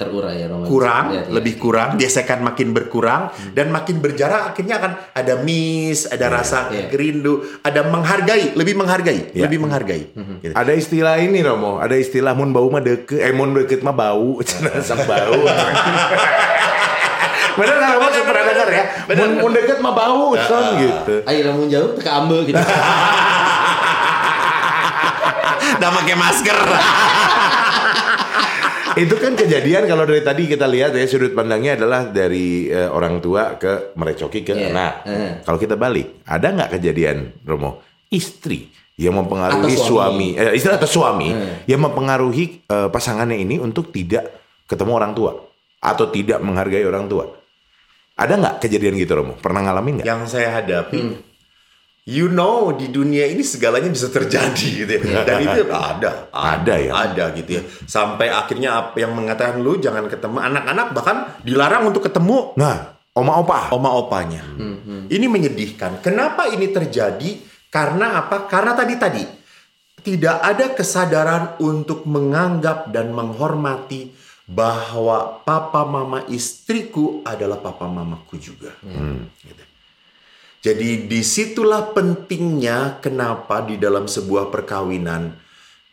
Terurai 0.00 0.40
ya 0.40 0.48
Romo. 0.48 0.64
kurang, 0.64 1.12
Lihat, 1.12 1.28
lihat. 1.28 1.36
lebih 1.36 1.54
kurang, 1.54 1.88
biasanya 1.94 2.24
akan 2.24 2.40
makin 2.42 2.68
berkurang, 2.72 3.22
dan 3.52 3.68
makin 3.68 4.00
berjarak 4.00 4.48
akhirnya 4.48 4.80
akan 4.80 4.92
ada 5.12 5.34
miss, 5.38 6.08
ada 6.08 6.32
rasa 6.32 6.72
iya. 6.72 6.88
rindu, 6.88 7.44
ada 7.60 7.84
menghargai, 7.84 8.56
lebih 8.56 8.74
menghargai, 8.74 9.28
Iya. 9.30 9.44
lebih 9.44 9.60
menghargai. 9.60 10.08
Gitu. 10.40 10.52
Ada 10.52 10.72
istilah 10.72 11.20
ini 11.20 11.38
Romo, 11.38 11.76
ada 11.76 11.92
istilah 11.92 12.32
mun 12.32 12.48
bau 12.48 12.66
mah 12.66 12.80
deket, 12.80 13.20
eh 13.20 13.28
mun 13.30 13.52
deket 13.52 13.80
mah 13.80 13.92
bau, 13.92 14.40
cenah 14.48 14.80
sak 14.80 15.04
bau. 15.04 15.36
Bener 17.52 17.76
kan 17.76 17.92
Romo 17.92 18.08
Saya 18.08 18.24
pernah 18.24 18.44
dengar 18.46 18.68
ya? 18.70 18.84
Mun, 19.12 19.30
mun 19.38 19.52
deket 19.52 19.78
mah 19.78 19.92
bau, 19.92 20.32
son 20.40 20.64
gitu. 20.78 21.14
Ayo 21.22 21.40
lamun 21.44 21.68
jauh 21.68 21.92
teka 21.92 22.10
ambe 22.16 22.40
gitu. 22.42 22.56
Udah 25.76 25.90
pakai 25.92 26.12
masker. 26.14 26.58
Itu 29.02 29.14
kan 29.16 29.34
kejadian 29.34 29.84
kalau 29.84 30.02
dari 30.02 30.20
tadi 30.20 30.46
kita 30.46 30.64
lihat 30.64 30.92
ya 30.92 31.04
sudut 31.04 31.30
pandangnya 31.30 31.76
adalah 31.76 32.06
dari 32.06 32.66
eh, 32.66 32.86
orang 32.86 33.18
tua 33.18 33.54
ke 33.54 33.94
merecoki 33.94 34.40
ke 34.40 34.52
Iya. 34.52 34.68
anak. 34.68 34.92
Eh. 35.04 35.30
Kalau 35.42 35.56
kita 35.56 35.74
balik, 35.74 36.24
ada 36.24 36.50
nggak 36.50 36.70
kejadian 36.74 37.38
Romo 37.42 37.80
istri 38.08 38.66
yang 38.96 39.14
mempengaruhi 39.14 39.72
Atau 39.72 39.86
suami, 39.96 40.34
suami. 40.34 40.42
eh, 40.42 40.52
istri 40.52 40.70
atau 40.70 40.84
suami 40.84 41.28
Eh. 41.30 41.64
yang 41.66 41.80
mempengaruhi 41.80 42.66
eh, 42.66 42.88
pasangannya 42.88 43.36
ini 43.36 43.56
untuk 43.56 43.88
tidak 43.88 44.26
ketemu 44.66 44.92
orang 44.92 45.12
tua 45.12 45.32
atau 45.78 46.04
tidak 46.08 46.38
menghargai 46.40 46.82
orang 46.82 47.06
tua. 47.06 47.24
Ada 48.14 48.36
nggak 48.36 48.54
kejadian 48.60 48.98
gitu 48.98 49.16
Romo? 49.16 49.32
Pernah 49.34 49.64
ngalamin 49.64 50.00
nggak? 50.00 50.06
Yang 50.06 50.20
saya 50.28 50.52
hadapi, 50.52 51.16
you 52.08 52.32
know 52.32 52.72
di 52.72 52.88
dunia 52.88 53.28
ini 53.28 53.44
segalanya 53.44 53.90
bisa 53.92 54.08
terjadi 54.08 54.68
gitu 54.84 54.92
ya. 55.00 55.24
Dan 55.24 55.44
itu 55.44 55.62
ada, 55.68 56.10
Ada 56.32 56.74
ya? 56.80 56.90
Ada 56.94 57.24
gitu 57.36 57.50
ya. 57.60 57.62
Sampai 57.84 58.32
akhirnya 58.32 58.70
apa 58.76 58.96
yang 59.00 59.12
mengatakan 59.12 59.60
lu 59.60 59.76
jangan 59.80 60.08
ketemu 60.08 60.40
anak-anak 60.40 60.86
bahkan 60.96 61.16
dilarang 61.44 61.88
untuk 61.90 62.08
ketemu 62.08 62.56
Nah, 62.56 62.96
oma 63.16 63.32
opa. 63.40 63.70
oma 63.74 63.90
opanya. 63.94 64.42
Ini 65.10 65.26
menyedihkan. 65.26 65.98
Kenapa 66.00 66.46
ini 66.48 66.70
terjadi? 66.70 67.36
Karena 67.70 68.18
apa? 68.26 68.50
Karena 68.50 68.74
tadi 68.74 68.94
tadi 68.98 69.22
tidak 70.00 70.36
ada 70.40 70.66
kesadaran 70.72 71.44
untuk 71.60 72.08
menganggap 72.08 72.88
dan 72.88 73.12
menghormati 73.12 74.10
bahwa 74.50 75.46
papa 75.46 75.86
mama 75.86 76.26
istriku 76.26 77.22
adalah 77.22 77.62
papa 77.62 77.86
mamaku 77.86 78.34
juga. 78.40 78.74
Gitu. 78.82 79.62
Jadi 80.60 81.08
di 81.08 81.20
situlah 81.24 81.88
pentingnya 81.96 83.00
kenapa 83.00 83.64
di 83.64 83.80
dalam 83.80 84.04
sebuah 84.04 84.52
perkawinan 84.52 85.32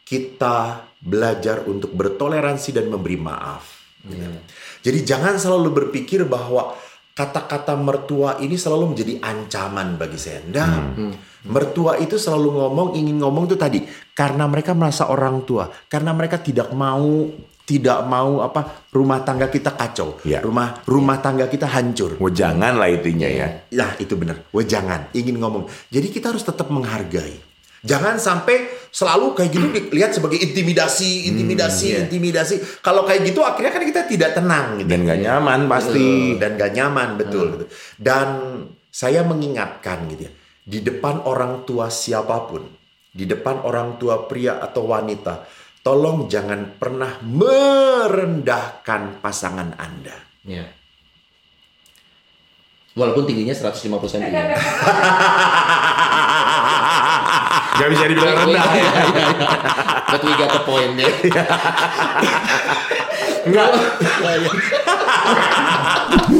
kita 0.03 0.83
belajar 0.99 1.63
untuk 1.67 1.95
bertoleransi 1.95 2.75
dan 2.75 2.91
memberi 2.91 3.15
maaf. 3.15 3.63
gitu. 4.07 4.39
Jadi 4.83 4.99
jangan 5.07 5.35
selalu 5.39 5.69
berpikir 5.71 6.27
bahwa 6.27 6.75
kata-kata 7.15 7.73
mertua 7.79 8.37
ini 8.43 8.55
selalu 8.59 8.93
menjadi 8.93 9.13
ancaman 9.23 9.97
bagi 9.97 10.19
saya. 10.19 10.43
Nggak. 10.43 10.75
Mertua 11.47 11.95
itu 12.03 12.19
selalu 12.19 12.59
ngomong, 12.59 12.87
ingin 12.99 13.17
ngomong 13.23 13.47
itu 13.47 13.55
tadi 13.55 13.79
karena 14.11 14.45
mereka 14.51 14.75
merasa 14.75 15.07
orang 15.07 15.47
tua, 15.47 15.71
karena 15.87 16.11
mereka 16.11 16.43
tidak 16.43 16.75
mau 16.75 17.31
tidak 17.67 17.99
mau 18.07 18.39
apa 18.39 18.87
rumah 18.95 19.19
tangga 19.27 19.51
kita 19.51 19.75
kacau, 19.75 20.23
Ya. 20.23 20.39
rumah 20.39 20.79
rumah 20.87 21.19
tangga 21.19 21.51
kita 21.51 21.67
hancur. 21.67 22.15
Oh, 22.23 22.31
jangan 22.31 22.79
lah 22.79 22.87
itunya 22.87 23.27
ya. 23.27 23.47
Nah 23.75 23.99
itu 23.99 24.15
benar. 24.15 24.47
Wah 24.55 24.63
jangan 24.63 25.11
ingin 25.11 25.35
ngomong. 25.35 25.67
Jadi 25.91 26.07
kita 26.07 26.31
harus 26.31 26.47
tetap 26.47 26.71
menghargai. 26.71 27.43
Jangan 27.83 28.17
sampai 28.17 28.89
selalu 28.89 29.37
kayak 29.37 29.51
gitu 29.53 29.67
dilihat 29.69 30.15
sebagai 30.15 30.39
intimidasi, 30.41 31.29
intimidasi, 31.29 31.85
iya. 31.93 31.97
intimidasi. 32.07 32.81
Kalau 32.81 33.03
kayak 33.03 33.27
gitu 33.27 33.43
akhirnya 33.45 33.75
kan 33.75 33.83
kita 33.83 34.01
tidak 34.09 34.31
tenang 34.33 34.81
gitu. 34.81 34.89
Dan 34.89 35.05
gak 35.05 35.19
nyaman 35.21 35.59
pasti. 35.69 36.35
Dan 36.41 36.57
gak 36.57 36.71
nyaman 36.73 37.09
betul. 37.19 37.47
gitu. 37.53 37.65
Dan 37.99 38.27
saya 38.89 39.21
mengingatkan 39.27 40.09
gitu 40.09 40.25
ya 40.25 40.31
di 40.67 40.83
depan 40.83 41.23
orang 41.23 41.63
tua 41.63 41.87
siapa 41.87 42.43
pun, 42.43 42.67
di 43.07 43.23
depan 43.23 43.63
orang 43.63 43.95
tua 43.95 44.27
pria 44.27 44.59
atau 44.59 44.91
wanita, 44.91 45.47
tolong 45.87 46.27
jangan 46.27 46.75
pernah 46.75 47.15
merendahkan 47.23 49.23
pasangan 49.23 49.71
Anda. 49.79 50.19
Ya. 50.43 50.67
Walaupun 52.91 53.23
tingginya 53.23 53.55
150 53.55 53.95
cm. 53.95 54.35
Gak 57.79 57.87
bisa 57.87 58.03
dibilang 58.03 58.35
rendah. 58.35 58.67
But 60.11 60.27
we 60.27 60.35
got 60.35 60.51
the 60.51 60.59
point 60.67 60.99
ya. 60.99 61.07
Enggak. 63.47 63.71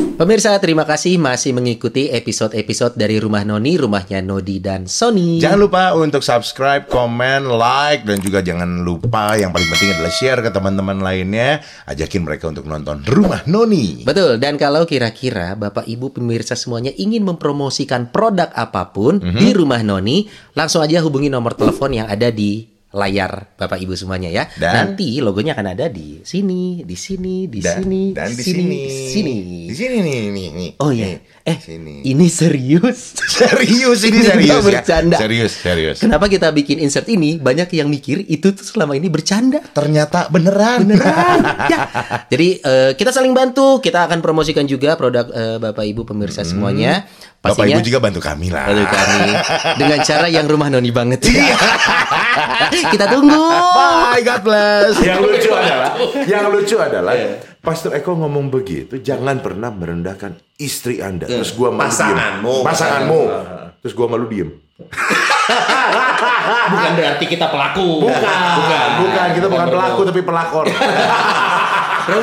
Pemirsa, 0.18 0.58
terima 0.58 0.82
kasih 0.82 1.22
masih 1.22 1.54
mengikuti 1.54 2.10
episode-episode 2.10 2.98
dari 2.98 3.22
Rumah 3.22 3.46
Noni, 3.46 3.78
rumahnya 3.78 4.18
Nodi 4.26 4.58
dan 4.58 4.90
Sony. 4.90 5.38
Jangan 5.38 5.62
lupa 5.62 5.94
untuk 5.94 6.26
subscribe, 6.26 6.90
komen, 6.90 7.46
like, 7.46 8.02
dan 8.02 8.18
juga 8.18 8.42
jangan 8.42 8.82
lupa 8.82 9.38
yang 9.38 9.54
paling 9.54 9.70
penting 9.70 9.94
adalah 9.94 10.10
share 10.10 10.42
ke 10.42 10.50
teman-teman 10.50 11.06
lainnya. 11.06 11.62
Ajakin 11.86 12.26
mereka 12.26 12.50
untuk 12.50 12.66
nonton 12.66 13.06
Rumah 13.06 13.46
Noni. 13.46 14.10
Betul, 14.10 14.42
dan 14.42 14.58
kalau 14.58 14.90
kira-kira 14.90 15.54
Bapak 15.54 15.86
Ibu 15.86 16.10
pemirsa 16.10 16.58
semuanya 16.58 16.90
ingin 16.98 17.22
mempromosikan 17.22 18.10
produk 18.10 18.50
apa 18.58 18.90
pun 18.90 19.22
di 19.22 19.54
Rumah 19.54 19.86
Noni, 19.86 20.26
langsung 20.58 20.82
aja 20.82 20.98
hubungi 21.06 21.30
nomor 21.30 21.54
telepon 21.54 21.94
yang 21.94 22.10
ada 22.10 22.34
di 22.34 22.77
layar 22.90 23.52
Bapak 23.54 23.78
Ibu 23.78 23.94
semuanya 23.94 24.28
ya. 24.28 24.48
Dan- 24.56 24.96
Nanti 24.96 25.20
logonya 25.20 25.52
akan 25.52 25.76
ada 25.76 25.86
di 25.88 26.24
sini, 26.24 26.82
di 26.82 26.96
sini, 26.96 27.44
di 27.46 27.60
Dan, 27.60 27.84
sini, 27.84 28.04
dan 28.16 28.30
di 28.30 28.40
sini. 28.40 28.64
di 28.64 28.80
sini. 29.12 29.38
Di 29.68 29.76
sini 29.76 29.96
nih, 30.00 30.18
nih, 30.30 30.48
nih. 30.50 30.70
Oh 30.80 30.90
ya, 30.90 31.12
Nih, 31.12 31.20
eh 31.44 31.58
sini. 31.58 31.96
ini 32.04 32.28
serius. 32.28 33.20
Serius 33.38 34.02
ini 34.02 34.18
Ini 34.18 34.26
serius 34.26 34.50
ya. 34.56 34.64
bercanda. 34.64 35.18
Serius, 35.18 35.54
serius. 35.54 35.98
Kenapa 36.00 36.26
kita 36.26 36.48
bikin 36.50 36.80
insert 36.80 37.06
ini? 37.08 37.38
Banyak 37.38 37.70
yang 37.72 37.86
mikir 37.86 38.24
itu 38.24 38.50
tuh 38.50 38.64
selama 38.64 38.94
ini 38.94 39.08
bercanda. 39.08 39.60
Ternyata 39.68 40.28
beneran. 40.28 40.88
Beneran. 40.88 41.40
ya. 41.72 41.80
Jadi 42.26 42.50
eh, 42.58 42.92
kita 42.94 43.12
saling 43.12 43.32
bantu. 43.32 43.78
Kita 43.78 44.08
akan 44.08 44.20
promosikan 44.20 44.64
juga 44.64 44.96
produk 44.96 45.28
eh, 45.30 45.58
Bapak 45.58 45.84
Ibu 45.84 46.02
pemirsa 46.04 46.42
semuanya. 46.42 47.04
Bapak 47.54 47.66
Ibu 47.68 47.82
juga 47.84 48.00
bantu 48.04 48.20
kami 48.20 48.48
lah. 48.52 48.66
bantu 48.68 48.86
kami 48.88 49.22
dengan 49.80 50.00
cara 50.04 50.28
yang 50.28 50.46
rumah 50.50 50.68
noni 50.72 50.92
banget. 50.92 51.20
kita 52.94 53.06
tunggu. 53.08 53.46
Bye, 53.76 54.24
God 54.24 54.42
bless. 54.44 54.94
Yang 55.00 55.20
lucu 55.24 55.52
adalah, 55.54 55.92
yang 56.32 56.46
lucu 56.52 56.76
adalah, 56.80 57.14
Pastor 57.62 57.96
Eko 57.96 58.16
ngomong 58.16 58.48
begitu, 58.52 59.00
jangan 59.04 59.40
pernah 59.44 59.72
merendahkan 59.72 60.36
istri 60.58 61.04
Anda. 61.04 61.28
Terus 61.28 61.54
gua 61.54 61.72
malu 61.72 61.92
Pasanganmu. 61.92 62.54
diem. 62.54 62.66
Pasanganmu. 62.66 63.22
Terus 63.84 63.94
gua 63.94 64.08
malu 64.08 64.26
diem. 64.32 64.50
Bukan 66.68 66.92
berarti 67.00 67.26
kita 67.26 67.48
pelaku. 67.48 68.04
Bukan, 68.04 68.88
bukan, 69.00 69.28
kita 69.40 69.48
bukan 69.48 69.68
pelaku 69.72 70.02
tapi 70.04 70.22
pelakor. 70.24 70.66
Bro, 72.08 72.20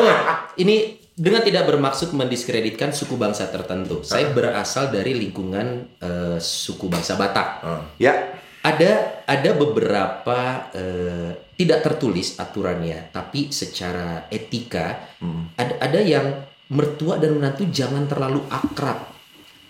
ini 0.60 1.03
dengan 1.14 1.46
tidak 1.46 1.70
bermaksud 1.70 2.10
mendiskreditkan 2.10 2.90
suku 2.90 3.14
bangsa 3.14 3.46
tertentu. 3.46 4.02
Saya 4.02 4.34
berasal 4.34 4.90
dari 4.90 5.14
lingkungan 5.14 5.98
eh, 6.02 6.38
suku 6.42 6.90
bangsa 6.90 7.14
Batak. 7.14 7.48
ya, 8.02 8.34
ada 8.64 9.22
ada 9.28 9.50
beberapa 9.54 10.68
eh, 10.74 11.44
tidak 11.54 11.86
tertulis 11.86 12.40
aturannya 12.40 13.14
tapi 13.14 13.54
secara 13.54 14.26
etika 14.26 15.14
ada 15.54 15.74
ada 15.78 16.00
yang 16.02 16.26
mertua 16.74 17.20
dan 17.22 17.38
menantu 17.38 17.68
jangan 17.70 18.10
terlalu 18.10 18.42
akrab 18.50 19.14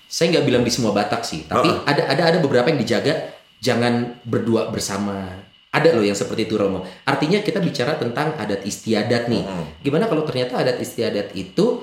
saya 0.09 0.38
nggak 0.38 0.47
bilang 0.47 0.64
di 0.64 0.72
semua 0.72 0.97
Batak 0.97 1.26
sih 1.26 1.45
tapi 1.45 1.68
Heeh. 1.68 1.84
ada 1.84 2.03
ada 2.09 2.22
ada 2.32 2.38
beberapa 2.40 2.72
yang 2.72 2.80
dijaga 2.80 3.34
jangan 3.61 4.16
berdua 4.24 4.72
bersama 4.72 5.43
ada 5.75 5.91
loh 5.91 6.07
yang 6.07 6.14
seperti 6.14 6.47
itu 6.47 6.55
Romo 6.55 6.87
artinya 7.03 7.43
kita 7.43 7.59
bicara 7.59 7.99
tentang 7.99 8.39
adat 8.39 8.62
istiadat 8.62 9.27
nih 9.27 9.43
gimana 9.83 10.07
kalau 10.07 10.22
ternyata 10.22 10.62
adat 10.62 10.79
istiadat 10.79 11.35
itu 11.35 11.83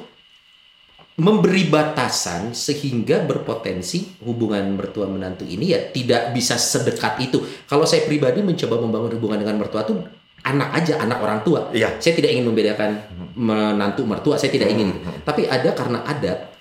memberi 1.19 1.69
batasan 1.69 2.55
sehingga 2.55 3.21
berpotensi 3.27 4.17
hubungan 4.23 4.73
mertua 4.73 5.05
menantu 5.05 5.43
ini 5.45 5.75
ya 5.75 5.91
tidak 5.91 6.31
bisa 6.33 6.55
sedekat 6.57 7.21
itu. 7.21 7.43
Kalau 7.69 7.83
saya 7.85 8.07
pribadi 8.07 8.41
mencoba 8.41 8.81
membangun 8.81 9.11
hubungan 9.19 9.37
dengan 9.43 9.61
mertua 9.61 9.85
tuh 9.85 10.01
anak 10.41 10.69
aja, 10.81 10.97
anak 11.03 11.21
orang 11.21 11.39
tua. 11.45 11.69
Iya. 11.69 12.01
Saya 12.01 12.17
tidak 12.17 12.33
ingin 12.33 12.45
membedakan 12.49 12.91
menantu 13.37 14.07
mertua, 14.09 14.41
saya 14.41 14.49
tidak 14.49 14.73
ingin. 14.73 14.97
Tapi 15.21 15.45
ada 15.45 15.69
karena 15.77 16.01
adat. 16.07 16.57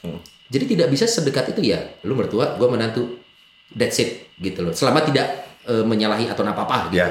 Jadi 0.50 0.64
tidak 0.76 0.92
bisa 0.92 1.06
sedekat 1.08 1.56
itu 1.56 1.70
ya. 1.70 1.80
Lu 2.04 2.12
mertua, 2.12 2.58
gua 2.60 2.68
menantu. 2.68 3.22
That's 3.70 4.02
it 4.02 4.34
gitu 4.42 4.66
loh. 4.66 4.74
Selama 4.74 5.06
tidak 5.06 5.49
eh, 5.66 5.84
menyalahi 5.84 6.30
aturan 6.30 6.52
apa-apa 6.52 6.88
gitu. 6.88 7.02
Ya. 7.02 7.08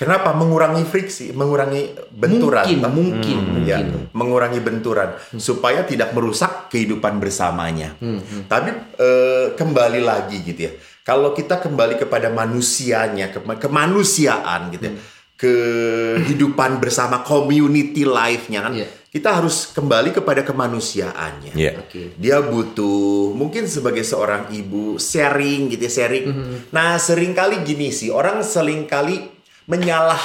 Kenapa 0.00 0.32
mengurangi 0.32 0.88
friksi, 0.88 1.36
mengurangi 1.36 1.92
benturan? 2.08 2.64
Mungkin, 2.64 2.80
Pak? 2.80 2.92
mungkin, 2.96 3.38
Ya, 3.68 3.84
mungkin. 3.84 4.08
mengurangi 4.16 4.60
benturan 4.64 5.12
supaya 5.36 5.84
tidak 5.84 6.16
merusak 6.16 6.72
kehidupan 6.72 7.20
bersamanya. 7.20 7.92
Hmm, 8.00 8.48
Tapi 8.48 8.96
eh, 8.96 9.46
kembali 9.52 10.00
lagi 10.00 10.40
gitu 10.40 10.72
ya. 10.72 10.72
Kalau 11.04 11.36
kita 11.36 11.60
kembali 11.60 12.00
kepada 12.00 12.32
manusianya, 12.32 13.28
ke 13.28 13.44
kemanusiaan 13.60 14.72
gitu 14.72 14.88
ya. 14.88 14.92
Hmm. 14.96 15.18
Kehidupan 15.40 16.84
bersama 16.84 17.24
community 17.24 18.04
life-nya 18.04 18.60
kan. 18.68 18.72
Iya. 18.76 18.88
Kita 19.10 19.40
harus 19.40 19.72
kembali 19.72 20.12
kepada 20.12 20.44
kemanusiaannya. 20.44 21.56
Iya. 21.56 21.80
Oke. 21.80 22.12
Dia 22.20 22.44
butuh 22.44 23.32
mungkin 23.32 23.64
sebagai 23.64 24.04
seorang 24.04 24.52
ibu 24.52 25.00
sharing 25.00 25.72
gitu 25.72 25.88
ya, 25.88 25.92
sharing. 26.04 26.24
Nah, 26.70 27.00
sering 27.00 27.32
kali 27.32 27.64
gini 27.64 27.88
sih, 27.88 28.12
orang 28.12 28.44
sering 28.44 28.84
kali 28.84 29.32
menyalah 29.64 30.20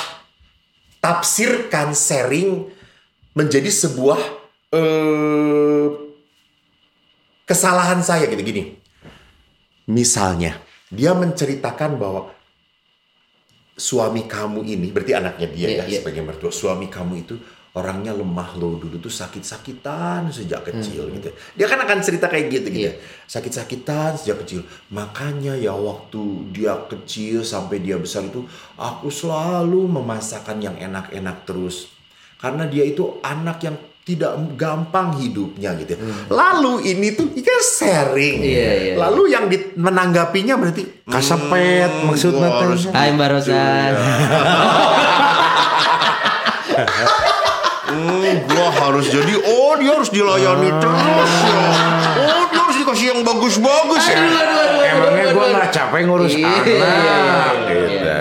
tafsirkan 1.00 1.96
sharing 1.96 2.68
menjadi 3.32 3.72
sebuah 3.72 4.20
eh, 4.76 5.88
kesalahan 7.46 8.02
saya 8.02 8.26
gitu 8.28 8.42
gini. 8.42 8.76
Misalnya, 9.86 10.58
dia 10.90 11.14
menceritakan 11.14 12.02
bahwa 12.02 12.34
suami 13.76 14.24
kamu 14.24 14.64
ini, 14.64 14.88
berarti 14.90 15.14
anaknya 15.14 15.48
dia 15.52 15.68
Iya, 15.68 15.78
ya 15.84 15.86
iya. 15.92 16.00
sebagai 16.00 16.24
mertua, 16.24 16.52
suami 16.52 16.88
kamu 16.88 17.14
itu 17.28 17.36
orangnya 17.76 18.16
lemah 18.16 18.56
loh 18.56 18.80
dulu 18.80 19.04
tuh 19.04 19.12
sakit-sakitan 19.12 20.32
sejak 20.32 20.64
kecil 20.72 21.12
gitu. 21.12 21.28
Dia 21.60 21.68
kan 21.68 21.84
akan 21.84 22.00
cerita 22.00 22.32
kayak 22.32 22.48
gitu 22.48 22.68
gitu. 22.72 22.88
Hmm. 22.88 22.96
Iya. 22.96 23.28
Sakit-sakitan 23.28 24.16
sejak 24.16 24.48
kecil. 24.48 24.64
Makanya 24.96 25.60
ya 25.60 25.76
waktu 25.76 26.56
dia 26.56 26.72
kecil 26.88 27.44
sampai 27.44 27.84
dia 27.84 28.00
besar 28.00 28.24
itu 28.24 28.48
aku 28.80 29.12
selalu 29.12 29.92
memasakkan 29.92 30.64
yang 30.64 30.80
enak-enak 30.80 31.44
terus. 31.44 31.92
Karena 32.40 32.64
dia 32.64 32.88
itu 32.88 33.20
anak 33.20 33.60
yang 33.60 33.76
tidak 34.06 34.38
gampang 34.54 35.18
hidupnya 35.18 35.74
gitu. 35.76 35.98
ya. 35.98 36.30
Lalu 36.30 36.74
ini 36.88 37.12
tuh 37.12 37.26
kan 37.34 37.60
sharing. 37.60 38.38
Hmm. 38.38 38.46
Iya, 38.48 38.70
iya. 38.78 38.94
Lalu 38.96 39.22
yang 39.28 39.50
di- 39.50 39.74
menanggapinya 39.76 40.54
berarti 40.56 40.86
Kasepet, 41.04 41.90
"Hmm, 41.92 42.06
maksudnya 42.08 42.48
gua 42.48 42.60
teh." 42.62 42.66
harus 42.70 42.82
Hai 42.88 43.10
Mbak 43.12 43.28
Rosan. 43.28 43.94
Hmm, 47.86 48.42
gua 48.46 48.68
harus 48.72 49.06
jadi 49.08 49.34
oh 49.40 49.74
dia 49.76 49.92
harus 49.94 50.10
dilayani 50.10 50.70
terus 50.76 51.02
ya. 51.42 51.62
Oh 52.20 52.44
dia 52.46 52.60
harus 52.60 52.78
dikasih 52.78 53.06
yang 53.08 53.22
bagus-bagus 53.22 54.04
ya. 54.04 54.18
Emangnya 54.86 55.26
gue 55.28 55.46
nggak 55.50 55.70
capek 55.72 56.00
ngurus 56.04 56.34
Iya, 56.34 56.46
anak, 56.46 56.64
iya, 56.66 57.20
gitu. 57.68 58.20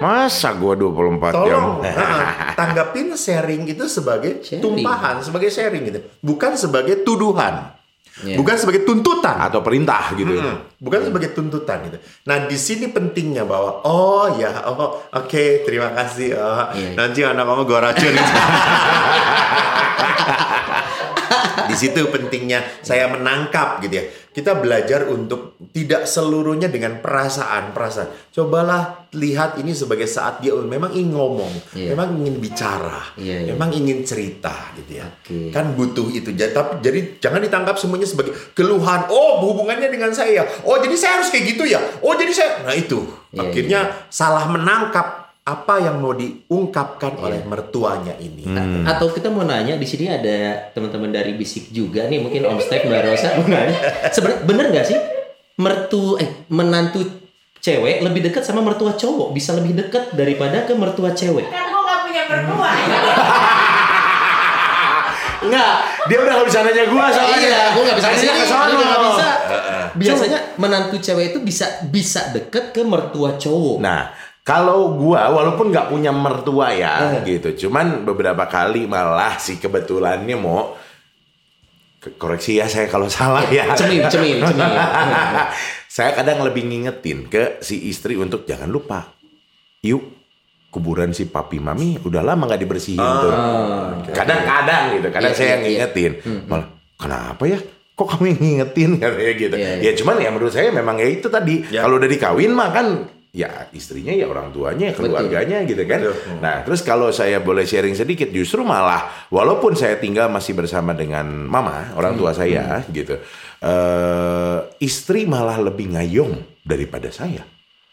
Masa 0.00 0.52
gue 0.52 0.74
24 0.74 1.44
jam? 1.44 1.44
Tolong 1.44 1.72
nah, 1.84 2.56
tanggapin 2.56 3.12
sharing 3.12 3.68
itu 3.68 3.84
sebagai 3.84 4.40
Sharing. 4.40 4.64
tumpahan, 4.64 5.20
sebagai 5.20 5.48
sharing 5.48 5.82
gitu. 5.86 6.00
Bukan 6.18 6.56
sebagai 6.56 7.04
tuduhan. 7.04 7.76
Iya. 8.20 8.36
bukan 8.36 8.52
sebagai 8.52 8.84
tuntutan. 8.84 9.32
atau 9.40 9.64
perintah 9.64 10.12
gitu. 10.12 10.28
Hmm, 10.28 10.60
bukan 10.76 11.08
sebagai 11.08 11.32
tuntutan 11.32 11.88
gitu. 11.88 11.96
Nah 12.28 12.44
di 12.44 12.52
sini 12.52 12.92
pentingnya 12.92 13.48
bahwa 13.48 13.80
oh 13.80 14.36
ya 14.36 14.60
oh 14.68 15.08
oke 15.08 15.64
terima 15.64 15.88
kasih 15.96 16.36
oh, 16.36 16.68
Iya. 16.76 17.00
nanti 17.00 17.24
anak 17.24 17.48
kamu 17.48 17.62
gue 17.64 17.78
racun. 17.80 18.14
di 21.66 21.76
situ 21.76 22.06
pentingnya 22.08 22.62
saya 22.80 23.10
menangkap 23.10 23.82
gitu 23.82 24.00
ya. 24.00 24.04
Kita 24.30 24.54
belajar 24.62 25.10
untuk 25.10 25.58
tidak 25.74 26.06
seluruhnya 26.06 26.70
dengan 26.70 27.02
perasaan 27.02 27.74
perasaan. 27.74 28.30
Cobalah 28.30 29.10
lihat 29.10 29.58
ini 29.58 29.74
sebagai 29.74 30.06
saat 30.06 30.38
dia 30.38 30.54
memang 30.54 30.94
ingin 30.94 31.18
ngomong, 31.18 31.50
Iya. 31.74 31.98
memang 31.98 32.14
ingin 32.14 32.38
bicara, 32.38 33.10
Iya, 33.18 33.42
iya. 33.42 33.50
memang 33.58 33.74
ingin 33.74 34.06
cerita 34.06 34.70
gitu 34.78 35.02
ya. 35.02 35.10
Oke. 35.10 35.50
Kan 35.50 35.74
butuh 35.74 36.06
itu. 36.14 36.30
Jadi, 36.30 36.54
tapi 36.54 36.78
jadi 36.78 37.18
jangan 37.18 37.42
ditangkap 37.42 37.74
semuanya 37.74 38.06
sebagai 38.06 38.30
keluhan. 38.54 39.10
Oh, 39.10 39.42
hubungannya 39.50 39.90
dengan 39.90 40.14
saya. 40.14 40.46
Oh, 40.62 40.78
jadi 40.78 40.94
saya 40.94 41.12
harus 41.18 41.34
kayak 41.34 41.44
gitu 41.50 41.66
ya. 41.66 41.82
Oh, 41.98 42.14
jadi 42.14 42.30
saya. 42.30 42.50
Nah 42.62 42.78
itu 42.78 43.02
Iya, 43.34 43.46
akhirnya 43.50 43.80
salah 44.14 44.46
menangkap 44.46 45.19
apa 45.50 45.74
yang 45.78 45.98
mau 45.98 46.12
diungkapkan 46.12 47.12
Iya. 47.12 47.22
oleh 47.22 47.40
mertuanya 47.42 48.14
ini. 48.16 48.46
Hmm. 48.46 48.86
Atau 48.86 49.10
kita 49.10 49.26
mau 49.26 49.42
nanya 49.42 49.74
di 49.74 49.84
sini 49.84 50.06
ada 50.06 50.70
teman-teman 50.70 51.10
dari 51.10 51.34
Bisik 51.34 51.68
juga 51.68 52.06
nih 52.06 52.18
mungkin 52.18 52.46
Om 52.46 52.58
Step 52.58 52.84
Mbak 52.84 53.00
Rosa 53.04 53.28
mau 53.34 53.46
nanya. 53.46 53.74
Sebenarnya 54.08 54.40
bener 54.44 54.66
nggak 54.70 54.86
sih 54.86 54.98
mertu 55.56 56.14
eh 56.16 56.46
menantu 56.48 57.02
cewek 57.58 58.00
lebih 58.00 58.20
dekat 58.22 58.40
sama 58.40 58.60
mertua 58.60 58.94
cowok 58.94 59.30
bisa 59.30 59.52
lebih 59.52 59.76
dekat 59.76 60.14
daripada 60.14 60.62
ke 60.62 60.72
mertua 60.72 61.12
cewek. 61.12 61.44
Kan 61.44 61.66
gue 61.66 61.82
gak 61.82 62.00
punya 62.02 62.22
mertua. 62.24 62.70
Enggak, 65.40 65.72
dia 66.04 66.16
udah 66.20 66.32
gak 66.36 66.46
bisa 66.46 66.58
nanya 66.60 66.84
gua 66.86 67.04
soalnya. 67.08 67.38
Iya, 67.40 67.62
gue 67.72 67.82
nggak 67.82 67.96
bisa 67.96 68.08
Nanya 68.12 68.32
ke 68.36 68.44
sono. 68.44 68.80
bisa. 69.02 69.28
Biasanya 69.90 70.38
menantu 70.56 70.96
cewek 70.96 71.32
itu 71.32 71.38
bisa 71.40 71.66
bisa 71.88 72.28
deket 72.30 72.70
ke 72.70 72.84
mertua 72.84 73.34
cowok. 73.34 73.80
Nah, 73.80 74.12
kalau 74.40 74.96
gua 74.96 75.28
walaupun 75.28 75.68
nggak 75.68 75.88
punya 75.88 76.10
mertua 76.10 76.72
ya 76.72 77.20
Eh. 77.20 77.36
gitu, 77.38 77.68
cuman 77.68 78.02
beberapa 78.02 78.44
kali 78.44 78.84
malah 78.84 79.36
sih 79.36 79.56
kebetulannya 79.56 80.34
mau 80.34 80.74
koreksi 82.16 82.56
ya 82.56 82.66
saya 82.66 82.88
kalau 82.88 83.06
salah 83.12 83.44
ya. 83.46 83.70
Cemil, 83.72 84.08
cemil, 84.08 84.40
cemil. 84.40 84.72
saya 85.94 86.10
kadang 86.14 86.40
lebih 86.40 86.64
ngingetin 86.64 87.26
ke 87.26 87.60
si 87.60 87.86
istri 87.86 88.16
untuk 88.16 88.44
jangan 88.44 88.66
lupa. 88.66 89.12
Yuk 89.80 90.02
kuburan 90.70 91.10
si 91.10 91.26
papi 91.26 91.58
mami 91.58 91.98
udah 91.98 92.22
lama 92.22 92.46
nggak 92.46 92.62
dibersihin 92.62 93.00
tuh. 93.00 93.32
Kadang-kadang 94.08 94.96
gitu, 94.96 95.08
kadang 95.10 95.32
Iya, 95.34 95.36
saya 95.36 95.44
iya, 95.44 95.52
yang 95.52 95.60
iya. 95.60 95.68
ngingetin. 95.68 96.12
Malah 96.46 96.66
kenapa 96.94 97.42
ya? 97.44 97.58
Kok 97.92 98.06
kamu 98.08 98.24
ngingetin 98.38 98.90
katanya 99.02 99.32
gitu. 99.36 99.54
Iya, 99.58 99.70
iya. 99.76 99.90
Ya 99.90 99.92
cuman 99.98 100.16
ya 100.16 100.30
menurut 100.30 100.52
saya 100.54 100.70
memang 100.70 100.96
ya 100.96 101.08
itu 101.10 101.26
tadi. 101.26 101.68
Ya. 101.68 101.84
Kalau 101.84 102.00
udah 102.00 102.08
dikawin 102.08 102.52
mah 102.54 102.70
kan 102.72 102.86
ya 103.30 103.70
istrinya 103.70 104.10
ya 104.10 104.26
orang 104.26 104.50
tuanya, 104.50 104.90
keluarganya 104.90 105.62
gitu 105.62 105.82
kan. 105.86 106.02
Betul. 106.02 106.42
Nah, 106.42 106.56
terus 106.66 106.82
kalau 106.82 107.14
saya 107.14 107.38
boleh 107.38 107.62
sharing 107.62 107.94
sedikit 107.94 108.26
justru 108.34 108.66
malah 108.66 109.30
walaupun 109.30 109.78
saya 109.78 109.98
tinggal 110.02 110.26
masih 110.26 110.58
bersama 110.58 110.90
dengan 110.94 111.26
mama, 111.46 111.94
orang 111.94 112.18
tua 112.18 112.34
saya 112.34 112.82
gitu. 112.90 113.18
eh 113.60 114.58
istri 114.80 115.28
malah 115.28 115.60
lebih 115.60 115.92
ngayong 115.92 116.64
daripada 116.64 117.12
saya 117.12 117.44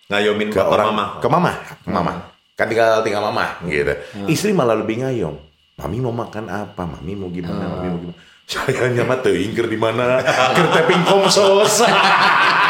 Ngayomin 0.08 0.48
ke 0.48 0.64
orang 0.64 0.96
mama. 0.96 1.06
ke 1.20 1.28
mama, 1.28 1.52
ke 1.84 1.90
mama. 1.92 2.14
Kan 2.56 2.72
tinggal 2.72 3.04
tinggal 3.04 3.22
mama 3.28 3.60
gitu. 3.68 3.94
Istri 4.32 4.56
malah 4.56 4.80
lebih 4.80 5.04
ngayong. 5.04 5.36
Mami 5.78 6.02
mau 6.02 6.16
makan 6.16 6.50
apa? 6.50 6.90
Mami 6.90 7.14
mau 7.14 7.30
gimana? 7.30 7.78
Mami 7.78 7.88
mau 7.92 8.00
gimana? 8.02 8.18
Saya 8.48 8.88
nyama 8.96 9.20
teuing 9.20 9.52
keur 9.52 9.68
di 9.68 9.76
mana? 9.76 10.24
Keur 10.56 10.72
teping 10.72 11.04
komsos. 11.04 11.84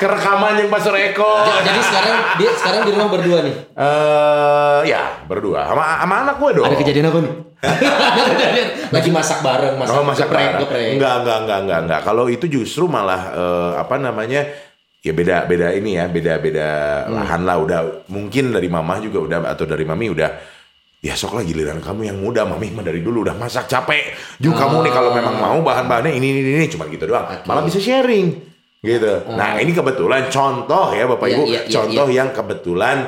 Kerekaman 0.00 0.56
yang 0.56 0.68
pas 0.72 0.80
Eko. 0.80 1.32
Jadi 1.60 1.80
sekarang 1.84 2.16
dia 2.40 2.50
sekarang 2.56 2.80
di 2.88 2.90
rumah 2.96 3.08
berdua 3.12 3.38
nih. 3.44 3.54
Eh 3.76 4.80
ya, 4.88 5.20
berdua 5.28 5.68
sama 5.68 6.00
sama 6.00 6.14
anak 6.24 6.36
gue 6.40 6.50
dong. 6.56 6.64
Ada 6.64 6.76
kejadian 6.80 7.06
apa 7.12 7.18
nih? 7.20 7.32
Lagi 8.96 9.10
masak 9.12 9.44
bareng, 9.44 9.76
masak, 9.76 9.92
Oh, 9.92 10.00
masak 10.00 10.32
geprek, 10.32 10.40
bareng. 10.40 10.60
geprek. 10.64 10.88
Enggak, 10.96 11.14
enggak, 11.20 11.38
enggak, 11.44 11.58
enggak, 11.60 11.80
enggak. 11.84 12.00
Kalau 12.00 12.24
itu 12.32 12.46
justru 12.48 12.88
malah 12.88 13.20
eh, 13.36 13.72
apa 13.76 14.00
namanya? 14.00 14.48
Ya 15.00 15.12
beda 15.16 15.48
beda 15.48 15.72
ini 15.76 15.96
ya, 15.96 16.08
beda-beda 16.08 16.68
lahan 17.08 17.44
lah 17.48 17.56
udah 17.60 17.80
mungkin 18.12 18.52
dari 18.52 18.68
mama 18.68 19.00
juga 19.00 19.20
udah 19.20 19.38
atau 19.52 19.64
dari 19.64 19.84
mami 19.88 20.12
udah 20.12 20.28
ya 21.00 21.16
sok 21.16 21.40
lah 21.40 21.44
giliran 21.44 21.80
kamu 21.80 22.12
yang 22.12 22.20
muda 22.20 22.44
mami 22.44 22.68
mah 22.68 22.84
dari 22.84 23.00
dulu 23.00 23.24
udah 23.24 23.32
masak 23.32 23.64
capek 23.64 24.12
Ju 24.36 24.52
kamu 24.52 24.84
nih 24.84 24.92
kalau 24.92 25.16
memang 25.16 25.40
mau 25.40 25.56
bahan-bahannya 25.64 26.12
ini 26.12 26.36
ini 26.36 26.40
ini 26.52 26.66
cuma 26.68 26.84
gitu 26.92 27.08
doang 27.08 27.24
malah 27.48 27.64
bisa 27.64 27.80
sharing 27.80 28.49
gitu 28.80 29.12
nah 29.30 29.56
ini 29.56 29.70
kebetulan 29.70 30.28
contoh 30.28 30.90
ya 30.90 31.04
bapak 31.06 31.26
Iya, 31.26 31.34
ibu 31.34 31.42
iya, 31.44 31.60
iya, 31.60 31.70
contoh 31.70 32.08
yang 32.08 32.28
kebetulan 32.30 32.98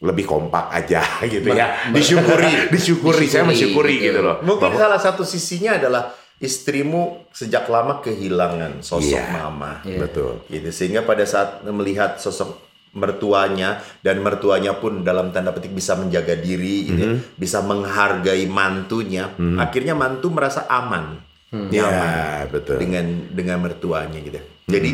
lebih 0.00 0.24
kompak 0.24 0.68
aja 0.70 1.00
gitu 1.24 1.48
ya 1.48 1.88
Disyukuri. 1.88 2.50
disyukuri 2.74 3.24
saya 3.24 3.42
Disyukuri, 3.42 3.48
mensyukuri 3.48 3.94
gitu. 3.96 4.06
gitu 4.10 4.20
loh 4.20 4.36
Mungkin 4.42 4.68
Bahwa- 4.68 4.80
salah 4.80 5.00
satu 5.00 5.22
sisinya 5.22 5.78
adalah 5.78 6.10
istrimu 6.36 7.30
sejak 7.30 7.64
lama 7.66 7.98
kehilangan 8.00 8.82
sosok 8.82 9.16
Iya. 9.16 9.38
mama. 9.40 9.80
Iya. 9.80 9.98
betul 9.98 10.42
Gitu. 10.46 10.68
Sehingga 10.68 11.00
pada 11.02 11.22
saat 11.22 11.62
melihat 11.64 12.18
sosok 12.18 12.58
mertuanya 12.94 13.78
dan 14.00 14.18
mertuanya 14.18 14.74
pun 14.74 15.02
dalam 15.02 15.30
tanda 15.30 15.50
petik 15.50 15.70
bisa 15.70 15.94
menjaga 15.94 16.34
diri, 16.36 16.86
gitu 16.86 17.00
ya, 17.00 17.10
Mhm. 17.10 17.18
bisa 17.34 17.58
menghargai 17.58 18.46
mantunya, 18.46 19.30
akhirnya 19.56 19.94
mantu 19.94 20.30
merasa 20.30 20.62
aman, 20.64 21.18
nyaman 21.54 22.42
Ya, 22.42 22.50
betul. 22.50 22.76
dengan 22.76 23.06
dengan 23.30 23.58
mertuanya 23.62 24.18
gitu. 24.18 24.40
Jadi 24.66 24.90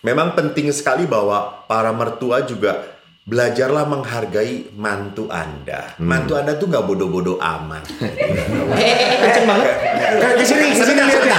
memang 0.00 0.32
penting 0.32 0.70
sekali 0.70 1.04
bahwa 1.04 1.66
para 1.66 1.90
mertua 1.90 2.42
juga 2.42 2.84
belajarlah 3.22 3.86
menghargai 3.86 4.74
mantu 4.74 5.30
anda. 5.30 5.94
Mantu 5.98 6.34
anda 6.34 6.58
tuh 6.58 6.66
nggak 6.66 6.84
bodoh-bodoh 6.84 7.38
amat. 7.38 7.86
Eh, 8.72 9.18
kenceng 9.20 9.46
banget. 9.46 9.68
Ke 10.12 10.28
ke 10.34 10.44
sini, 10.44 10.74
ke 10.74 10.82
sini 10.82 11.00
lihatnya. 11.00 11.38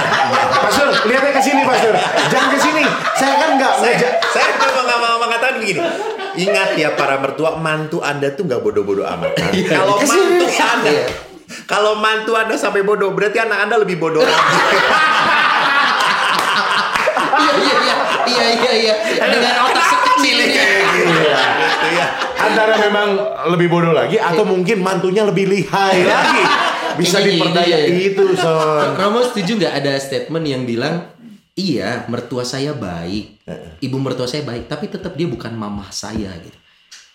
Pastor, 0.64 0.88
lihatnya 1.04 1.32
ke 1.36 1.42
sini, 1.42 1.60
Pastor. 1.62 1.92
Jangan 2.32 2.48
ke 2.50 2.58
sini. 2.58 2.84
Saya 3.14 3.34
kan 3.36 3.48
enggak 3.54 3.72
saya, 3.76 3.94
ngajak. 3.94 4.12
saya 4.32 4.46
cuma 4.56 4.80
nggak 4.82 4.98
mau 4.98 5.16
mengatakan 5.20 5.54
begini. 5.60 5.80
Ingat 6.34 6.68
ya 6.74 6.88
para 6.96 7.20
mertua, 7.20 7.60
mantu 7.60 8.00
anda 8.00 8.32
tuh 8.32 8.48
nggak 8.48 8.60
bodoh-bodoh 8.60 9.04
amat. 9.04 9.36
Kalau 9.68 10.00
mantu 10.00 10.46
anda, 10.48 10.90
Iya. 10.90 11.04
Kalau 11.64 11.98
mantu 11.98 12.34
anda 12.34 12.58
sampai 12.58 12.82
bodoh, 12.82 13.14
berarti 13.14 13.38
anak 13.40 13.68
anda 13.68 13.76
lebih 13.80 13.96
bodoh 13.96 14.22
lagi. 14.22 14.36
Iya, 17.34 17.52
iya, 17.54 17.74
iya, 17.74 17.94
iya, 18.24 18.46
iya, 18.54 18.72
iya. 18.78 18.94
Dengan 19.26 19.54
otak 19.68 19.86
sekecil 19.90 20.36
ini. 20.38 20.54
Gitu 20.54 21.88
ya. 21.94 22.06
Antara 22.40 22.74
memang 22.78 23.08
lebih 23.54 23.68
bodoh 23.72 23.92
lagi 23.94 24.20
atau 24.20 24.44
mungkin 24.46 24.80
mantunya 24.84 25.24
lebih 25.26 25.48
lihai 25.48 26.04
lagi. 26.04 26.42
Bisa 26.94 27.18
Ini, 27.18 27.42
diperdaya 27.42 27.90
ini, 27.90 28.14
itu, 28.14 28.22
Son. 28.38 28.94
Romo 28.94 29.18
setuju 29.26 29.58
nggak 29.58 29.74
ada 29.82 29.98
statement 29.98 30.46
yang 30.46 30.62
bilang 30.62 31.10
iya 31.58 32.06
mertua 32.06 32.46
saya 32.46 32.70
baik, 32.70 33.46
ibu 33.82 33.96
mertua 33.98 34.30
saya 34.30 34.46
baik, 34.46 34.70
tapi 34.70 34.86
tetap 34.86 35.18
dia 35.18 35.26
bukan 35.26 35.58
mamah 35.58 35.90
saya 35.90 36.30
gitu. 36.38 36.58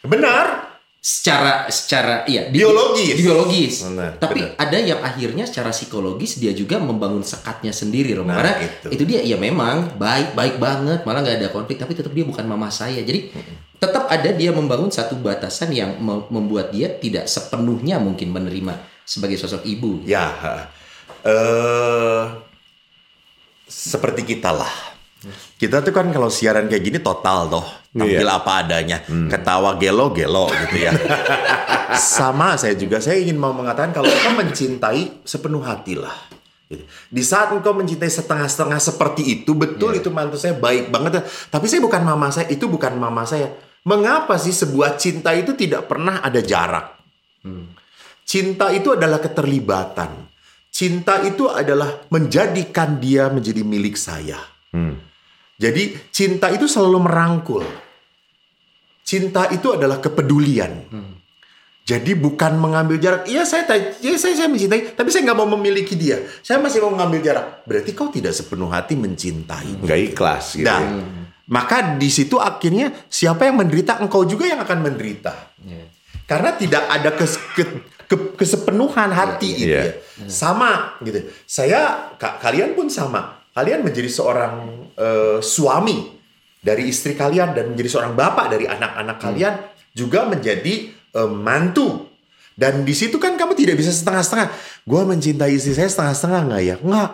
Benar. 0.03 0.68
Secara 0.99 1.71
secara 1.71 2.27
iya 2.27 2.51
di- 2.51 2.59
Biologis. 2.59 3.15
biologis. 3.15 3.75
Benar, 3.87 4.19
tapi 4.19 4.43
benar. 4.43 4.59
ada 4.59 4.77
yang 4.77 4.99
akhirnya 4.99 5.47
secara 5.47 5.71
psikologis 5.71 6.35
dia 6.35 6.51
juga 6.51 6.75
membangun 6.75 7.23
sekatnya 7.23 7.71
sendiri 7.71 8.11
Romo. 8.11 8.27
Nah, 8.27 8.35
Karena 8.35 8.59
itu. 8.59 8.87
itu. 8.91 9.03
dia 9.07 9.23
ya 9.23 9.39
memang 9.39 9.95
baik 9.95 10.35
baik 10.35 10.59
banget, 10.59 11.07
malah 11.07 11.23
nggak 11.23 11.39
ada 11.39 11.49
konflik, 11.49 11.79
tapi 11.79 11.95
tetap 11.95 12.11
dia 12.11 12.27
bukan 12.27 12.43
mamah 12.43 12.67
saya. 12.67 12.99
Jadi 12.99 13.31
tetap 13.79 14.11
ada 14.11 14.27
dia 14.29 14.51
membangun 14.51 14.91
satu 14.91 15.15
batasan 15.15 15.71
yang 15.71 15.95
mem- 15.95 16.27
membuat 16.27 16.67
dia 16.69 16.91
tidak 16.91 17.31
sepenuhnya 17.31 17.95
mungkin 17.95 18.35
menerima 18.35 18.75
sebagai 19.01 19.39
sosok 19.39 19.63
ibu. 19.63 20.03
Ya, 20.03 20.35
eh 21.23 22.23
seperti 23.65 24.27
kita 24.27 24.51
lah. 24.51 24.98
Kita 25.59 25.83
tuh 25.83 25.91
kan 25.91 26.07
kalau 26.15 26.31
siaran 26.31 26.71
kayak 26.71 26.83
gini 26.83 26.99
total 27.03 27.51
toh, 27.51 27.65
tampil 27.91 28.23
Iya. 28.23 28.39
apa 28.39 28.51
adanya, 28.63 28.97
ketawa 29.03 29.75
gelo 29.75 30.15
gelo 30.15 30.47
gitu 30.47 30.87
ya. 30.87 30.95
Sama 32.15 32.55
saya 32.55 32.79
juga, 32.79 33.03
saya 33.03 33.19
ingin 33.19 33.35
mau 33.35 33.51
mengatakan 33.51 33.91
kalau 33.91 34.07
engkau 34.07 34.31
mencintai 34.39 35.27
sepenuh 35.27 35.59
hati 35.59 35.99
lah. 35.99 36.15
Gitu. 36.71 36.85
Di 36.87 37.23
saat 37.25 37.51
engkau 37.51 37.75
mencintai 37.75 38.07
setengah-setengah 38.07 38.79
seperti 38.79 39.43
itu, 39.43 39.51
betul 39.57 39.97
itu 39.97 40.07
mantu 40.07 40.39
saya 40.39 40.55
baik 40.55 40.87
banget. 40.87 41.27
Tapi 41.51 41.65
saya 41.67 41.81
bukan 41.83 41.99
mama 42.05 42.31
saya, 42.31 42.47
itu 42.47 42.69
bukan 42.71 42.95
mama 42.95 43.27
saya. 43.27 43.51
Mengapa 43.83 44.39
sih 44.39 44.55
sebuah 44.55 44.95
cinta 44.95 45.35
itu 45.35 45.51
tidak 45.57 45.89
pernah 45.89 46.23
ada 46.23 46.39
jarak? 46.39 46.95
Cinta 48.23 48.69
itu 48.69 48.93
adalah 48.93 49.17
keterlibatan. 49.17 50.29
Cinta 50.69 51.25
itu 51.25 51.49
adalah 51.49 52.05
menjadikan 52.13 53.01
dia 53.01 53.27
menjadi 53.33 53.65
milik 53.65 53.97
saya. 53.97 54.37
Jadi 55.59 55.91
cinta 56.09 56.47
itu 56.47 56.71
selalu 56.71 57.03
merangkul. 57.03 57.67
Cinta 59.03 59.51
itu 59.51 59.75
adalah 59.75 59.99
kepedulian. 59.99 60.87
Jadi 61.83 62.13
bukan 62.13 62.53
mengambil 62.61 63.01
jarak. 63.01 63.25
Iya 63.25 63.43
saya, 63.49 63.65
iya 63.99 64.13
saya 64.15 64.37
saya 64.37 64.45
mencintai, 64.45 64.93
tapi 64.93 65.09
saya 65.09 65.25
nggak 65.25 65.39
mau 65.41 65.49
memiliki 65.57 65.97
dia. 65.97 66.21
Saya 66.45 66.61
masih 66.61 66.85
mau 66.85 66.93
mengambil 66.93 67.19
jarak. 67.25 67.65
Berarti 67.65 67.97
kau 67.97 68.13
tidak 68.13 68.37
sepenuh 68.37 68.69
hati 68.69 68.93
mencintai. 68.93 69.81
Nggak 69.81 69.99
ikhlas 70.13 70.53
gitu. 70.53 70.69
Nah, 70.69 70.79
ya. 70.85 71.01
maka 71.49 71.97
di 71.97 72.09
situ 72.13 72.37
akhirnya 72.37 72.93
siapa 73.09 73.49
yang 73.49 73.57
menderita, 73.57 73.97
engkau 73.97 74.21
juga 74.23 74.45
yang 74.45 74.61
akan 74.61 74.85
menderita. 74.85 75.33
Karena 76.29 76.53
tidak 76.53 76.85
ada 76.85 77.09
kes- 77.17 77.41
ke- 77.57 77.81
ke- 78.05 78.31
kesepenuhan 78.37 79.09
hati 79.09 79.49
itu 79.57 79.73
iya. 79.73 79.89
ya. 79.89 80.29
Sama 80.29 81.01
gitu. 81.01 81.25
Saya 81.49 82.13
ka- 82.21 82.37
kalian 82.37 82.77
pun 82.77 82.85
sama. 82.85 83.38
Kalian 83.53 83.81
menjadi 83.83 84.09
seorang 84.09 84.53
eh, 84.95 85.39
suami 85.43 86.15
dari 86.59 86.91
istri 86.91 87.15
kalian 87.15 87.55
dan 87.55 87.71
menjadi 87.73 87.89
seorang 87.99 88.13
bapak 88.13 88.51
dari 88.51 88.67
anak-anak 88.67 89.17
kalian 89.19 89.53
juga 89.95 90.29
menjadi 90.29 90.91
eh, 90.93 91.31
mantu. 91.31 92.07
Dan 92.59 92.83
di 92.83 92.91
situ 92.91 93.15
kan 93.15 93.39
kamu 93.39 93.55
tidak 93.55 93.79
bisa 93.79 93.91
setengah-setengah. 93.95 94.51
Gua 94.83 95.07
mencintai 95.07 95.55
istri 95.55 95.71
saya 95.71 95.87
setengah-setengah 95.87 96.41
nggak 96.51 96.63
ya? 96.63 96.75
Nggak. 96.83 97.11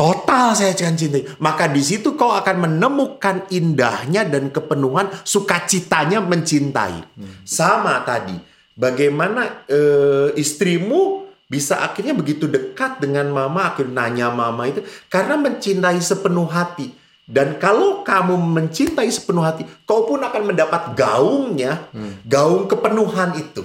Total 0.00 0.56
saya 0.56 0.72
akan 0.72 0.96
cintai. 0.96 1.24
Maka 1.40 1.68
di 1.68 1.84
situ 1.84 2.16
kau 2.16 2.32
akan 2.32 2.56
menemukan 2.68 3.44
indahnya 3.52 4.24
dan 4.24 4.48
kepenuhan 4.48 5.12
sukacitanya 5.24 6.24
mencintai. 6.24 7.04
Sama 7.44 8.00
tadi, 8.04 8.36
bagaimana 8.76 9.68
eh, 9.68 10.32
istrimu 10.40 11.29
bisa 11.50 11.82
akhirnya 11.82 12.14
begitu 12.14 12.46
dekat 12.46 13.02
dengan 13.02 13.26
mama, 13.34 13.74
akhirnya 13.74 14.06
nanya 14.06 14.30
mama 14.30 14.70
itu 14.70 14.86
karena 15.10 15.34
mencintai 15.34 15.98
sepenuh 15.98 16.46
hati. 16.46 16.94
Dan 17.26 17.58
kalau 17.58 18.06
kamu 18.06 18.38
mencintai 18.38 19.06
sepenuh 19.10 19.42
hati, 19.42 19.62
kau 19.86 20.02
pun 20.06 20.18
akan 20.18 20.50
mendapat 20.50 20.94
gaungnya, 20.94 21.90
gaung 22.26 22.70
kepenuhan 22.70 23.34
itu. 23.38 23.62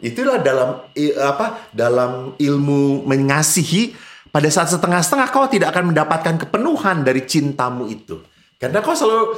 Itulah 0.00 0.40
dalam 0.40 0.84
apa 1.20 1.68
dalam 1.72 2.36
ilmu 2.36 3.08
mengasihi 3.08 3.96
pada 4.28 4.52
saat 4.52 4.68
setengah-setengah 4.68 5.28
kau 5.32 5.48
tidak 5.48 5.72
akan 5.72 5.96
mendapatkan 5.96 6.36
kepenuhan 6.44 7.04
dari 7.04 7.24
cintamu 7.24 7.88
itu. 7.88 8.20
Karena 8.60 8.84
kau 8.84 8.92
selalu 8.92 9.36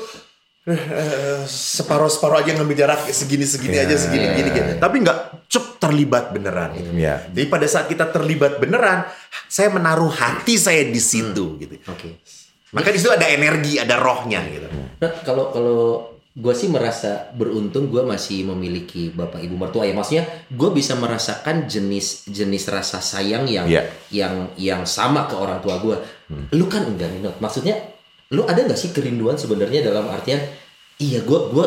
eh, 0.75 1.41
separuh-separuh 1.47 2.43
aja 2.43 2.55
ngambil 2.57 2.77
jarak 2.77 3.01
segini-segini 3.11 3.77
aja 3.77 3.95
segini-gini 3.97 4.49
gitu. 4.53 4.71
Tapi 4.79 4.97
nggak 5.03 5.19
cuk 5.51 5.67
terlibat 5.83 6.31
beneran 6.31 6.71
gitu. 6.77 6.91
Iya. 6.95 7.27
Jadi 7.33 7.47
pada 7.51 7.67
saat 7.67 7.87
kita 7.91 8.09
terlibat 8.11 8.63
beneran, 8.63 9.07
saya 9.51 9.69
menaruh 9.73 10.11
hati 10.11 10.55
saya 10.57 10.87
di 10.87 11.01
situ 11.03 11.59
gitu. 11.59 11.75
Oke. 11.91 12.21
Maka 12.71 12.95
di 12.95 12.99
situ 13.03 13.11
ada 13.11 13.27
energi, 13.27 13.83
ada 13.83 13.99
rohnya 13.99 14.47
gitu. 14.47 14.71
Nah, 15.03 15.11
kalau 15.27 15.51
kalau 15.51 15.81
gue 16.31 16.55
sih 16.55 16.71
merasa 16.71 17.27
beruntung 17.35 17.91
gue 17.91 18.07
masih 18.07 18.47
memiliki 18.47 19.11
bapak 19.11 19.43
ibu 19.43 19.59
mertua 19.59 19.83
ya 19.83 19.91
maksudnya 19.91 20.31
gue 20.47 20.71
bisa 20.71 20.95
merasakan 20.95 21.67
jenis 21.67 22.31
jenis 22.31 22.71
rasa 22.71 23.03
sayang 23.03 23.51
yang 23.51 23.67
Iya. 23.67 23.91
yang 24.15 24.35
yang 24.55 24.83
sama 24.87 25.27
ke 25.27 25.35
orang 25.35 25.59
tua 25.59 25.83
gue 25.83 25.99
lu 26.55 26.71
kan 26.71 26.87
enggak 26.87 27.11
nih 27.11 27.27
Not. 27.27 27.43
maksudnya 27.43 27.83
lu 28.31 28.47
ada 28.47 28.63
nggak 28.63 28.79
sih 28.79 28.95
kerinduan 28.95 29.35
sebenarnya 29.35 29.83
dalam 29.83 30.07
artian 30.07 30.39
iya 31.01 31.25
gue 31.25 31.39
gua 31.51 31.67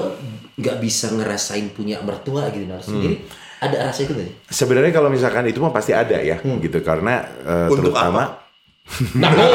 nggak 0.54 0.78
bisa 0.80 1.10
ngerasain 1.10 1.74
punya 1.74 1.98
mertua 2.00 2.54
gitu 2.54 2.70
nah 2.70 2.78
sendiri 2.78 3.26
ada 3.64 3.90
rasa 3.90 4.04
itu 4.04 4.12
nggak 4.12 4.28
sih? 4.28 4.36
Sebenarnya 4.52 4.92
kalau 4.92 5.08
misalkan 5.08 5.48
itu 5.48 5.64
mah 5.64 5.72
pasti 5.72 5.96
ada 5.96 6.20
ya 6.20 6.36
gitu. 6.44 6.84
Karena 6.84 7.24
eh, 7.24 7.68
Untuk 7.72 7.96
terutama 7.96 8.44
nah 9.24 9.32
lo 9.32 9.48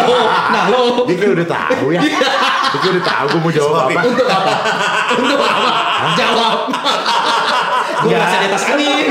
nah 0.49 0.65
lo. 0.73 1.05
Dia 1.05 1.17
kayak 1.21 1.33
udah 1.37 1.49
tahu 1.49 1.87
ya. 1.93 2.01
dia 2.73 2.79
kayak 2.81 2.95
udah 2.97 3.05
tahu 3.05 3.27
gue 3.29 3.41
mau 3.45 3.53
jawab 3.53 3.73
Sorry. 3.77 3.95
apa. 3.95 4.01
untuk 4.09 4.29
apa? 4.29 4.53
Untuk 5.13 5.41
apa? 5.41 5.71
Jawab. 6.17 6.59
Gue 7.99 8.09
Nggak. 8.15 8.31
di 8.31 8.47
atas 8.49 8.65
angin 8.65 9.11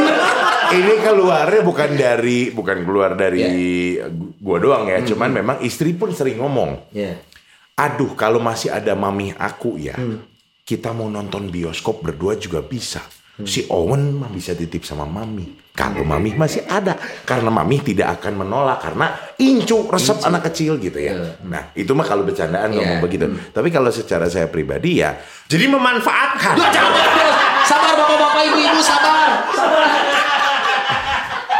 Ini 0.67 0.93
keluarnya 0.99 1.61
bukan 1.63 1.89
dari 1.95 2.39
bukan 2.51 2.77
keluar 2.83 3.15
dari 3.15 3.95
gua 4.35 4.57
doang 4.59 4.83
ya, 4.91 4.99
cuman 4.99 5.31
memang 5.31 5.57
istri 5.63 5.95
pun 5.95 6.11
sering 6.11 6.43
ngomong. 6.43 6.91
ya 6.91 7.15
Aduh, 7.77 8.17
kalau 8.17 8.41
masih 8.41 8.73
ada 8.73 8.91
mami 8.97 9.31
aku 9.37 9.77
ya, 9.77 9.93
kita 10.67 10.91
mau 10.91 11.07
nonton 11.07 11.47
bioskop 11.47 12.03
berdua 12.03 12.35
juga 12.35 12.59
bisa. 12.59 12.99
Si 13.37 13.69
Owen 13.69 14.17
mah 14.17 14.27
bisa 14.27 14.51
titip 14.51 14.81
sama 14.81 15.05
mami. 15.05 15.45
Kalau 15.71 16.01
mami 16.01 16.33
masih 16.33 16.65
ada, 16.65 16.97
karena 17.21 17.53
mami 17.53 17.77
tidak 17.79 18.17
akan 18.17 18.41
menolak 18.41 18.81
karena 18.81 19.13
incu 19.37 19.85
resep 19.85 20.25
anak 20.25 20.49
kecil 20.49 20.75
gitu 20.75 20.97
ya. 20.97 21.37
Nah, 21.45 21.69
itu 21.71 21.93
mah 21.93 22.01
kalau 22.01 22.25
bercandaan 22.25 22.73
ngomong 22.73 22.97
Iya. 22.97 23.05
begitu. 23.05 23.25
Tapi 23.53 23.69
kalau 23.69 23.93
secara 23.93 24.25
saya 24.25 24.49
pribadi 24.49 24.99
ya, 24.99 25.15
Jadi 25.45 25.69
memanfaatkan. 25.69 26.57
Wah, 26.57 26.69
jangan, 26.73 26.91
sabar 27.63 27.93
bapak-bapak 27.95 28.41
ibu-ibu 28.51 28.81
sabar. 28.83 29.29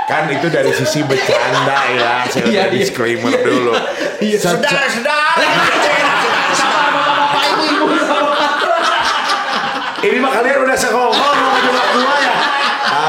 kan 0.08 0.24
itu 0.34 0.48
dari 0.50 0.72
sisi 0.74 1.06
bercanda 1.06 1.78
ya. 1.94 2.12
Saya 2.26 2.42
Iya, 2.42 2.50
udah 2.50 2.68
iya. 2.68 2.74
disclaimer 2.74 3.32
dulu. 3.38 3.72
Sedar, 4.34 4.82
sedar. 4.90 5.38
Sabar 6.52 6.90
bapak-bapak 6.90 7.44
ibu-ibu 7.54 7.86
sabar. 8.02 8.36
Ini 9.98 10.18
mah 10.22 10.32
kalian 10.32 10.58
udah 10.62 10.78
sekongkol 10.78 11.14
mau 11.34 11.58
jebak 11.58 11.88
gua 11.92 12.16
ya. 12.22 12.36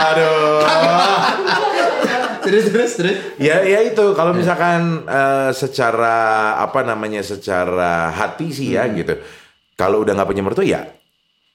Aduh. 0.08 0.60
Terus 2.40 2.64
terus 2.72 2.92
terus. 2.96 3.16
Ya 3.36 3.60
ya 3.60 3.84
itu 3.84 4.04
kalau 4.16 4.32
misalkan 4.32 5.04
eh, 5.04 5.50
secara 5.52 6.16
apa 6.56 6.80
namanya 6.80 7.20
secara 7.20 8.08
hati 8.08 8.48
sih 8.50 8.72
ya 8.72 8.88
gitu. 8.88 9.20
Kalau 9.76 10.00
udah 10.00 10.16
nggak 10.16 10.28
punya 10.28 10.42
mertua 10.42 10.64
ya 10.64 10.82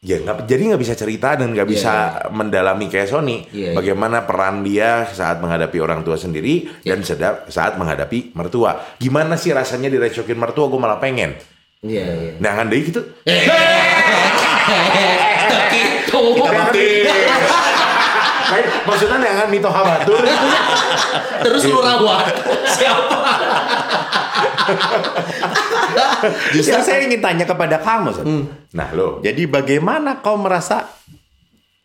ya 0.03 0.19
nggak 0.19 0.43
jadi 0.43 0.75
nggak 0.75 0.83
bisa 0.83 0.99
cerita 0.99 1.39
dan 1.39 1.55
nggak 1.55 1.63
Iya, 1.63 1.71
bisa 1.79 1.93
mendalami 2.27 2.91
kayak 2.91 3.07
Sony 3.07 3.47
Iya, 3.55 3.71
iya. 3.71 3.71
bagaimana 3.71 4.27
peran 4.27 4.59
dia 4.59 5.07
saat 5.07 5.39
menghadapi 5.39 5.79
orang 5.79 6.03
tua 6.03 6.19
sendiri 6.19 6.67
Iya. 6.83 6.91
dan 6.91 7.07
sedap 7.07 7.35
saat 7.47 7.79
menghadapi 7.79 8.35
mertua. 8.35 8.83
Gimana 8.99 9.39
sih 9.39 9.55
rasanya 9.55 9.87
direcokin 9.87 10.35
mertua? 10.35 10.67
Gue 10.67 10.75
malah 10.79 10.99
pengen. 10.99 11.39
Iya 11.79 12.03
iya. 12.03 12.31
Nah 12.35 12.51
kan 12.51 12.67
deh 12.67 12.83
gitu. 15.71 16.19
Gitu. 16.71 17.11
Kayak 18.43 18.67
maksudnya 18.85 19.17
jangan 19.17 19.47
mito 19.49 19.69
habatur. 19.71 20.21
Terus 21.41 21.61
lu 21.67 21.79
rawat 21.81 22.25
siapa? 22.75 23.17
Justru 26.55 26.79
saya 26.79 26.99
ingin 27.03 27.19
tanya 27.19 27.45
kepada 27.47 27.79
kamu, 27.81 28.09
Son. 28.13 28.25
Nah 28.75 28.89
lo. 28.95 29.19
Jadi 29.25 29.49
bagaimana 29.49 30.21
kau 30.23 30.37
merasa 30.39 30.87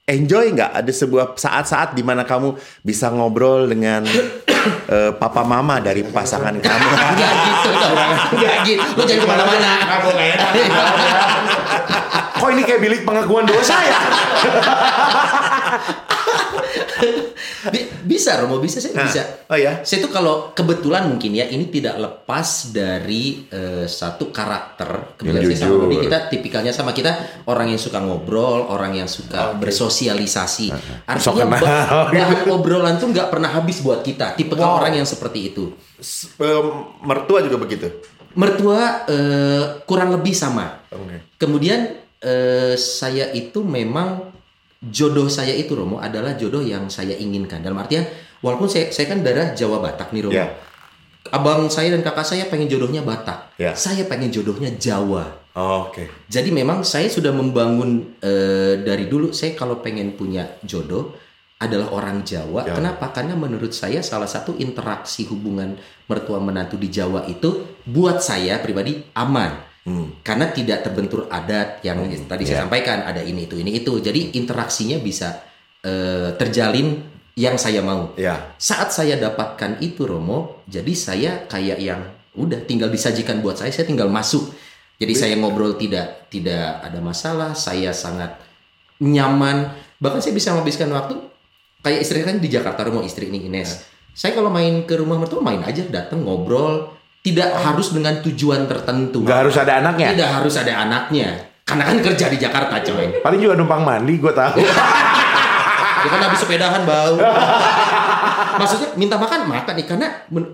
enjoy 0.08 0.56
nggak 0.56 0.72
ada 0.72 0.92
sebuah 0.92 1.36
saat-saat 1.36 1.92
di 1.92 2.00
mana 2.00 2.24
kamu 2.24 2.56
bisa 2.80 3.12
ngobrol 3.12 3.68
dengan 3.68 4.08
eh, 4.94 5.12
papa 5.16 5.44
mama 5.44 5.80
dari 5.84 6.00
pasangan 6.04 6.56
kamu? 6.56 6.88
Enggak 6.88 7.32
gitu 7.44 7.70
dong. 7.76 7.94
Enggak 8.36 8.54
gitu. 8.64 8.88
Lu 8.96 9.02
jangan 9.04 9.22
ke 9.24 9.28
mana-mana. 9.28 9.72
Kok 12.38 12.50
ini 12.50 12.62
kayak 12.62 12.80
bilik 12.80 13.00
pengakuan 13.02 13.44
dosa 13.44 13.74
ya? 13.76 13.98
Bi- 17.68 17.88
bisa 18.00 18.38
Romo 18.38 18.58
bisa 18.58 18.78
saya 18.78 18.94
Nah, 18.94 19.04
bisa. 19.04 19.22
Oh 19.46 19.54
ya. 19.54 19.82
Saya 19.82 20.00
tuh 20.00 20.10
kalau 20.10 20.50
kebetulan 20.52 21.06
mungkin 21.06 21.34
ya 21.34 21.46
ini 21.46 21.68
tidak 21.68 21.98
lepas 21.98 22.70
dari 22.70 23.44
eh, 23.48 23.84
satu 23.84 24.30
karakter. 24.30 25.16
Kebetulan 25.16 25.42
saya 25.48 25.68
sama. 25.68 25.84
Rudi 25.84 25.96
kita 26.00 26.18
tipikalnya 26.28 26.72
sama 26.72 26.90
kita 26.90 27.12
orang 27.44 27.68
yang 27.68 27.80
suka 27.80 27.98
ngobrol, 27.98 28.66
orang 28.66 28.96
yang 28.96 29.08
suka 29.08 29.54
bersosialisasi. 29.54 30.66
Sok 30.70 31.06
Artinya 31.06 31.46
bahan 32.14 32.48
obrolan 32.48 32.96
tuh 32.96 33.10
nggak 33.10 33.28
pernah 33.28 33.50
habis 33.50 33.80
buat 33.80 34.00
kita. 34.00 34.34
Tipe 34.34 34.54
Wow. 34.54 34.82
orang 34.82 34.96
yang 34.96 35.06
seperti 35.06 35.52
itu. 35.52 35.70
Em, 36.36 36.66
mertua 37.00 37.38
juga 37.40 37.58
begitu. 37.58 37.86
Mertua 38.34 39.06
eh, 39.06 39.62
kurang 39.84 40.10
lebih 40.10 40.34
sama. 40.34 40.82
Oke. 40.90 41.36
Kemudian 41.36 42.07
eh, 42.22 42.74
saya 42.78 43.30
itu 43.34 43.62
memang 43.62 44.34
jodoh 44.78 45.26
saya 45.26 45.54
itu 45.54 45.74
Romo 45.74 45.98
adalah 45.98 46.38
jodoh 46.38 46.62
yang 46.62 46.86
saya 46.90 47.14
inginkan. 47.18 47.62
Dalam 47.62 47.78
artian 47.78 48.06
walaupun 48.42 48.70
saya 48.70 48.94
saya 48.94 49.10
kan 49.10 49.22
darah 49.22 49.54
Jawa 49.54 49.82
Batak 49.82 50.14
nih 50.14 50.22
Romo. 50.26 50.38
Ya. 50.38 50.46
Abang 51.28 51.68
saya 51.68 51.92
dan 51.92 52.00
kakak 52.00 52.24
saya 52.24 52.48
pengen 52.48 52.70
jodohnya 52.70 53.04
Batak. 53.04 53.58
Ya. 53.60 53.74
Saya 53.76 54.06
pengen 54.06 54.32
jodohnya 54.32 54.72
Jawa. 54.78 55.50
Oh, 55.58 55.90
Oke. 55.90 56.06
Jadi 56.30 56.54
memang 56.54 56.86
saya 56.86 57.10
sudah 57.10 57.34
membangun 57.34 58.16
eh, 58.22 58.78
dari 58.80 59.10
dulu 59.10 59.34
saya 59.34 59.58
kalau 59.58 59.82
pengen 59.82 60.14
punya 60.14 60.46
jodoh 60.62 61.18
adalah 61.58 61.90
orang 61.90 62.22
Jawa. 62.22 62.70
Ya. 62.70 62.78
Kenapa? 62.78 63.10
Karena 63.10 63.34
menurut 63.34 63.74
saya 63.74 63.98
salah 64.00 64.30
satu 64.30 64.54
interaksi 64.62 65.26
hubungan 65.26 65.74
mertua 66.06 66.38
menantu 66.38 66.78
di 66.78 66.86
Jawa 66.86 67.26
itu 67.26 67.82
buat 67.82 68.22
saya 68.22 68.62
pribadi 68.62 69.02
aman. 69.18 69.67
Hmm. 69.88 70.20
Karena 70.20 70.52
tidak 70.52 70.84
terbentur 70.84 71.24
adat 71.32 71.80
yang 71.80 72.04
tadi 72.28 72.44
saya 72.44 72.60
ya. 72.60 72.60
sampaikan 72.68 73.08
ada 73.08 73.24
ini 73.24 73.48
itu 73.48 73.56
ini 73.56 73.80
itu. 73.80 73.96
Jadi 73.96 74.36
interaksinya 74.36 75.00
bisa 75.00 75.40
eh, 75.80 76.36
terjalin 76.36 77.00
yang 77.32 77.56
saya 77.56 77.80
mau. 77.80 78.12
Ya. 78.20 78.52
Saat 78.60 78.92
saya 78.92 79.16
dapatkan 79.16 79.80
itu 79.80 80.04
Romo, 80.04 80.60
jadi 80.68 80.92
saya 80.92 81.32
kayak 81.48 81.78
yang 81.80 82.04
udah 82.36 82.68
tinggal 82.68 82.92
disajikan 82.92 83.40
buat 83.40 83.56
saya, 83.56 83.72
saya 83.72 83.88
tinggal 83.88 84.12
masuk. 84.12 84.52
Jadi 85.00 85.14
saya 85.16 85.34
ngobrol 85.40 85.80
tidak 85.80 86.28
tidak 86.28 86.84
ada 86.84 87.00
masalah, 87.00 87.54
saya 87.56 87.94
sangat 87.94 88.36
nyaman 88.98 89.72
Bahkan 89.98 90.20
saya 90.22 90.34
bisa 90.34 90.54
menghabiskan 90.54 90.88
waktu 90.94 91.18
kayak 91.82 92.00
istri 92.06 92.22
kan 92.22 92.38
di 92.38 92.48
Jakarta 92.48 92.86
rumah 92.86 93.02
istri 93.02 93.30
ini 93.30 93.50
Ines. 93.50 93.86
Saya 94.14 94.34
kalau 94.34 94.50
main 94.50 94.86
ke 94.86 94.98
rumah 94.98 95.18
mertua 95.18 95.42
main 95.42 95.62
aja, 95.62 95.82
datang 95.86 96.26
ngobrol, 96.26 96.97
tidak 97.28 97.50
harus 97.60 97.92
dengan 97.92 98.24
tujuan 98.24 98.64
tertentu. 98.64 99.20
Nggak 99.22 99.38
harus 99.44 99.56
ada 99.60 99.72
anaknya. 99.84 100.08
Tidak 100.16 100.30
harus 100.40 100.54
ada 100.56 100.72
anaknya. 100.88 101.28
Karena 101.68 101.84
kan 101.84 101.96
kerja 102.00 102.26
di 102.32 102.38
Jakarta, 102.40 102.80
coy. 102.80 103.06
Paling 103.24 103.40
juga 103.44 103.54
numpang 103.60 103.84
mandi, 103.84 104.16
gue 104.16 104.32
tahu. 104.32 104.56
Ya 105.98 106.08
kan 106.08 106.20
habis 106.24 106.40
sepedahan 106.40 106.82
bau. 106.88 107.20
Maksudnya 108.60 108.88
minta 108.96 109.20
makan 109.20 109.46
makan 109.46 109.74
nih 109.76 109.86
karena 109.86 110.08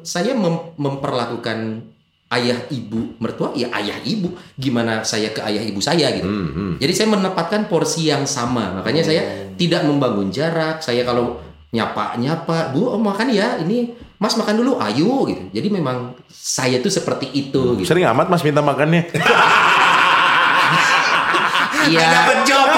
saya 0.05 0.37
mem- 0.37 0.77
memperlakukan 0.77 1.89
ayah 2.35 2.59
ibu 2.69 3.15
mertua 3.23 3.55
ya 3.55 3.71
ayah 3.79 3.95
ibu 4.03 4.35
gimana 4.59 5.07
saya 5.07 5.31
ke 5.31 5.41
ayah 5.41 5.63
ibu 5.63 5.79
saya 5.79 6.11
gitu. 6.13 6.27
Jadi 6.83 6.93
saya 6.93 7.09
menempatkan 7.15 7.71
porsi 7.71 8.11
yang 8.11 8.27
sama. 8.27 8.83
Makanya 8.83 9.07
saya 9.07 9.23
tidak 9.55 9.87
membangun 9.87 10.29
jarak. 10.35 10.83
Saya 10.83 11.07
kalau 11.07 11.39
nyapa 11.75 12.15
nyapa, 12.15 12.71
"Bu, 12.71 12.95
oh, 12.95 13.03
makan 13.03 13.35
ya. 13.35 13.59
Ini 13.59 13.91
Mas 14.15 14.39
makan 14.39 14.57
dulu, 14.57 14.79
ayo 14.79 15.27
gitu. 15.27 15.43
Jadi 15.53 15.69
memang 15.69 16.15
saya 16.31 16.79
tuh 16.81 16.89
seperti 16.89 17.29
itu 17.35 17.77
gitu. 17.77 17.85
Sering 17.85 18.07
amat 18.09 18.31
mas 18.31 18.41
minta 18.41 18.63
makannya. 18.63 19.11
Iya. 21.85 22.01
Dapat 22.01 22.39
job. 22.49 22.69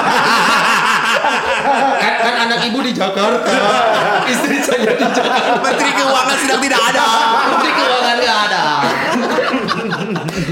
kan, 1.95 2.13
kan 2.19 2.35
anak 2.43 2.59
ibu 2.67 2.79
di 2.83 2.91
Jakarta. 2.91 3.55
Istri 4.35 4.57
saya 4.59 4.83
di 4.83 4.95
Jakarta. 4.99 5.63
Menteri 5.63 5.91
Keuangan 5.95 6.37
sedang 6.43 6.59
tidak 6.59 6.81
ada. 6.91 7.05
Menteri 7.47 7.71
Keuangan 7.71 8.15
nggak 8.19 8.39
ada. 8.51 8.63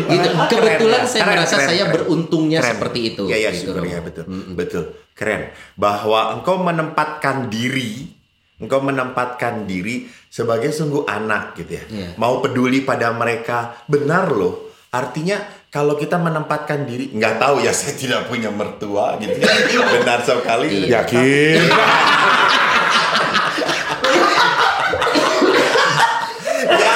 gitu. 0.07 0.29
Kebetulan 0.47 1.01
Keren, 1.03 1.11
saya 1.11 1.21
keren, 1.23 1.33
merasa 1.35 1.55
keren, 1.55 1.67
saya 1.67 1.83
keren. 1.83 1.93
beruntungnya 1.99 2.59
Keren. 2.63 2.71
seperti 2.71 2.99
itu. 3.11 3.23
Iya, 3.27 3.37
iya, 3.37 3.49
gitu, 3.51 3.59
syukur 3.75 3.83
Romo. 3.83 3.91
ya, 3.91 3.99
betul. 3.99 4.23
Betul. 4.55 4.83
Keren. 5.11 5.41
Bahwa 5.75 6.19
engkau 6.39 6.55
menempatkan 6.63 7.51
diri, 7.51 8.07
engkau 8.56 8.80
menempatkan 8.80 9.68
diri 9.68 10.08
sebagai 10.32 10.72
sungguh 10.72 11.03
anak 11.03 11.60
gitu 11.60 11.76
ya. 11.76 11.84
Iya. 11.91 12.10
Mau 12.16 12.39
peduli 12.39 12.88
pada 12.88 13.12
mereka, 13.12 13.84
benar 13.88 14.32
loh. 14.32 14.72
Artinya 14.95 15.43
kalau 15.68 15.99
kita 15.99 16.16
menempatkan 16.16 16.88
diri, 16.88 17.12
nggak 17.12 17.36
tahu 17.36 17.60
ya 17.60 17.76
saya 17.80 17.99
tidak 17.99 18.32
punya 18.32 18.47
mertua 18.47 19.20
gitu 19.20 19.36
ya. 19.36 19.51
Benar 19.99 20.20
sekali. 20.24 20.88
Iya. 20.88 21.03
Yakin? 21.03 21.60
dia, 26.80 26.93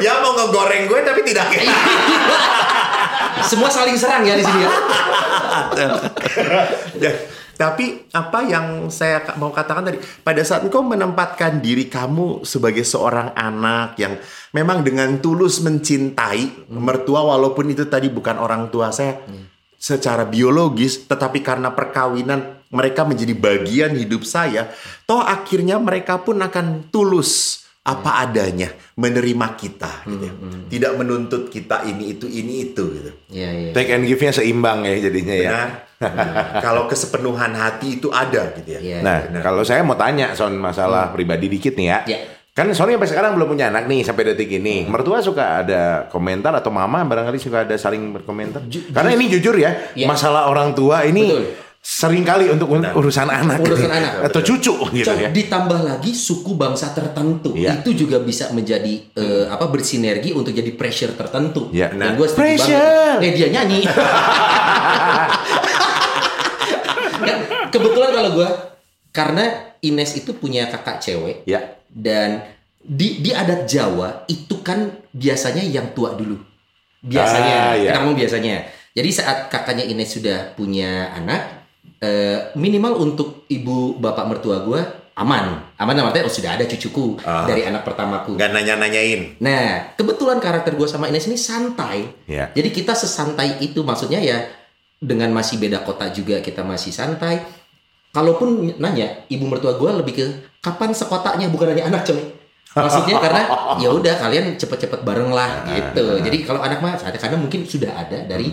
dia 0.00 0.12
mau 0.24 0.32
ngegoreng 0.32 0.88
gue 0.88 1.00
tapi 1.04 1.20
tidak. 1.28 1.46
Semua 3.44 3.68
saling 3.68 4.00
serang 4.00 4.24
ya 4.24 4.32
di 4.32 4.44
sini 4.48 4.60
ya. 4.64 4.72
Tapi 7.62 8.10
apa 8.10 8.42
yang 8.42 8.90
saya 8.90 9.22
mau 9.38 9.54
katakan 9.54 9.86
tadi, 9.86 10.02
pada 10.26 10.42
saat 10.42 10.66
engkau 10.66 10.82
menempatkan 10.82 11.62
diri 11.62 11.86
kamu 11.86 12.42
sebagai 12.42 12.82
seorang 12.82 13.38
anak 13.38 13.94
yang 14.02 14.18
memang 14.50 14.82
dengan 14.82 15.22
tulus 15.22 15.62
mencintai 15.62 16.66
mertua 16.74 17.22
walaupun 17.22 17.70
itu 17.70 17.86
tadi 17.86 18.10
bukan 18.10 18.42
orang 18.42 18.66
tua 18.66 18.90
saya 18.90 19.22
secara 19.78 20.26
biologis, 20.26 21.06
tetapi 21.06 21.38
karena 21.38 21.70
perkawinan 21.70 22.66
mereka 22.74 23.06
menjadi 23.06 23.34
bagian 23.38 23.94
hidup 23.94 24.26
saya, 24.26 24.66
toh 25.06 25.22
akhirnya 25.22 25.78
mereka 25.78 26.18
pun 26.18 26.42
akan 26.42 26.90
tulus 26.90 27.61
apa 27.82 28.22
adanya 28.22 28.70
menerima 28.94 29.58
kita 29.58 30.06
gitu 30.06 30.22
ya. 30.22 30.34
Tidak 30.70 30.92
menuntut 30.94 31.50
kita 31.50 31.82
ini 31.82 32.14
itu 32.14 32.30
ini 32.30 32.70
itu 32.70 32.84
gitu. 32.94 33.10
Iya, 33.34 33.48
iya. 33.50 33.70
Take 33.74 33.90
and 33.90 34.06
give-nya 34.06 34.30
seimbang 34.30 34.86
ya 34.86 34.94
jadinya 35.02 35.34
ya. 35.34 35.50
Benar. 35.50 35.68
Kalau 36.66 36.86
kesepenuhan 36.86 37.54
hati 37.54 37.98
itu 37.98 38.06
ada 38.14 38.54
gitu 38.54 38.78
ya. 38.78 38.80
Iya. 38.82 38.98
Nah, 39.02 39.18
Benar. 39.26 39.42
kalau 39.42 39.62
saya 39.62 39.82
mau 39.82 39.94
tanya 39.94 40.34
soal 40.34 40.54
masalah 40.54 41.10
pribadi 41.10 41.46
dikit 41.46 41.74
nih 41.74 41.86
ya. 41.90 41.98
Ya. 42.06 42.18
Kan 42.52 42.68
Sony 42.76 42.92
sampai 42.92 43.08
sekarang 43.08 43.32
belum 43.32 43.56
punya 43.56 43.72
anak 43.72 43.88
nih 43.88 44.04
sampai 44.04 44.28
detik 44.28 44.60
ini. 44.60 44.84
Mertua 44.84 45.24
suka 45.24 45.64
ada 45.64 46.04
komentar 46.12 46.52
atau 46.52 46.68
mama 46.68 47.00
barangkali 47.00 47.40
suka 47.40 47.64
ada 47.64 47.72
saling 47.80 48.12
berkomentar. 48.12 48.60
Karena 48.92 49.10
ini 49.16 49.32
jujur 49.32 49.56
ya, 49.56 49.72
Ya. 49.96 50.04
masalah 50.04 50.52
orang 50.52 50.76
tua 50.76 51.00
ini 51.08 51.32
Betul. 51.32 51.44
Sering 51.82 52.22
kali 52.22 52.46
untuk 52.46 52.70
urusan 52.70 53.26
anak. 53.26 53.58
Urusan 53.58 53.90
anak. 53.90 54.30
atau 54.30 54.38
cucu 54.40 54.70
gitu 54.94 55.02
Coba 55.02 55.18
ya. 55.18 55.28
ditambah 55.28 55.80
lagi 55.82 56.14
suku 56.14 56.54
bangsa 56.54 56.94
tertentu 56.94 57.52
Iya. 57.52 57.74
itu 57.76 57.90
juga 57.98 58.22
bisa 58.22 58.54
menjadi 58.54 59.02
eh, 59.12 59.44
apa 59.46 59.66
bersinergi 59.66 60.30
untuk 60.30 60.54
jadi 60.54 60.70
pressure 60.72 61.12
tertentu. 61.12 61.74
Iya. 61.74 61.90
Dan 61.90 61.98
Nah. 61.98 62.14
gue 62.14 62.22
setuju 62.24 62.38
Pressure. 62.38 63.18
banget. 63.18 63.18
Eh 63.20 63.32
dia 63.34 63.48
nyanyi. 63.50 63.80
Nggak, 67.18 67.38
kebetulan 67.70 68.10
kalau 68.12 68.30
gue 68.32 68.48
karena 69.10 69.44
Ines 69.82 70.14
itu 70.14 70.30
punya 70.32 70.66
kakak 70.66 71.02
cewek 71.02 71.42
Ya. 71.44 71.78
dan 71.88 72.46
di 72.78 73.18
di 73.18 73.30
adat 73.30 73.66
Jawa 73.66 74.22
itu 74.26 74.62
kan 74.62 74.86
biasanya 75.10 75.62
yang 75.62 75.90
tua 75.92 76.14
dulu. 76.14 76.38
Biasanya, 77.02 77.56
Ah, 77.60 77.74
iya. 77.74 77.90
kita 77.90 77.98
ngomong 77.98 78.14
biasanya. 78.16 78.54
Jadi 78.94 79.10
saat 79.10 79.50
kakaknya 79.50 79.82
Ines 79.84 80.10
sudah 80.12 80.54
punya 80.54 81.10
anak, 81.12 81.61
eh, 82.02 82.50
minimal 82.58 82.98
untuk 82.98 83.46
ibu 83.46 83.94
bapak 83.96 84.26
mertua 84.26 84.66
gue 84.66 84.82
aman, 85.12 85.76
aman 85.76 85.92
dalam 85.92 86.08
artinya 86.08 86.24
oh 86.26 86.32
sudah 86.32 86.56
ada 86.56 86.64
cucuku 86.64 87.20
Ah. 87.22 87.44
dari 87.44 87.62
anak 87.62 87.84
pertamaku. 87.84 88.34
nggak 88.34 88.50
nanya-nanyain. 88.50 89.38
Nah, 89.38 89.92
kebetulan 89.94 90.40
karakter 90.40 90.72
gue 90.74 90.88
sama 90.88 91.06
Ines 91.06 91.28
ini 91.28 91.36
santai. 91.36 92.08
Ya. 92.24 92.48
Jadi 92.50 92.72
kita 92.72 92.96
sesantai 92.96 93.60
itu 93.60 93.84
maksudnya 93.84 94.18
ya 94.18 94.40
dengan 94.98 95.28
masih 95.30 95.60
beda 95.60 95.84
kota 95.84 96.08
juga 96.10 96.40
kita 96.40 96.64
masih 96.64 96.90
santai. 96.90 97.44
Kalaupun 98.12 98.76
nanya, 98.76 99.24
ibu 99.28 99.48
mertua 99.48 99.76
gue 99.76 99.90
lebih 100.00 100.14
ke 100.16 100.26
kapan 100.60 100.92
sekotaknya 100.92 101.48
bukan 101.48 101.72
nanya 101.72 101.92
anak 101.92 102.08
coy. 102.08 102.20
Maksudnya 102.72 103.20
karena 103.20 103.42
ya 103.84 103.88
udah 103.92 104.14
kalian 104.16 104.56
cepet-cepet 104.56 105.04
bareng 105.04 105.28
lah 105.28 105.68
gitu. 105.68 106.24
Jadi 106.24 106.44
kalau 106.44 106.64
anak 106.64 106.80
mah 106.80 106.96
karena 106.96 107.36
mungkin 107.36 107.68
sudah 107.68 107.92
ada 107.92 108.24
dari 108.24 108.48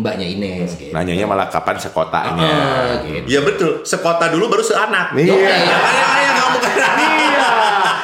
mbaknya 0.00 0.26
Ines 0.26 0.74
gitu. 0.80 0.90
Nanyanya 0.90 1.26
malah 1.28 1.46
kapan 1.46 1.76
sekotanya. 1.76 2.50
Ah, 2.50 3.04
gitu. 3.04 3.24
Iya 3.28 3.40
betul. 3.44 3.84
Sekota 3.84 4.32
dulu 4.32 4.48
baru 4.48 4.64
seanak. 4.64 5.12
Iya. 5.14 5.36
Makanya 5.36 6.32
kamu 6.34 6.58
kan. 6.58 6.92
Iya. 6.98 7.48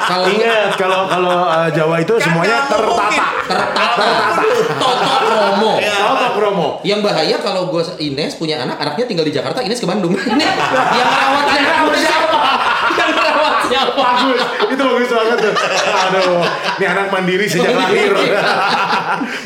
Kalau 0.07 0.25
Ingat 0.31 0.71
kalau 0.79 1.01
kalau 1.11 1.37
uh, 1.51 1.69
Jawa 1.75 1.99
itu 1.99 2.15
semuanya 2.23 2.63
nggak 2.71 2.79
mungkin. 2.79 3.19
tertata. 3.19 3.27
tertata, 3.51 4.43
toto 4.79 5.13
promo. 5.27 5.73
Iya. 5.83 5.97
Toto 5.99 6.29
promo. 6.39 6.69
Yang 6.87 7.01
bahaya 7.03 7.37
kalau 7.43 7.63
gue 7.75 7.83
Ines 7.99 8.39
punya 8.39 8.63
anak, 8.63 8.79
anaknya 8.79 9.05
tinggal 9.11 9.27
di 9.27 9.35
Jakarta, 9.35 9.59
Ines 9.67 9.83
ke 9.83 9.89
Bandung. 9.89 10.15
Ini 10.37 10.45
yang 10.47 11.09
merawat 11.11 11.47
anak 11.51 11.99
siapa? 11.99 12.41
Bagus, 13.97 14.41
itu 14.71 14.83
bagus 14.83 15.11
banget 15.11 15.39
tuh. 15.43 15.55
Aduh, 15.87 16.43
ini 16.79 16.85
anak 16.87 17.07
mandiri 17.11 17.47
sejak 17.49 17.73
lahir. 17.73 18.13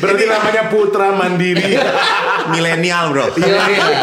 Berarti 0.03 0.23
namanya 0.27 0.63
putra 0.67 1.15
mandiri. 1.15 1.79
Milenial 2.51 3.13
bro. 3.13 3.25
Iya, 3.37 3.61
iya. 3.69 3.99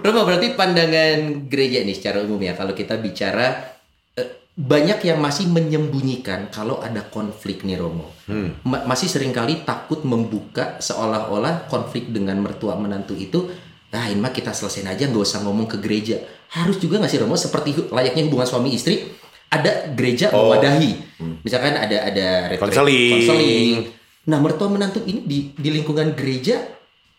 Romo, 0.00 0.22
berarti 0.24 0.54
pandangan 0.54 1.50
gereja 1.50 1.82
nih 1.82 1.96
secara 1.96 2.22
umum 2.22 2.38
ya, 2.38 2.54
kalau 2.54 2.70
kita 2.70 2.96
bicara 3.02 3.74
eh, 4.14 4.54
banyak 4.54 5.02
yang 5.02 5.18
masih 5.18 5.50
menyembunyikan 5.50 6.54
kalau 6.54 6.78
ada 6.78 7.02
konflik 7.10 7.66
nih 7.66 7.76
Romo. 7.76 8.14
Ma- 8.62 8.86
masih 8.86 9.10
sering 9.10 9.34
kali 9.34 9.66
takut 9.66 10.06
membuka 10.06 10.78
seolah-olah 10.78 11.66
konflik 11.66 12.08
dengan 12.14 12.38
mertua 12.38 12.78
menantu 12.78 13.18
itu 13.18 13.50
ah 13.94 14.10
ini 14.10 14.18
mah 14.18 14.34
kita 14.34 14.50
selesaiin 14.50 14.90
aja 14.90 15.06
nggak 15.06 15.22
usah 15.22 15.42
ngomong 15.46 15.70
ke 15.70 15.78
gereja. 15.78 16.18
Harus 16.54 16.78
juga 16.78 17.02
nggak 17.02 17.10
sih 17.10 17.18
Romo 17.18 17.34
seperti 17.34 17.90
layaknya 17.90 18.26
hubungan 18.30 18.46
suami 18.46 18.70
istri 18.74 19.10
ada 19.54 19.72
gereja 19.90 20.26
Oh. 20.30 20.50
mewadahi. 20.50 20.92
Misalkan 21.40 21.74
ada 21.74 21.96
ada 22.04 22.26
retreat, 22.48 22.60
Konseling. 22.60 23.12
konseling. 23.14 23.72
Nah, 24.24 24.38
mertua 24.38 24.68
menantu 24.68 25.00
ini 25.02 25.20
di 25.22 25.38
di 25.52 25.68
lingkungan 25.70 26.12
gereja 26.12 26.58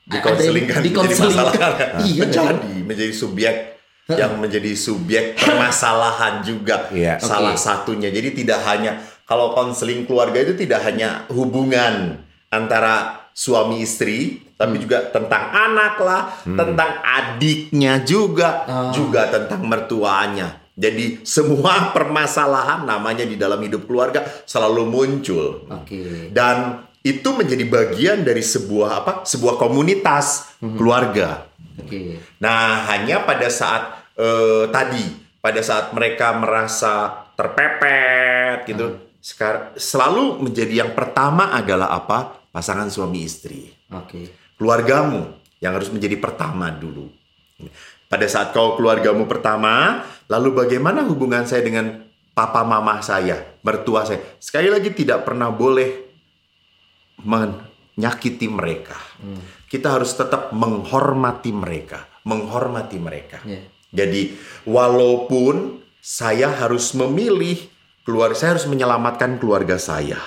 Dikonselingkan 0.04 0.82
yang 0.82 0.94
menjadi 0.94 1.10
masalah. 1.10 1.54
dikonselingkan. 1.54 1.72
Iya, 2.06 2.22
nggak 2.22 2.34
sih? 2.34 2.46
menjadi 2.46 2.78
menjadi 2.84 3.14
subjek 3.14 3.56
yang 4.08 4.34
menjadi 4.38 4.72
subjek 4.78 5.24
permasalahan 5.36 6.34
juga 6.42 6.90
Iya. 6.92 7.18
salah 7.18 7.54
Oke. 7.54 7.62
satunya. 7.62 8.10
Jadi 8.10 8.38
tidak 8.38 8.62
hanya 8.64 8.98
kalau 9.24 9.50
konseling 9.52 10.06
keluarga 10.06 10.38
itu 10.40 10.54
tidak 10.56 10.86
hanya 10.86 11.26
hubungan 11.30 12.22
antara 12.48 13.26
suami 13.34 13.82
istri, 13.82 14.46
tapi 14.54 14.78
juga 14.78 15.10
tentang 15.10 15.50
anak 15.52 15.98
lah, 16.00 16.22
tentang 16.46 17.02
adiknya 17.02 18.00
juga, 18.00 18.64
Oh. 18.64 18.94
juga 18.94 19.28
tentang 19.28 19.66
mertuanya. 19.66 20.62
Jadi 20.76 21.24
semua 21.24 21.88
permasalahan 21.96 22.84
namanya 22.84 23.24
di 23.24 23.40
dalam 23.40 23.64
hidup 23.64 23.88
keluarga 23.88 24.28
selalu 24.44 24.84
muncul. 24.86 25.66
Oke. 25.72 26.30
Dan 26.36 26.84
itu 27.00 27.30
menjadi 27.32 27.64
bagian 27.64 28.28
dari 28.28 28.44
sebuah 28.44 28.90
apa? 29.02 29.12
Sebuah 29.24 29.56
komunitas 29.56 30.58
keluarga. 30.60 31.48
Oke. 31.80 32.20
Nah, 32.44 32.92
hanya 32.92 33.24
pada 33.24 33.48
saat 33.48 34.04
eh, 34.20 34.68
tadi, 34.74 35.06
pada 35.40 35.62
saat 35.64 35.96
mereka 35.96 36.36
merasa 36.36 37.24
terpepet 37.38 38.66
gitu, 38.68 39.00
sekar- 39.22 39.78
selalu 39.78 40.44
menjadi 40.50 40.88
yang 40.88 40.92
pertama 40.98 41.56
adalah 41.56 41.94
apa? 41.94 42.42
Pasangan 42.52 42.88
suami 42.90 43.22
istri. 43.24 43.70
Oke. 43.92 44.32
Keluargamu 44.56 45.36
yang 45.60 45.76
harus 45.76 45.92
menjadi 45.92 46.16
pertama 46.18 46.72
dulu. 46.72 47.12
Pada 48.06 48.26
saat 48.30 48.54
kau 48.54 48.78
keluargamu 48.78 49.26
pertama, 49.26 50.06
lalu 50.30 50.54
bagaimana 50.54 51.02
hubungan 51.06 51.44
saya 51.50 51.66
dengan 51.66 52.06
papa 52.38 52.62
mama 52.62 53.02
saya, 53.02 53.58
mertua 53.66 54.06
saya? 54.06 54.22
Sekali 54.38 54.70
lagi 54.70 54.94
tidak 54.94 55.26
pernah 55.26 55.50
boleh 55.50 56.06
menyakiti 57.26 58.46
mereka. 58.46 59.00
Kita 59.66 59.98
harus 59.98 60.14
tetap 60.14 60.54
menghormati 60.54 61.50
mereka, 61.50 62.06
menghormati 62.30 62.98
mereka. 63.02 63.42
Iya. 63.42 63.66
Jadi 63.96 64.36
walaupun 64.68 65.82
saya 66.04 66.52
harus 66.52 66.94
memilih 66.94 67.58
keluar, 68.06 68.38
saya 68.38 68.60
harus 68.60 68.70
menyelamatkan 68.70 69.42
keluarga 69.42 69.82
saya. 69.82 70.20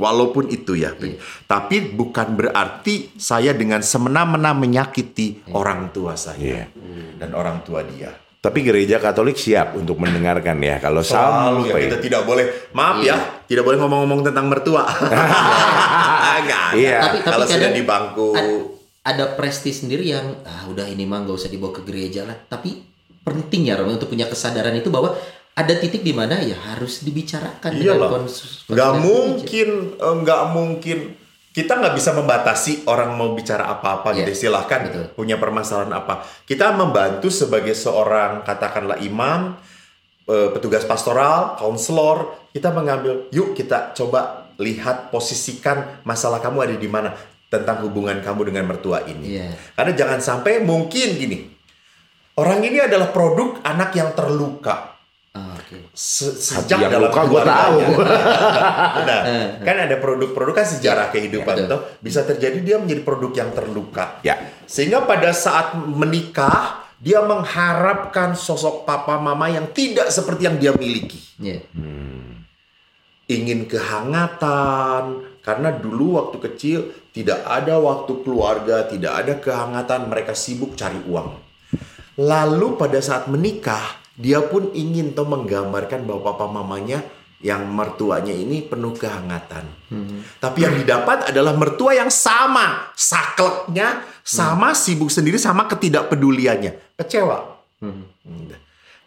Walaupun 0.00 0.48
itu 0.48 0.72
ya, 0.74 0.96
tapi 1.44 1.92
bukan 1.92 2.32
berarti 2.34 3.12
saya 3.14 3.52
dengan 3.52 3.84
semena-mena 3.84 4.50
menyakiti 4.50 5.44
orang 5.52 5.92
tua 5.92 6.16
saya 6.16 6.72
dan 7.14 7.30
orang 7.30 7.60
tua 7.60 7.84
dia. 7.84 8.08
Tapi 8.40 8.64
gereja 8.64 8.96
Katolik 8.96 9.36
siap 9.36 9.76
untuk 9.76 10.00
mendengarkan 10.00 10.56
ya 10.58 10.80
kalau 10.80 11.04
Selalu 11.04 11.68
ya 11.68 11.76
kita 11.76 12.00
tidak 12.00 12.22
boleh, 12.24 12.72
maaf 12.72 12.96
Iya. 12.98 13.12
ya, 13.12 13.16
tidak 13.44 13.68
boleh 13.68 13.76
ngomong-ngomong 13.76 14.24
tentang 14.24 14.48
mertua. 14.48 14.88
Enggak. 16.40 16.68
Iya. 16.72 16.98
Tapi- 17.04 17.20
tapi 17.20 17.36
Kalau 17.36 17.44
sudah 17.46 17.70
di 17.70 17.82
bangku, 17.84 18.28
Ad- 18.32 18.64
ada 19.02 19.24
prestis 19.36 19.80
sendiri 19.80 20.08
yang 20.08 20.40
ah 20.42 20.64
udah 20.66 20.88
ini 20.88 21.04
mah 21.04 21.20
nggak 21.20 21.36
usah 21.36 21.52
dibawa 21.52 21.72
ke 21.72 21.82
gereja 21.84 22.24
lah. 22.24 22.36
Tapi 22.38 22.80
penting 23.20 23.68
ya 23.68 23.76
Romi 23.76 23.94
untuk 23.94 24.08
punya 24.08 24.24
kesadaran 24.24 24.72
itu 24.72 24.88
bahwa 24.88 25.12
ada 25.60 25.74
titik 25.76 26.00
di 26.00 26.16
mana 26.16 26.40
ya 26.40 26.56
harus 26.72 27.04
dibicarakan 27.04 27.76
Iyalah. 27.76 28.08
konsus- 28.08 28.64
nggak 28.66 28.90
konsep 28.96 29.04
mungkin, 29.04 29.68
eh, 29.96 30.14
nggak 30.24 30.42
mungkin. 30.50 30.98
Kita 31.50 31.82
nggak 31.82 31.98
bisa 31.98 32.14
membatasi 32.14 32.86
orang 32.86 33.18
mau 33.18 33.34
bicara 33.34 33.66
apa-apa 33.68 34.14
Iya, 34.14 34.30
gitu. 34.30 34.46
Silahkan 34.46 34.86
betul. 34.86 35.04
punya 35.18 35.34
permasalahan 35.34 35.90
apa. 35.90 36.22
Kita 36.46 36.70
membantu 36.72 37.26
sebagai 37.26 37.74
seorang 37.74 38.46
katakanlah 38.46 39.02
imam, 39.02 39.58
eh, 40.24 40.48
petugas 40.54 40.86
pastoral, 40.86 41.58
konselor. 41.58 42.38
Kita 42.54 42.70
mengambil, 42.70 43.26
yuk 43.34 43.54
kita 43.54 43.90
coba 43.92 44.46
lihat 44.62 45.10
posisikan 45.10 46.02
masalah 46.06 46.38
kamu 46.38 46.70
ada 46.70 46.76
di 46.78 46.86
mana 46.86 47.10
tentang 47.50 47.82
hubungan 47.82 48.22
kamu 48.22 48.54
dengan 48.54 48.70
mertua 48.70 49.02
ini. 49.10 49.34
Iya. 49.34 49.50
Karena 49.74 49.92
jangan 49.98 50.20
sampai 50.22 50.62
mungkin 50.62 51.18
gini, 51.18 51.50
orang 52.38 52.62
ini 52.62 52.78
adalah 52.78 53.10
produk 53.10 53.58
anak 53.66 53.90
yang 53.90 54.14
terluka. 54.14 54.99
Ah. 55.30 55.54
Se- 55.94 56.34
Hati 56.34 56.66
sejak 56.66 56.78
yang 56.82 56.90
dalam 56.90 57.06
luka 57.06 57.22
gua 57.22 57.42
keluarganya. 57.46 57.62
tahu. 57.62 57.78
Nah, 59.08 59.20
kan 59.62 59.76
ada 59.86 59.96
produk-produk 60.02 60.54
kan 60.58 60.66
sejarah 60.66 61.06
kehidupan 61.14 61.54
betul. 61.54 61.70
tuh 61.70 61.80
bisa 62.02 62.26
terjadi 62.26 62.58
dia 62.58 62.76
menjadi 62.82 63.02
produk 63.06 63.30
yang 63.30 63.50
terluka. 63.54 64.18
Ya. 64.26 64.34
Sehingga 64.66 65.06
pada 65.06 65.30
saat 65.30 65.78
menikah 65.78 66.82
dia 66.98 67.22
mengharapkan 67.22 68.34
sosok 68.34 68.82
papa 68.82 69.16
mama 69.16 69.46
yang 69.48 69.70
tidak 69.70 70.10
seperti 70.10 70.50
yang 70.50 70.58
dia 70.58 70.74
miliki. 70.74 71.22
Iya. 71.38 71.62
Ingin 73.30 73.70
kehangatan 73.70 75.02
karena 75.40 75.70
dulu 75.70 76.18
waktu 76.18 76.42
kecil 76.50 76.78
tidak 77.14 77.46
ada 77.46 77.78
waktu 77.78 78.26
keluarga, 78.26 78.82
tidak 78.90 79.12
ada 79.14 79.34
kehangatan, 79.38 80.10
mereka 80.10 80.34
sibuk 80.34 80.74
cari 80.74 80.98
uang. 81.06 81.38
Lalu 82.18 82.74
pada 82.74 82.98
saat 82.98 83.30
menikah, 83.30 83.99
dia 84.20 84.44
pun 84.44 84.68
ingin 84.76 85.16
tuh 85.16 85.24
menggambarkan 85.24 86.04
bahwa 86.04 86.20
papa 86.20 86.44
mamanya 86.52 87.00
yang 87.40 87.64
mertuanya 87.72 88.36
ini 88.36 88.60
penuh 88.60 88.92
kehangatan. 88.92 89.64
Tapi 90.36 90.58
yang 90.60 90.76
didapat 90.76 91.32
adalah 91.32 91.56
mertua 91.56 91.96
yang 91.96 92.12
sama, 92.12 92.92
sakleknya, 92.92 94.04
sama 94.20 94.76
sibuk 94.76 95.08
sendiri, 95.08 95.40
sama 95.40 95.64
ketidakpeduliannya. 95.64 97.00
Kecewa. 97.00 97.64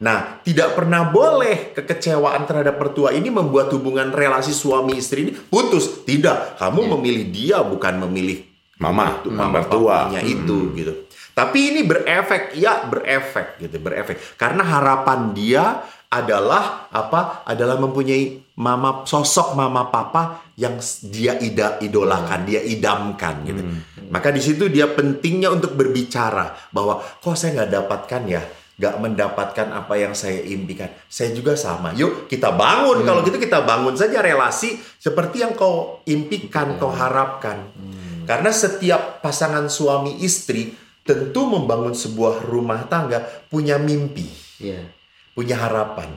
Nah, 0.04 0.42
tidak 0.42 0.74
pernah 0.74 1.14
boleh 1.14 1.72
kekecewaan 1.78 2.44
terhadap 2.50 2.76
mertua 2.76 3.14
ini 3.14 3.30
membuat 3.30 3.70
hubungan 3.72 4.10
relasi 4.10 4.52
suami 4.52 4.98
istri 4.98 5.30
ini 5.30 5.32
putus. 5.32 6.02
Tidak, 6.04 6.58
kamu 6.58 6.98
memilih 6.98 7.30
dia 7.30 7.62
bukan 7.62 8.02
memilih 8.10 8.50
Mama, 8.82 9.22
mama 9.30 9.62
mertua. 9.64 10.12
itu 10.26 10.74
gitu. 10.76 11.03
Tapi 11.34 11.74
ini 11.74 11.82
berefek, 11.82 12.54
ya 12.54 12.86
berefek 12.86 13.58
gitu, 13.58 13.82
berefek. 13.82 14.38
Karena 14.38 14.62
harapan 14.62 15.34
dia 15.34 15.82
adalah 16.14 16.86
apa? 16.94 17.42
Adalah 17.50 17.82
mempunyai 17.82 18.54
mama 18.62 19.02
sosok 19.02 19.58
mama 19.58 19.90
papa 19.90 20.46
yang 20.54 20.78
dia 21.10 21.42
ida 21.42 21.82
idolakan, 21.82 22.46
dia 22.46 22.62
idamkan 22.62 23.42
gitu. 23.50 23.62
Maka 24.14 24.30
di 24.30 24.46
situ 24.46 24.70
dia 24.70 24.86
pentingnya 24.86 25.50
untuk 25.50 25.74
berbicara 25.74 26.54
bahwa 26.70 27.02
kok 27.02 27.34
saya 27.34 27.66
nggak 27.66 27.72
dapatkan 27.82 28.22
ya, 28.30 28.46
nggak 28.78 28.96
mendapatkan 29.02 29.68
apa 29.74 29.94
yang 29.98 30.14
saya 30.14 30.38
impikan. 30.46 30.94
Saya 31.10 31.34
juga 31.34 31.58
sama. 31.58 31.98
Yuk 31.98 32.30
kita 32.30 32.54
bangun. 32.54 33.02
Kalau 33.02 33.26
gitu 33.26 33.42
kita 33.42 33.66
bangun 33.66 33.98
saja 33.98 34.22
relasi 34.22 34.78
seperti 35.02 35.42
yang 35.42 35.58
kau 35.58 36.06
impikan, 36.06 36.78
kau 36.78 36.94
harapkan. 36.94 37.74
Karena 38.30 38.54
setiap 38.54 39.26
pasangan 39.26 39.66
suami 39.66 40.22
istri 40.22 40.83
tentu 41.04 41.42
membangun 41.44 41.92
sebuah 41.92 42.48
rumah 42.48 42.88
tangga 42.88 43.20
punya 43.48 43.76
mimpi, 43.76 44.24
Iya. 44.60 44.88
punya 45.36 45.60
harapan. 45.60 46.10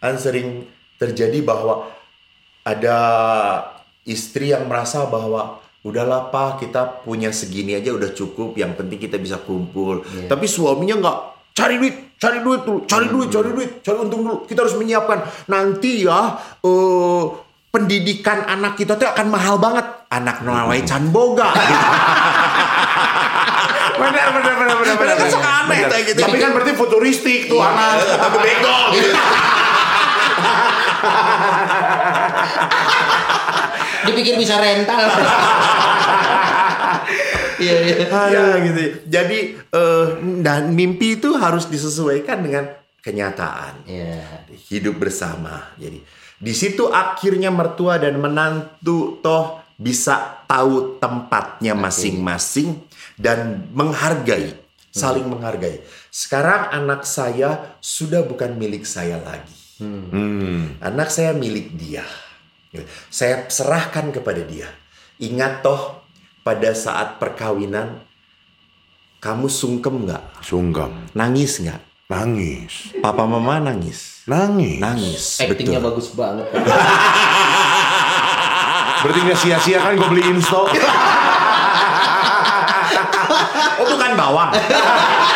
Kan 0.00 0.16
sering 0.16 0.64
terjadi 0.96 1.44
bahwa 1.44 1.88
ada 2.64 2.96
istri 4.04 4.52
yang 4.52 4.64
merasa 4.66 5.04
bahwa 5.04 5.60
udahlah 5.80 6.28
pak 6.28 6.60
kita 6.60 7.04
punya 7.04 7.32
segini 7.32 7.72
aja 7.72 7.92
udah 7.92 8.12
cukup, 8.12 8.56
yang 8.56 8.72
penting 8.72 8.96
kita 8.96 9.16
bisa 9.16 9.40
kumpul. 9.40 10.00
Tapi 10.24 10.44
suaminya 10.44 10.96
nggak 10.96 11.18
cari 11.52 11.76
duit, 11.76 12.16
cari 12.16 12.40
duit 12.40 12.64
dulu, 12.64 12.80
cari 12.84 13.06
duit, 13.08 13.28
cari 13.28 13.50
duit, 13.52 13.70
cari 13.80 13.96
untung 13.96 14.24
dulu. 14.24 14.36
Kita 14.44 14.64
harus 14.64 14.76
menyiapkan 14.76 15.18
nanti 15.48 16.04
ya. 16.04 16.36
eh 16.64 17.24
pendidikan 17.70 18.50
anak 18.50 18.74
kita 18.74 18.98
tuh 18.98 19.06
akan 19.06 19.26
mahal 19.30 19.60
banget. 19.60 19.86
Anak 20.10 20.42
nawai 20.42 20.82
can 20.82 21.12
boga. 21.14 21.54
Benar, 24.00 24.28
benar, 24.32 24.54
benar, 24.56 24.76
benar, 24.80 24.96
Benar 24.96 25.16
kan 25.20 25.28
suka 25.28 25.50
aneh 25.64 25.80
kayak 25.86 26.04
gitu. 26.08 26.20
Tapi 26.24 26.36
kan 26.40 26.50
berarti 26.56 26.72
futuristik 26.72 27.40
tuh 27.52 27.60
anak. 27.60 28.00
Tapi 28.24 28.36
bego 28.40 28.78
gitu. 28.96 29.10
Dipikir 34.08 34.34
bisa 34.40 34.56
rental. 34.56 35.02
Iya, 37.60 37.76
iya. 37.84 38.08
Ya 38.32 38.46
gitu. 38.64 38.80
Jadi 39.04 39.38
eh, 39.52 40.06
dan 40.40 40.72
mimpi 40.72 41.20
itu 41.20 41.36
harus 41.36 41.68
disesuaikan 41.68 42.40
dengan 42.40 42.64
kenyataan. 43.04 43.84
Iya. 43.84 44.48
Hidup 44.72 44.96
bersama. 44.96 45.68
Jadi 45.76 46.00
di 46.40 46.54
situ 46.56 46.88
akhirnya 46.88 47.52
mertua 47.52 48.00
dan 48.00 48.16
menantu 48.16 49.20
toh 49.20 49.60
bisa 49.76 50.40
tahu 50.48 50.96
tempatnya 50.96 51.76
masing-masing 51.76 52.80
dan 53.20 53.68
menghargai, 53.76 54.56
saling 54.88 55.28
menghargai. 55.28 55.84
Sekarang 56.08 56.72
anak 56.72 57.04
saya 57.04 57.76
sudah 57.84 58.24
bukan 58.24 58.56
milik 58.56 58.88
saya 58.88 59.20
lagi. 59.20 59.52
Hmm. 59.80 60.80
Anak 60.80 61.12
saya 61.12 61.36
milik 61.36 61.76
dia. 61.76 62.04
Saya 63.12 63.44
serahkan 63.52 64.08
kepada 64.08 64.40
dia. 64.40 64.72
Ingat 65.20 65.60
toh 65.60 66.00
pada 66.40 66.72
saat 66.72 67.20
perkawinan 67.20 68.00
kamu 69.20 69.52
sungkem 69.52 70.08
nggak? 70.08 70.40
Sungkem. 70.40 71.12
Nangis 71.12 71.60
nggak? 71.60 71.80
Nangis. 72.08 72.96
Papa 73.04 73.28
mama 73.28 73.60
nangis. 73.60 74.24
Nangis. 74.24 74.80
Nangis. 74.80 75.24
Actingnya 75.44 75.78
betul. 75.78 75.88
bagus 75.92 76.08
banget. 76.16 76.48
Berarti 79.04 79.20
nggak 79.24 79.38
sia-sia 79.38 79.78
kan 79.80 79.92
gue 79.96 80.08
beli 80.08 80.24
install. 80.32 80.72
Oh 83.80 83.86
bukan 83.96 84.12
bawang. 84.12 84.50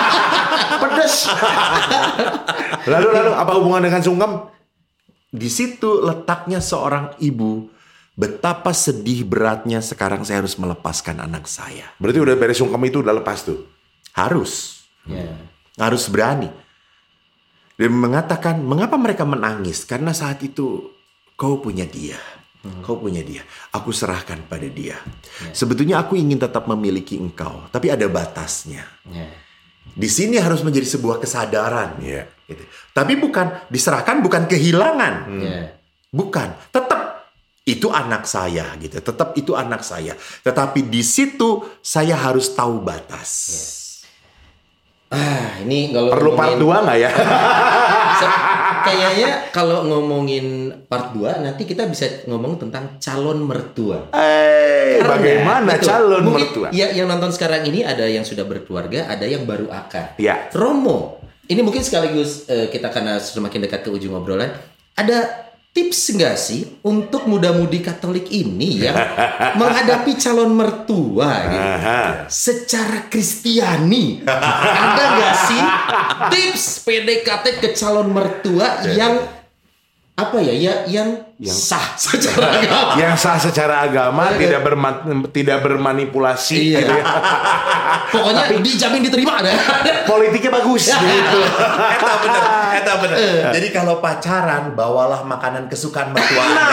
Pedes. 0.84 1.32
lalu 2.84 3.08
lalu 3.16 3.30
apa 3.32 3.52
hubungan 3.56 3.88
dengan 3.88 4.04
sungkem? 4.04 4.32
Di 5.32 5.48
situ 5.48 6.04
letaknya 6.04 6.60
seorang 6.60 7.16
ibu. 7.24 7.72
Betapa 8.14 8.70
sedih 8.70 9.26
beratnya 9.26 9.82
sekarang 9.82 10.22
saya 10.22 10.38
harus 10.38 10.54
melepaskan 10.54 11.18
anak 11.18 11.50
saya. 11.50 11.90
Berarti 11.98 12.22
udah 12.22 12.36
beres 12.38 12.62
sungkem 12.62 12.86
itu 12.86 13.02
udah 13.02 13.10
lepas 13.10 13.42
tuh. 13.42 13.66
Harus. 14.14 14.84
Iya. 15.02 15.34
Harus 15.74 16.06
berani. 16.06 16.46
Dan 17.74 17.90
mengatakan, 17.98 18.62
mengapa 18.62 18.94
mereka 18.94 19.26
menangis? 19.26 19.82
Karena 19.82 20.14
saat 20.14 20.38
itu 20.46 20.94
kau 21.34 21.58
punya 21.58 21.82
dia. 21.82 22.14
Kau 22.80 22.96
punya 22.96 23.20
dia. 23.20 23.44
Aku 23.76 23.92
serahkan 23.92 24.40
pada 24.48 24.64
dia. 24.64 24.96
Sebetulnya 25.52 26.00
aku 26.00 26.16
ingin 26.16 26.40
tetap 26.40 26.64
memiliki 26.64 27.20
engkau. 27.20 27.68
Tapi 27.68 27.92
ada 27.92 28.08
batasnya. 28.08 28.88
Iya. 29.04 29.28
Di 29.84 30.08
sini 30.08 30.40
harus 30.40 30.64
menjadi 30.64 30.88
sebuah 30.88 31.20
kesadaran. 31.20 32.00
Iya. 32.00 32.24
Gitu. 32.48 32.64
Tapi 32.96 33.20
bukan, 33.20 33.68
diserahkan 33.68 34.24
bukan 34.24 34.48
kehilangan. 34.48 35.14
Iya. 35.44 35.76
Bukan, 36.08 36.56
tetap 36.72 37.28
itu 37.68 37.92
anak 37.92 38.24
saya 38.24 38.72
gitu. 38.80 38.96
Tetap 38.96 39.36
itu 39.36 39.52
anak 39.52 39.84
saya. 39.84 40.16
Tetapi 40.16 40.88
di 40.88 41.04
situ 41.04 41.68
saya 41.84 42.16
harus 42.16 42.48
tahu 42.52 42.80
batas. 42.80 43.30
Ah, 45.12 45.60
ini 45.60 45.92
kalau 45.92 46.10
Perlu 46.16 46.30
part 46.32 46.56
ngomongin- 46.56 46.80
2 46.80 46.84
nggak 46.88 46.98
ya? 46.98 47.10
Kayaknya 48.84 49.30
kalau 49.50 49.88
ngomongin 49.88 50.70
part 50.84 51.16
2 51.16 51.40
nanti 51.40 51.64
kita 51.64 51.88
bisa 51.88 52.28
ngomong 52.28 52.60
tentang 52.60 53.00
calon 53.00 53.40
mertua. 53.42 54.12
Eh, 54.12 55.00
bagaimana 55.00 55.80
Betul. 55.80 55.88
calon 55.88 56.22
Mungkin 56.28 56.46
mertua? 56.48 56.68
Ya, 56.70 56.92
yang 56.92 57.08
nonton 57.08 57.32
sekarang 57.32 57.64
ini 57.64 57.80
ada 57.82 58.04
yang 58.04 58.22
sudah 58.22 58.44
berkeluarga, 58.44 59.08
ada 59.08 59.24
yang 59.24 59.48
baru 59.48 59.72
akan. 59.72 60.20
Ya. 60.20 60.52
Romo, 60.52 61.24
ini 61.48 61.60
mungkin 61.60 61.80
sekaligus 61.80 62.48
eh, 62.48 62.68
kita 62.68 62.92
karena 62.92 63.20
semakin 63.20 63.64
dekat 63.68 63.84
ke 63.84 63.90
ujung 63.92 64.16
obrolan, 64.16 64.52
ada 64.96 65.48
tips 65.74 66.14
enggak 66.14 66.38
sih 66.38 66.78
untuk 66.86 67.26
muda-mudi 67.26 67.82
Katolik 67.82 68.30
ini 68.30 68.86
yang 68.86 68.94
menghadapi 69.58 70.14
calon 70.14 70.54
mertua 70.54 71.50
gitu, 71.50 71.66
secara 72.30 73.10
Kristiani? 73.10 74.22
ada 74.22 75.04
nggak 75.18 75.34
sih 75.50 75.62
tips 76.30 76.86
PDKT 76.86 77.58
ke 77.58 77.68
calon 77.74 78.06
mertua 78.14 78.86
yang 78.94 79.18
apa 80.14 80.38
ya, 80.38 80.54
ya 80.54 80.74
yang, 80.86 81.26
sah 81.42 81.98
secara 81.98 82.46
agama? 82.62 82.94
Yang 82.94 83.14
sah 83.18 83.34
secara 83.36 83.74
agama 83.82 84.30
tidak 84.32 84.62
berma- 84.62 85.02
tidak 85.28 85.58
bermanipulasi 85.60 86.54
Iya. 86.70 86.78
gitu 86.80 86.92
ya. 86.94 87.04
Pokoknya 88.14 88.46
dijamin 88.54 89.02
diterima 89.02 89.42
ada. 89.42 89.50
Politiknya 90.06 90.54
bagus 90.54 90.86
gitu. 90.86 91.38
Eta 91.90 92.12
bener, 92.22 92.42
eta 92.78 92.92
bener. 93.02 93.18
Jadi 93.52 93.68
kalau 93.68 93.98
pacaran, 93.98 94.70
bawalah 94.72 95.26
makanan 95.26 95.66
kesukaan 95.66 96.14
mertua 96.14 96.46
Anda. 96.46 96.66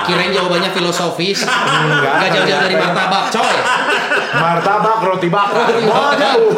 Kirain 0.00 0.34
jawabannya 0.34 0.74
filosofis. 0.74 1.46
Enggak. 1.46 2.12
Enggak 2.18 2.30
jauh-jauh 2.34 2.62
dari 2.66 2.74
martabak, 2.74 3.30
coy. 3.30 3.56
Martabak 4.30 5.00
roti 5.02 5.28
bakar. 5.32 5.66
Wah, 5.86 6.14
jauh. 6.14 6.54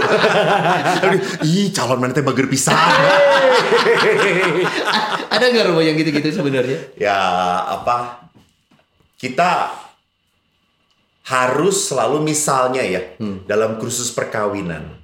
Aduh, 1.08 1.20
Ih, 1.46 1.72
calon 1.72 1.98
mana 2.00 2.12
teh 2.12 2.24
bager 2.24 2.46
pisan. 2.50 2.76
Ada 5.32 5.44
nggak 5.48 5.64
Romo 5.72 5.80
yang 5.80 5.96
gitu-gitu 5.96 6.28
sebenarnya? 6.42 6.78
ya 7.00 7.16
apa? 7.80 8.28
Kita 9.16 9.70
harus 11.22 11.76
selalu 11.88 12.26
misalnya 12.26 12.82
ya 12.82 13.14
dalam 13.46 13.78
kursus 13.78 14.10
perkawinan. 14.10 14.98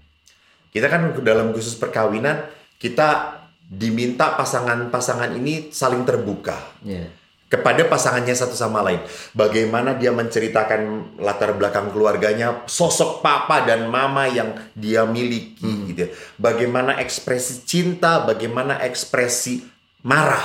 Kita 0.69 0.91
kan 0.91 1.17
dalam 1.25 1.55
kursus 1.55 1.79
perkawinan 1.79 2.45
kita 2.77 3.39
diminta 3.69 4.33
pasangan-pasangan 4.37 5.37
ini 5.37 5.69
saling 5.71 6.03
terbuka. 6.03 6.57
Iya. 6.83 7.18
Kepada 7.49 7.89
pasangannya 7.89 8.37
satu 8.37 8.53
sama 8.53 8.85
lain. 8.85 9.01
Bagaimana 9.33 9.97
dia 9.97 10.13
menceritakan 10.13 11.17
latar 11.17 11.57
belakang 11.57 11.89
keluarganya, 11.89 12.69
sosok 12.69 13.25
papa 13.25 13.65
dan 13.65 13.89
mama 13.89 14.29
yang 14.29 14.53
dia 14.77 15.09
miliki 15.09 15.93
gitu. 15.93 16.07
ya. 16.07 16.09
Bagaimana 16.37 17.01
ekspresi 17.01 17.65
cinta, 17.65 18.23
bagaimana 18.23 18.85
ekspresi 18.85 19.65
marah. 20.05 20.45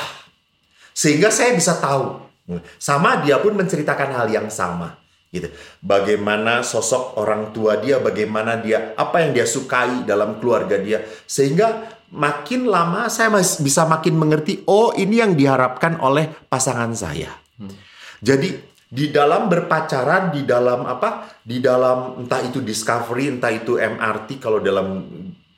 Sehingga 0.95 1.27
saya 1.27 1.51
bisa 1.51 1.75
tahu. 1.77 2.23
Sama 2.79 3.23
dia 3.23 3.39
pun 3.39 3.55
menceritakan 3.55 4.09
hal 4.15 4.27
yang 4.31 4.47
sama 4.51 5.03
gitu. 5.33 5.49
Bagaimana 5.81 6.61
sosok 6.61 7.17
orang 7.17 7.49
tua 7.49 7.81
dia, 7.81 7.97
bagaimana 7.97 8.61
dia 8.61 8.93
apa 8.93 9.25
yang 9.25 9.33
dia 9.33 9.49
sukai 9.49 10.05
dalam 10.05 10.37
keluarga 10.37 10.77
dia 10.77 11.01
sehingga 11.25 11.92
makin 12.13 12.69
lama 12.69 13.09
saya 13.09 13.33
mas- 13.33 13.57
bisa 13.57 13.89
makin 13.89 14.13
mengerti 14.13 14.61
oh 14.69 14.93
ini 14.93 15.19
yang 15.19 15.33
diharapkan 15.33 15.97
oleh 15.97 16.29
pasangan 16.47 16.93
saya. 16.93 17.33
Jadi 18.23 18.55
di 18.93 19.09
dalam 19.09 19.49
berpacaran, 19.49 20.29
di 20.29 20.45
dalam 20.45 20.85
apa? 20.85 21.41
Di 21.41 21.57
dalam 21.57 22.21
entah 22.21 22.45
itu 22.45 22.61
discovery, 22.61 23.33
entah 23.33 23.49
itu 23.49 23.81
MRT 23.81 24.37
kalau 24.37 24.61
dalam 24.61 25.01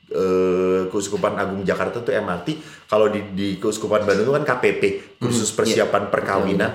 eh, 0.08 0.88
Keuskupan 0.88 1.36
Agung 1.36 1.68
Jakarta 1.68 2.00
itu 2.00 2.16
MRT, 2.16 2.48
kalau 2.88 3.12
di, 3.12 3.20
di 3.36 3.48
Keuskupan 3.60 4.08
Bandung 4.08 4.32
itu 4.32 4.34
kan 4.40 4.46
KPP, 4.48 4.82
kursus 5.20 5.52
persiapan 5.52 6.08
perkawinan. 6.08 6.72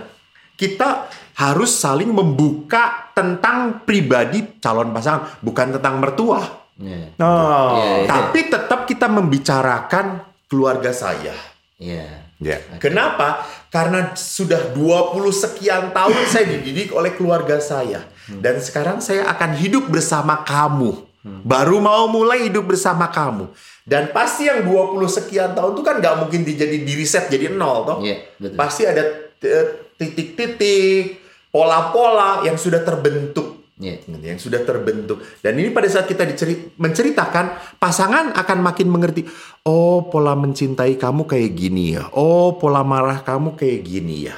Kita 0.53 1.09
harus 1.41 1.73
saling 1.73 2.13
membuka 2.13 3.09
tentang 3.17 3.81
pribadi 3.89 4.61
calon 4.61 4.93
pasangan, 4.93 5.41
bukan 5.41 5.81
tentang 5.81 5.97
mertua. 5.97 6.60
Iya. 6.81 7.15
Oh. 7.21 7.77
Iya, 7.77 7.93
iya. 8.03 8.09
Tapi 8.09 8.41
tetap 8.49 8.81
kita 8.89 9.07
membicarakan 9.07 10.25
keluarga 10.49 10.91
saya. 10.91 11.37
Iya. 11.77 12.27
Ya. 12.41 12.57
Kenapa? 12.81 13.45
Karena 13.69 14.17
sudah 14.17 14.73
20 14.73 15.13
sekian 15.29 15.93
tahun 15.93 16.25
saya 16.33 16.49
dididik 16.57 16.97
oleh 16.97 17.13
keluarga 17.13 17.61
saya. 17.61 18.09
Dan 18.31 18.65
sekarang 18.65 19.05
saya 19.05 19.29
akan 19.29 19.61
hidup 19.61 19.93
bersama 19.93 20.41
kamu. 20.41 21.11
Baru 21.21 21.85
mau 21.85 22.09
mulai 22.09 22.49
hidup 22.49 22.73
bersama 22.73 23.13
kamu. 23.13 23.53
Dan 23.85 24.09
pasti 24.15 24.49
yang 24.49 24.65
20 24.65 25.05
sekian 25.05 25.53
tahun 25.53 25.77
itu 25.77 25.83
kan 25.85 25.97
nggak 26.01 26.17
mungkin 26.17 26.41
dijadi 26.47 26.81
di 26.81 26.93
reset 26.97 27.29
jadi 27.29 27.53
nol 27.53 27.85
toh. 27.85 27.99
Iya, 28.01 28.25
betul. 28.41 28.57
Pasti 28.57 28.83
ada 28.89 29.03
eh, 29.45 29.67
titik-titik, 30.01 31.21
pola-pola 31.51 32.47
yang 32.47 32.55
sudah 32.55 32.81
terbentuk 32.87 33.50
Iya. 33.81 33.97
yang 34.21 34.37
sudah 34.37 34.61
terbentuk. 34.61 35.25
Dan 35.41 35.57
ini 35.57 35.73
pada 35.73 35.89
saat 35.89 36.05
kita 36.05 36.29
diceri- 36.29 36.77
menceritakan 36.77 37.77
pasangan 37.81 38.37
akan 38.37 38.59
makin 38.61 38.93
mengerti 38.93 39.25
oh 39.65 40.05
pola 40.07 40.37
mencintai 40.37 41.01
kamu 41.01 41.25
kayak 41.25 41.51
gini 41.57 41.97
ya. 41.97 42.13
Oh 42.13 42.61
pola 42.61 42.85
marah 42.85 43.25
kamu 43.25 43.57
kayak 43.57 43.81
gini 43.81 44.29
ya. 44.29 44.37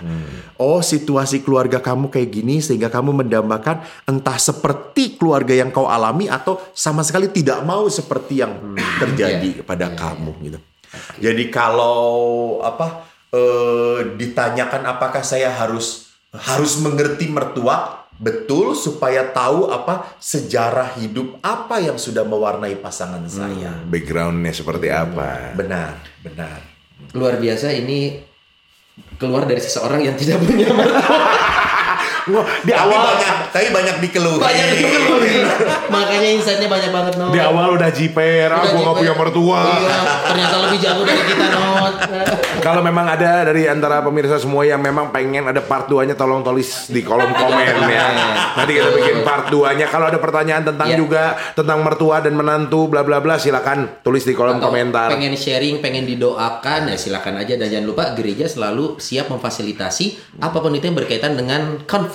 Oh 0.57 0.79
situasi 0.79 1.43
keluarga 1.43 1.83
kamu 1.83 2.07
kayak 2.07 2.31
gini 2.31 2.63
sehingga 2.63 2.87
kamu 2.87 3.27
mendambakan 3.27 3.83
entah 4.07 4.39
seperti 4.39 5.19
keluarga 5.19 5.59
yang 5.59 5.75
kau 5.75 5.91
alami 5.91 6.31
atau 6.31 6.63
sama 6.71 7.03
sekali 7.03 7.27
tidak 7.27 7.67
mau 7.67 7.91
seperti 7.91 8.47
yang 8.47 8.79
terjadi 9.03 9.59
Iya. 9.59 9.67
pada 9.67 9.91
kamu 9.91 10.31
gitu. 10.47 10.59
Jadi 11.19 11.51
kalau 11.51 11.99
apa 12.63 13.03
eh, 13.35 14.15
ditanyakan 14.15 14.87
apakah 14.87 15.25
saya 15.27 15.51
harus 15.51 16.15
harus 16.33 16.79
mengerti 16.79 17.27
mertua 17.27 18.02
betul 18.21 18.77
supaya 18.77 19.29
tahu 19.33 19.73
apa 19.73 20.17
sejarah 20.21 20.99
hidup 21.01 21.41
apa 21.41 21.81
yang 21.81 21.97
sudah 21.97 22.23
mewarnai 22.27 22.77
pasangan 22.79 23.25
saya. 23.27 23.83
Backgroundnya 23.89 24.53
seperti 24.53 24.93
apa? 24.93 25.57
Benar, 25.57 26.01
benar. 26.21 26.59
Luar 27.17 27.41
biasa 27.41 27.73
ini 27.75 28.21
keluar 29.17 29.49
dari 29.49 29.61
seseorang 29.61 30.05
yang 30.05 30.17
tidak 30.21 30.43
punya 30.45 30.69
mertua. 30.71 31.21
Wah, 32.23 32.47
di 32.63 32.71
Tapi 32.71 32.79
awal 32.79 33.01
banyak, 33.03 33.35
tapi 33.51 33.67
banyak 33.69 33.97
dikeluhi. 33.99 34.39
Banyak 34.39 34.67
dikeluhin. 34.73 35.43
Makanya 35.91 36.29
insightnya 36.33 36.69
banyak 36.71 36.91
banget, 36.91 37.13
Not. 37.19 37.35
di 37.35 37.41
awal 37.43 37.75
udah 37.75 37.91
jiper, 37.91 38.47
ah 38.47 38.63
gua 38.63 38.71
nggak 38.71 38.79
jiper. 38.79 38.95
punya 38.95 39.15
mertua. 39.19 39.61
Iya, 39.67 39.99
ternyata 40.23 40.57
lebih 40.63 40.79
jago 40.79 41.03
dari 41.03 41.23
kita, 41.25 41.45
Not. 41.51 41.95
Kalau 42.63 42.79
memang 42.81 43.07
ada 43.09 43.43
dari 43.43 43.67
antara 43.67 43.99
pemirsa 44.01 44.39
semua 44.39 44.63
yang 44.63 44.79
memang 44.79 45.11
pengen 45.11 45.45
ada 45.45 45.59
part 45.59 45.91
2-nya 45.91 46.15
tolong 46.15 46.41
tulis 46.41 46.87
di 46.87 47.03
kolom 47.03 47.27
komen 47.29 47.75
ya. 47.91 48.07
Nanti 48.55 48.73
kita 48.73 48.95
bikin 48.95 49.17
part 49.23 49.51
2-nya. 49.51 49.91
Kalau 49.91 50.07
ada 50.07 50.19
pertanyaan 50.19 50.63
tentang 50.63 50.89
Iya. 50.89 50.99
juga 50.99 51.25
tentang 51.53 51.83
mertua 51.83 52.21
dan 52.21 52.35
menantu 52.35 52.87
bla 52.87 53.03
bla 53.03 53.19
bla 53.19 53.35
silakan 53.35 53.99
tulis 54.01 54.23
di 54.23 54.31
kolom 54.33 54.59
Atau 54.59 54.71
komentar. 54.71 55.11
pengen 55.11 55.35
sharing, 55.35 55.81
pengen 55.81 56.07
didoakan, 56.07 56.87
ya 56.87 56.95
silakan 56.95 57.35
aja 57.37 57.57
dan 57.57 57.67
jangan 57.67 57.87
lupa 57.89 58.05
gereja 58.13 58.47
selalu 58.47 58.95
siap 58.99 59.27
memfasilitasi 59.27 60.39
apa 60.39 60.55
pun 60.55 60.71
itu 60.71 60.85
yang 60.85 60.95
berkaitan 60.95 61.35
dengan 61.35 61.83
konflik 61.83 62.12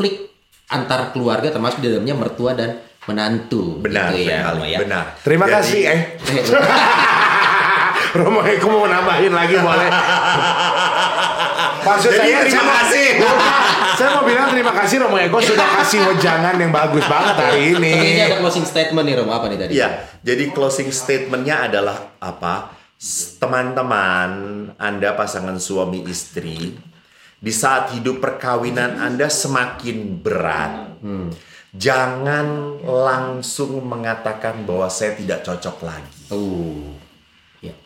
antar 0.68 1.10
keluarga 1.10 1.48
termasuk 1.48 1.80
di 1.80 1.88
dalamnya 1.88 2.14
mertua 2.14 2.52
dan 2.52 2.76
menantu. 3.08 3.80
Benar, 3.80 4.12
Gitu 4.12 4.28
ya, 4.28 4.44
benar, 4.44 4.54
Romo 4.54 4.66
ya. 4.66 4.78
benar. 4.84 5.04
Terima 5.22 5.46
Jadi- 5.46 5.54
kasih 5.56 5.82
eh. 5.86 6.00
Romo 8.18 8.40
Eko 8.42 8.66
mau 8.68 8.86
nambahin 8.86 9.30
lagi 9.30 9.56
boleh. 9.56 9.90
Maksud 11.80 12.12
Jadi 12.12 12.20
saya 12.20 12.38
terima 12.44 12.64
kasih. 12.82 13.08
saya 13.96 14.08
mau 14.12 14.24
bilang 14.24 14.48
terima 14.50 14.72
kasih 14.74 14.96
Romo 15.00 15.16
Eko 15.16 15.38
sudah 15.40 15.66
kasih 15.78 16.00
wejangan 16.04 16.54
yang 16.58 16.70
bagus 16.70 17.06
banget 17.06 17.36
hari 17.38 17.74
ini. 17.74 17.92
Tapi 17.94 18.08
ini 18.10 18.22
ada 18.22 18.38
closing 18.38 18.66
statement 18.66 19.06
nih 19.06 19.16
Romo 19.18 19.32
apa 19.32 19.46
nih 19.48 19.58
tadi? 19.58 19.72
Iya, 19.74 19.88
jadi 20.20 20.44
closing 20.52 20.90
statementnya 20.90 21.64
adalah 21.64 21.96
apa? 22.18 22.74
Teman-teman, 23.38 24.30
Anda 24.76 25.14
pasangan 25.14 25.56
suami 25.58 26.02
istri, 26.04 26.74
di 27.38 27.54
saat 27.54 27.94
hidup 27.94 28.18
perkawinan 28.18 28.98
Anda 28.98 29.30
semakin 29.30 30.22
berat, 30.22 30.98
jangan 31.74 32.82
langsung 32.82 33.78
mengatakan 33.86 34.66
bahwa 34.66 34.90
saya 34.90 35.14
tidak 35.14 35.46
cocok 35.46 35.78
lagi. 35.86 36.20
Oh. 36.34 36.98
Ya. 37.62 37.78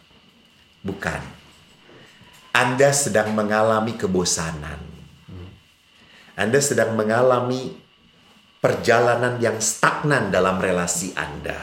Bukan. 0.84 1.19
Anda 2.52 2.91
sedang 2.95 3.32
mengalami 3.36 3.95
kebosanan. 3.95 4.80
Anda 6.36 6.60
sedang 6.64 6.95
mengalami 6.95 7.76
perjalanan 8.64 9.40
yang 9.44 9.60
stagnan 9.60 10.32
dalam 10.32 10.60
relasi 10.64 11.11
Anda. 11.15 11.60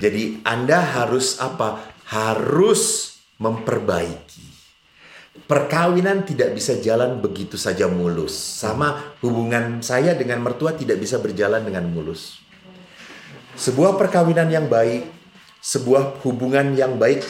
Jadi 0.00 0.44
Anda 0.44 0.80
harus 0.80 1.40
apa? 1.40 1.84
Harus 2.08 3.16
memperbaiki. 3.40 4.43
Perkawinan 5.44 6.24
tidak 6.24 6.56
bisa 6.56 6.80
jalan 6.80 7.20
begitu 7.20 7.60
saja 7.60 7.84
mulus. 7.84 8.32
Sama 8.32 9.16
hubungan 9.20 9.84
saya 9.84 10.16
dengan 10.16 10.40
mertua 10.40 10.72
tidak 10.72 10.96
bisa 10.96 11.20
berjalan 11.20 11.60
dengan 11.60 11.84
mulus. 11.88 12.40
Sebuah 13.54 14.00
perkawinan 14.00 14.48
yang 14.48 14.66
baik 14.66 15.14
sebuah 15.64 16.20
hubungan 16.28 16.76
yang 16.76 17.00
baik 17.00 17.24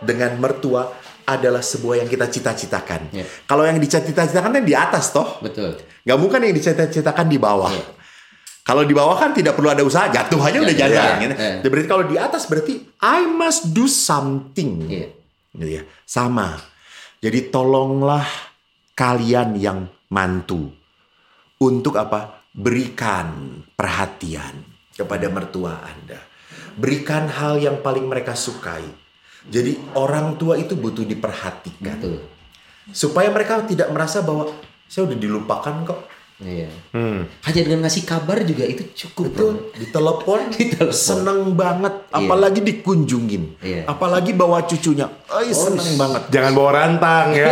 dengan 0.00 0.40
mertua 0.40 0.88
adalah 1.28 1.60
sebuah 1.60 2.00
yang 2.00 2.08
kita 2.08 2.32
cita-citakan. 2.32 3.12
Ya. 3.12 3.28
Kalau 3.44 3.68
yang 3.68 3.76
dicita-citakan 3.76 4.56
kan 4.56 4.64
di 4.64 4.72
atas 4.72 5.12
toh. 5.12 5.36
Betul. 5.44 5.76
Nggak 6.06 6.18
mungkin 6.22 6.40
yang 6.48 6.54
dicita-citakan 6.56 7.26
di 7.28 7.36
bawah. 7.36 7.72
Kalau 8.66 8.82
di 8.82 8.96
bawah 8.96 9.14
kan 9.20 9.30
tidak 9.36 9.54
perlu 9.54 9.70
ada 9.70 9.84
usaha, 9.84 10.10
jatuh 10.10 10.40
aja 10.42 10.58
udah 10.58 10.74
Ya, 10.74 10.80
jalan. 10.88 10.96
ya, 10.96 11.12
gitu. 11.22 11.34
ya. 11.38 11.68
Berarti 11.70 11.88
kalau 11.90 12.04
di 12.08 12.16
atas 12.16 12.42
berarti 12.48 12.74
I 12.98 13.20
must 13.28 13.70
do 13.76 13.84
something. 13.86 14.86
Iya. 14.88 15.08
Gitu 15.54 15.66
ya. 15.66 15.82
Sama. 16.08 16.56
Jadi 17.20 17.48
tolonglah 17.48 18.24
kalian 18.92 19.56
yang 19.56 19.88
mantu 20.12 20.72
untuk 21.60 21.96
apa? 21.96 22.44
Berikan 22.56 23.60
perhatian 23.76 24.64
kepada 24.96 25.28
mertua 25.28 25.76
Anda. 25.84 26.16
Berikan 26.76 27.28
hal 27.28 27.60
yang 27.60 27.84
paling 27.84 28.08
mereka 28.08 28.32
sukai. 28.32 28.84
Jadi 29.46 29.76
orang 29.96 30.40
tua 30.40 30.56
itu 30.56 30.72
butuh 30.72 31.04
diperhatikan. 31.04 32.00
Betul. 32.00 32.24
Supaya 32.90 33.28
mereka 33.28 33.60
tidak 33.68 33.92
merasa 33.92 34.24
bahwa 34.24 34.50
saya 34.88 35.08
udah 35.10 35.18
dilupakan 35.20 35.74
kok. 35.84 36.00
Iya. 36.36 36.68
Hmm. 36.92 37.24
Hanya 37.42 37.60
dengan 37.64 37.80
ngasih 37.82 38.04
kabar 38.04 38.44
juga 38.44 38.62
itu 38.62 38.84
cukup. 38.94 39.32
Betul, 39.32 39.52
Bro. 39.56 39.72
ditelepon, 39.74 40.40
Ditelepon. 40.52 40.92
seneng 40.92 41.40
banget, 41.52 41.94
Iya. 42.06 42.16
apalagi 42.18 42.60
dikunjungin, 42.60 43.56
Iya. 43.58 43.88
apalagi 43.88 44.36
bawa 44.36 44.60
cucunya, 44.62 45.08
Ay, 45.26 45.48
seneng 45.50 45.96
banget. 45.96 46.28
Jangan 46.28 46.52
bawa 46.52 46.70
rantang 46.74 47.32
ya. 47.32 47.48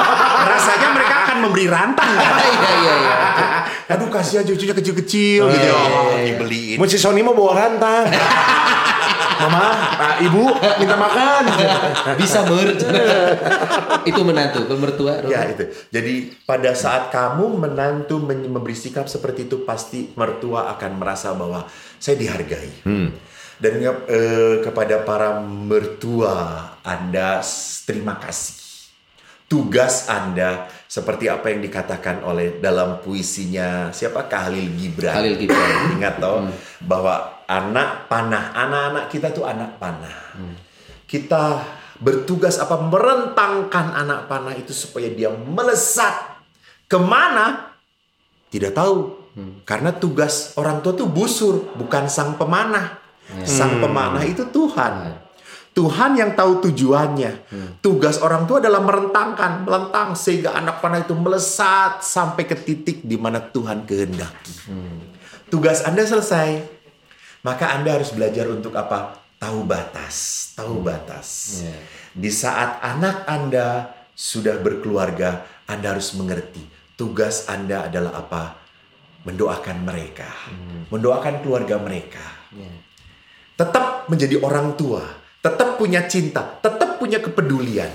Rasanya 0.52 0.88
mereka 0.92 1.14
akan 1.22 1.36
memberi 1.42 1.66
rantang 1.66 2.10
kan? 2.12 2.34
Iya 2.56 2.70
iya 2.76 2.94
iya. 2.94 3.16
Aduh 3.88 4.10
kasihan 4.10 4.42
cucunya 4.42 4.74
kecil-kecil 4.74 5.42
gitu. 5.46 5.70
Oh, 5.72 6.12
dibeliin. 6.18 6.76
Mau 6.76 6.84
si 6.84 6.98
Sony 6.98 7.22
mau 7.22 7.32
bawa 7.32 7.56
rantang. 7.56 8.04
Mama, 9.36 9.64
ah, 10.00 10.14
ibu 10.22 10.44
minta 10.80 10.96
makan. 10.96 11.42
Bisa 12.16 12.44
merch. 12.48 12.82
itu 14.08 14.20
menantu, 14.24 14.64
pemertua. 14.64 15.26
Ya 15.28 15.44
itu. 15.50 15.68
Jadi 15.92 16.32
pada 16.48 16.72
saat 16.72 17.12
kamu 17.12 17.60
menantu 17.60 18.22
men- 18.22 18.48
memberi 18.48 18.74
sikap 18.74 19.10
seperti 19.10 19.50
itu 19.50 19.66
pasti 19.66 20.14
mertua 20.16 20.72
akan 20.78 20.92
merasa 20.96 21.36
bahwa 21.36 21.68
saya 22.00 22.16
dihargai. 22.16 22.86
Dan 23.56 23.72
eh, 23.80 24.60
kepada 24.60 25.00
para 25.04 25.40
mertua 25.40 26.76
Anda 26.84 27.40
terima 27.84 28.20
kasih. 28.20 28.64
Tugas 29.46 30.10
Anda 30.10 30.66
seperti 30.90 31.30
apa 31.30 31.54
yang 31.54 31.62
dikatakan 31.62 32.26
oleh 32.26 32.58
dalam 32.58 32.98
puisinya 32.98 33.94
siapa 33.94 34.26
Khalil 34.26 34.74
Gibran. 34.74 35.14
Khalil 35.14 35.38
Gibran. 35.38 35.98
Ingat 35.98 36.14
toh 36.18 36.50
bahwa 36.82 37.35
anak 37.46 38.10
panah, 38.10 38.52
anak-anak 38.54 39.04
kita 39.10 39.30
tuh 39.30 39.46
anak 39.46 39.78
panah. 39.78 40.34
Kita 41.06 41.62
bertugas 42.02 42.58
apa? 42.58 42.76
Merentangkan 42.82 43.94
anak 43.94 44.26
panah 44.26 44.54
itu 44.58 44.74
supaya 44.74 45.06
dia 45.10 45.30
melesat. 45.30 46.42
Ke 46.90 46.98
mana? 46.98 47.74
Tidak 48.50 48.74
tahu. 48.74 49.26
Karena 49.62 49.92
tugas 49.92 50.56
orang 50.56 50.80
tua 50.80 50.96
tuh 50.96 51.06
busur 51.06 51.76
bukan 51.78 52.10
sang 52.10 52.34
pemanah. 52.34 52.98
Sang 53.46 53.78
pemanah 53.78 54.24
itu 54.26 54.48
Tuhan. 54.50 55.26
Tuhan 55.76 56.16
yang 56.16 56.32
tahu 56.32 56.64
tujuannya. 56.64 57.52
Tugas 57.84 58.18
orang 58.24 58.48
tua 58.48 58.64
adalah 58.64 58.80
merentangkan 58.80 59.62
melentang 59.62 60.16
sehingga 60.16 60.56
anak 60.56 60.80
panah 60.80 61.04
itu 61.04 61.12
melesat 61.12 62.00
sampai 62.00 62.48
ke 62.48 62.56
titik 62.56 63.04
di 63.04 63.20
mana 63.20 63.44
Tuhan 63.44 63.84
kehendaki. 63.84 64.72
Tugas 65.52 65.84
anda 65.84 66.02
selesai 66.02 66.75
maka 67.46 67.70
anda 67.78 67.94
harus 67.94 68.10
belajar 68.10 68.50
untuk 68.50 68.74
apa 68.74 69.22
tahu 69.38 69.62
batas 69.62 70.50
tahu 70.58 70.82
batas 70.82 71.62
Iya. 71.62 71.78
di 72.16 72.30
saat 72.32 72.82
anak 72.82 73.28
Anda 73.28 73.92
sudah 74.16 74.56
berkeluarga, 74.64 75.44
Anda 75.68 75.92
harus 75.92 76.16
mengerti 76.16 76.64
tugas 76.96 77.44
Anda 77.52 77.84
adalah 77.86 78.16
apa? 78.16 78.42
Mendoakan 79.28 79.84
mereka, 79.84 80.26
mendoakan 80.88 81.44
keluarga 81.44 81.76
mereka. 81.76 82.24
Iya. 82.56 82.72
Tetap 83.60 84.08
menjadi 84.08 84.40
orang 84.40 84.72
tua, 84.80 85.04
tetap 85.44 85.76
punya 85.76 86.08
cinta, 86.08 86.40
tetap 86.64 86.96
punya 86.96 87.20
kepedulian. 87.20 87.92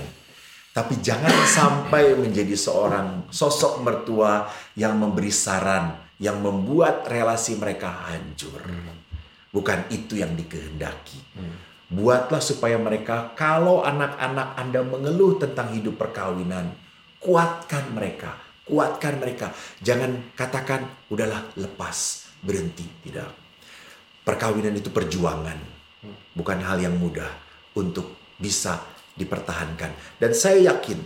Tapi 0.70 1.02
jangan 1.02 1.34
sampai 1.58 2.14
menjadi 2.14 2.54
seorang 2.54 3.26
sosok 3.34 3.82
mertua 3.82 4.46
yang 4.78 4.94
memberi 4.94 5.34
saran, 5.34 5.98
yang 6.22 6.38
membuat 6.38 7.10
relasi 7.10 7.58
mereka 7.58 7.90
hancur. 8.06 8.62
Bukan 9.52 9.92
itu 9.92 10.16
yang 10.16 10.32
dikehendaki. 10.32 11.20
Buatlah 11.92 12.40
supaya 12.40 12.80
mereka, 12.80 13.36
kalau 13.36 13.84
anak-anak 13.84 14.56
Anda 14.56 14.80
mengeluh 14.80 15.36
tentang 15.36 15.76
hidup 15.76 16.00
perkawinan, 16.00 16.72
kuatkan 17.20 17.92
mereka, 17.92 18.32
kuatkan 18.64 19.20
mereka. 19.20 19.52
Jangan 19.84 20.32
katakan, 20.32 20.88
udahlah 21.12 21.52
lepas, 21.60 22.32
berhenti. 22.40 22.88
Tidak. 23.04 23.28
Perkawinan 24.24 24.72
itu 24.72 24.88
perjuangan, 24.88 25.60
bukan 26.32 26.58
hal 26.64 26.80
yang 26.80 26.96
mudah 26.96 27.28
untuk 27.76 28.16
bisa 28.40 28.80
dipertahankan. 29.12 30.16
Dan 30.16 30.32
saya 30.32 30.72
yakin 30.72 30.96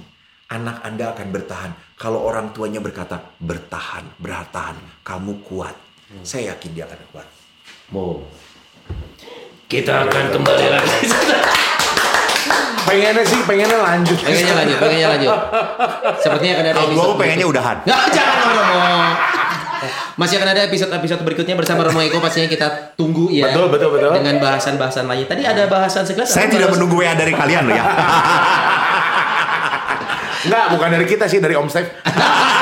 anak 0.54 0.86
Anda 0.86 1.10
akan 1.10 1.28
bertahan 1.34 1.72
kalau 1.98 2.22
orang 2.22 2.54
tuanya 2.54 2.78
berkata, 2.78 3.34
bertahan, 3.42 4.06
bertahan, 4.22 4.78
kamu 5.02 5.42
kuat. 5.42 5.74
Saya 6.22 6.54
yakin 6.54 6.70
dia 6.70 6.86
akan 6.86 7.02
kuat. 7.10 7.35
Mau. 7.90 8.18
Kita 9.66 10.06
akan 10.06 10.24
kembali 10.30 10.66
lagi. 10.70 11.06
Pengennya 12.86 13.24
sih, 13.26 13.42
pengennya 13.42 13.78
lanjut. 13.82 14.14
pengennya 14.22 14.54
lanjut, 14.54 14.76
pengennya 14.78 15.08
lanjut. 15.10 15.30
Sepertinya 16.22 16.52
akan 16.54 16.64
ada 16.64 16.78
episode. 16.78 16.94
gue 16.94 17.16
pengennya 17.18 17.46
udahan. 17.50 17.76
Nggak, 17.82 18.02
jangan 18.16 18.36
dong, 18.38 18.54
Romo. 18.54 19.10
Masih 20.16 20.34
akan 20.40 20.48
ada 20.48 20.62
episode-episode 20.64 21.20
berikutnya 21.26 21.58
bersama 21.58 21.82
Romo 21.82 21.98
Eko 22.00 22.22
pastinya 22.22 22.46
kita 22.46 22.94
tunggu 22.94 23.26
ya. 23.28 23.50
Betul, 23.50 23.74
betul, 23.74 23.90
betul. 23.90 24.14
Dengan 24.14 24.38
bahasan-bahasan 24.38 25.10
lainnya. 25.10 25.26
Tadi 25.26 25.42
ada 25.42 25.66
bahasan 25.66 26.06
sekilas. 26.06 26.30
Saya 26.30 26.46
tidak 26.46 26.70
bahas- 26.70 26.78
menunggu 26.78 27.02
WA 27.02 27.12
dari 27.12 27.34
kalian 27.34 27.66
loh 27.66 27.74
ya. 27.74 27.84
Enggak, 30.46 30.64
bukan 30.78 30.88
dari 30.94 31.06
kita 31.10 31.26
sih, 31.26 31.42
dari 31.42 31.58
Om 31.58 31.66
Steve. 31.66 31.90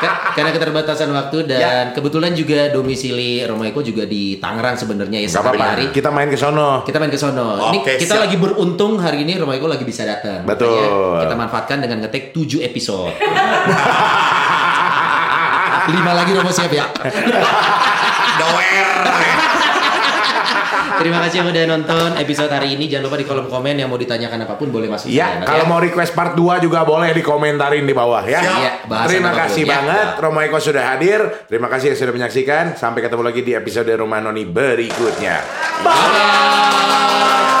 Ka- 0.00 0.32
Karena 0.32 0.50
keterbatasan 0.50 1.10
waktu 1.10 1.44
dan 1.44 1.92
kebetulan 1.92 2.32
juga 2.32 2.68
domisili 2.68 3.44
Romo 3.44 3.62
Eko 3.62 3.80
juga 3.80 4.02
di 4.02 4.36
Tangerang 4.36 4.72
sebenarnya 4.74 5.20
ya 5.20 5.28
sehari-hari. 5.28 5.92
kita 5.92 6.08
main 6.08 6.26
ke 6.26 6.36
sono. 6.36 6.80
Kita 6.82 6.96
main 6.96 7.08
ke 7.08 7.16
sono. 7.16 7.68
Ini 7.68 7.78
kita 7.84 8.16
siap. 8.16 8.24
lagi 8.24 8.36
beruntung 8.36 8.96
hari 8.96 9.22
ini 9.22 9.36
Romo 9.36 9.52
Eko 9.52 9.66
lagi 9.66 9.84
bisa 9.84 10.02
datang. 10.02 10.42
Betul. 10.42 10.72
Makanya 10.72 11.20
kita 11.22 11.36
manfaatkan 11.36 11.78
dengan 11.78 11.98
ngetek 12.02 12.32
7 12.32 12.64
episode. 12.64 13.12
5 15.82 15.92
lagi 15.92 16.30
Romo 16.32 16.48
siap 16.48 16.70
ya. 16.70 16.86
Doer. 18.40 18.88
Terima 21.00 21.18
kasih 21.24 21.36
yang 21.40 21.48
udah 21.48 21.64
nonton 21.64 22.08
episode 22.20 22.52
hari 22.52 22.76
ini. 22.76 22.84
Jangan 22.84 23.08
lupa 23.08 23.16
di 23.16 23.24
kolom 23.24 23.48
komen 23.48 23.74
yang 23.80 23.88
mau 23.88 23.96
ditanyakan 23.96 24.44
apa 24.44 24.54
pun 24.60 24.68
boleh 24.68 24.84
masuk. 24.92 25.08
Ya, 25.08 25.40
saja, 25.40 25.48
kalau 25.48 25.64
ya. 25.64 25.70
mau 25.72 25.80
request 25.80 26.12
part 26.12 26.36
2 26.36 26.60
juga 26.60 26.84
boleh 26.84 27.16
dikomentarin 27.16 27.88
di 27.88 27.94
bawah 27.96 28.20
ya. 28.20 28.40
Iya, 28.44 28.72
bahasan 28.84 29.08
Terima 29.08 29.32
kasih 29.32 29.64
ya. 29.64 29.70
banget 29.80 30.08
Romo 30.20 30.40
Eko 30.44 30.60
sudah 30.60 30.84
hadir. 30.92 31.20
Terima 31.48 31.72
kasih 31.72 31.96
yang 31.96 31.98
sudah 32.04 32.12
menyaksikan. 32.12 32.76
Sampai 32.76 33.00
ketemu 33.00 33.22
lagi 33.24 33.40
di 33.40 33.52
episode 33.56 33.88
Rumah 33.88 34.20
Noni 34.20 34.44
berikutnya. 34.44 35.40
Bye. 35.80 37.59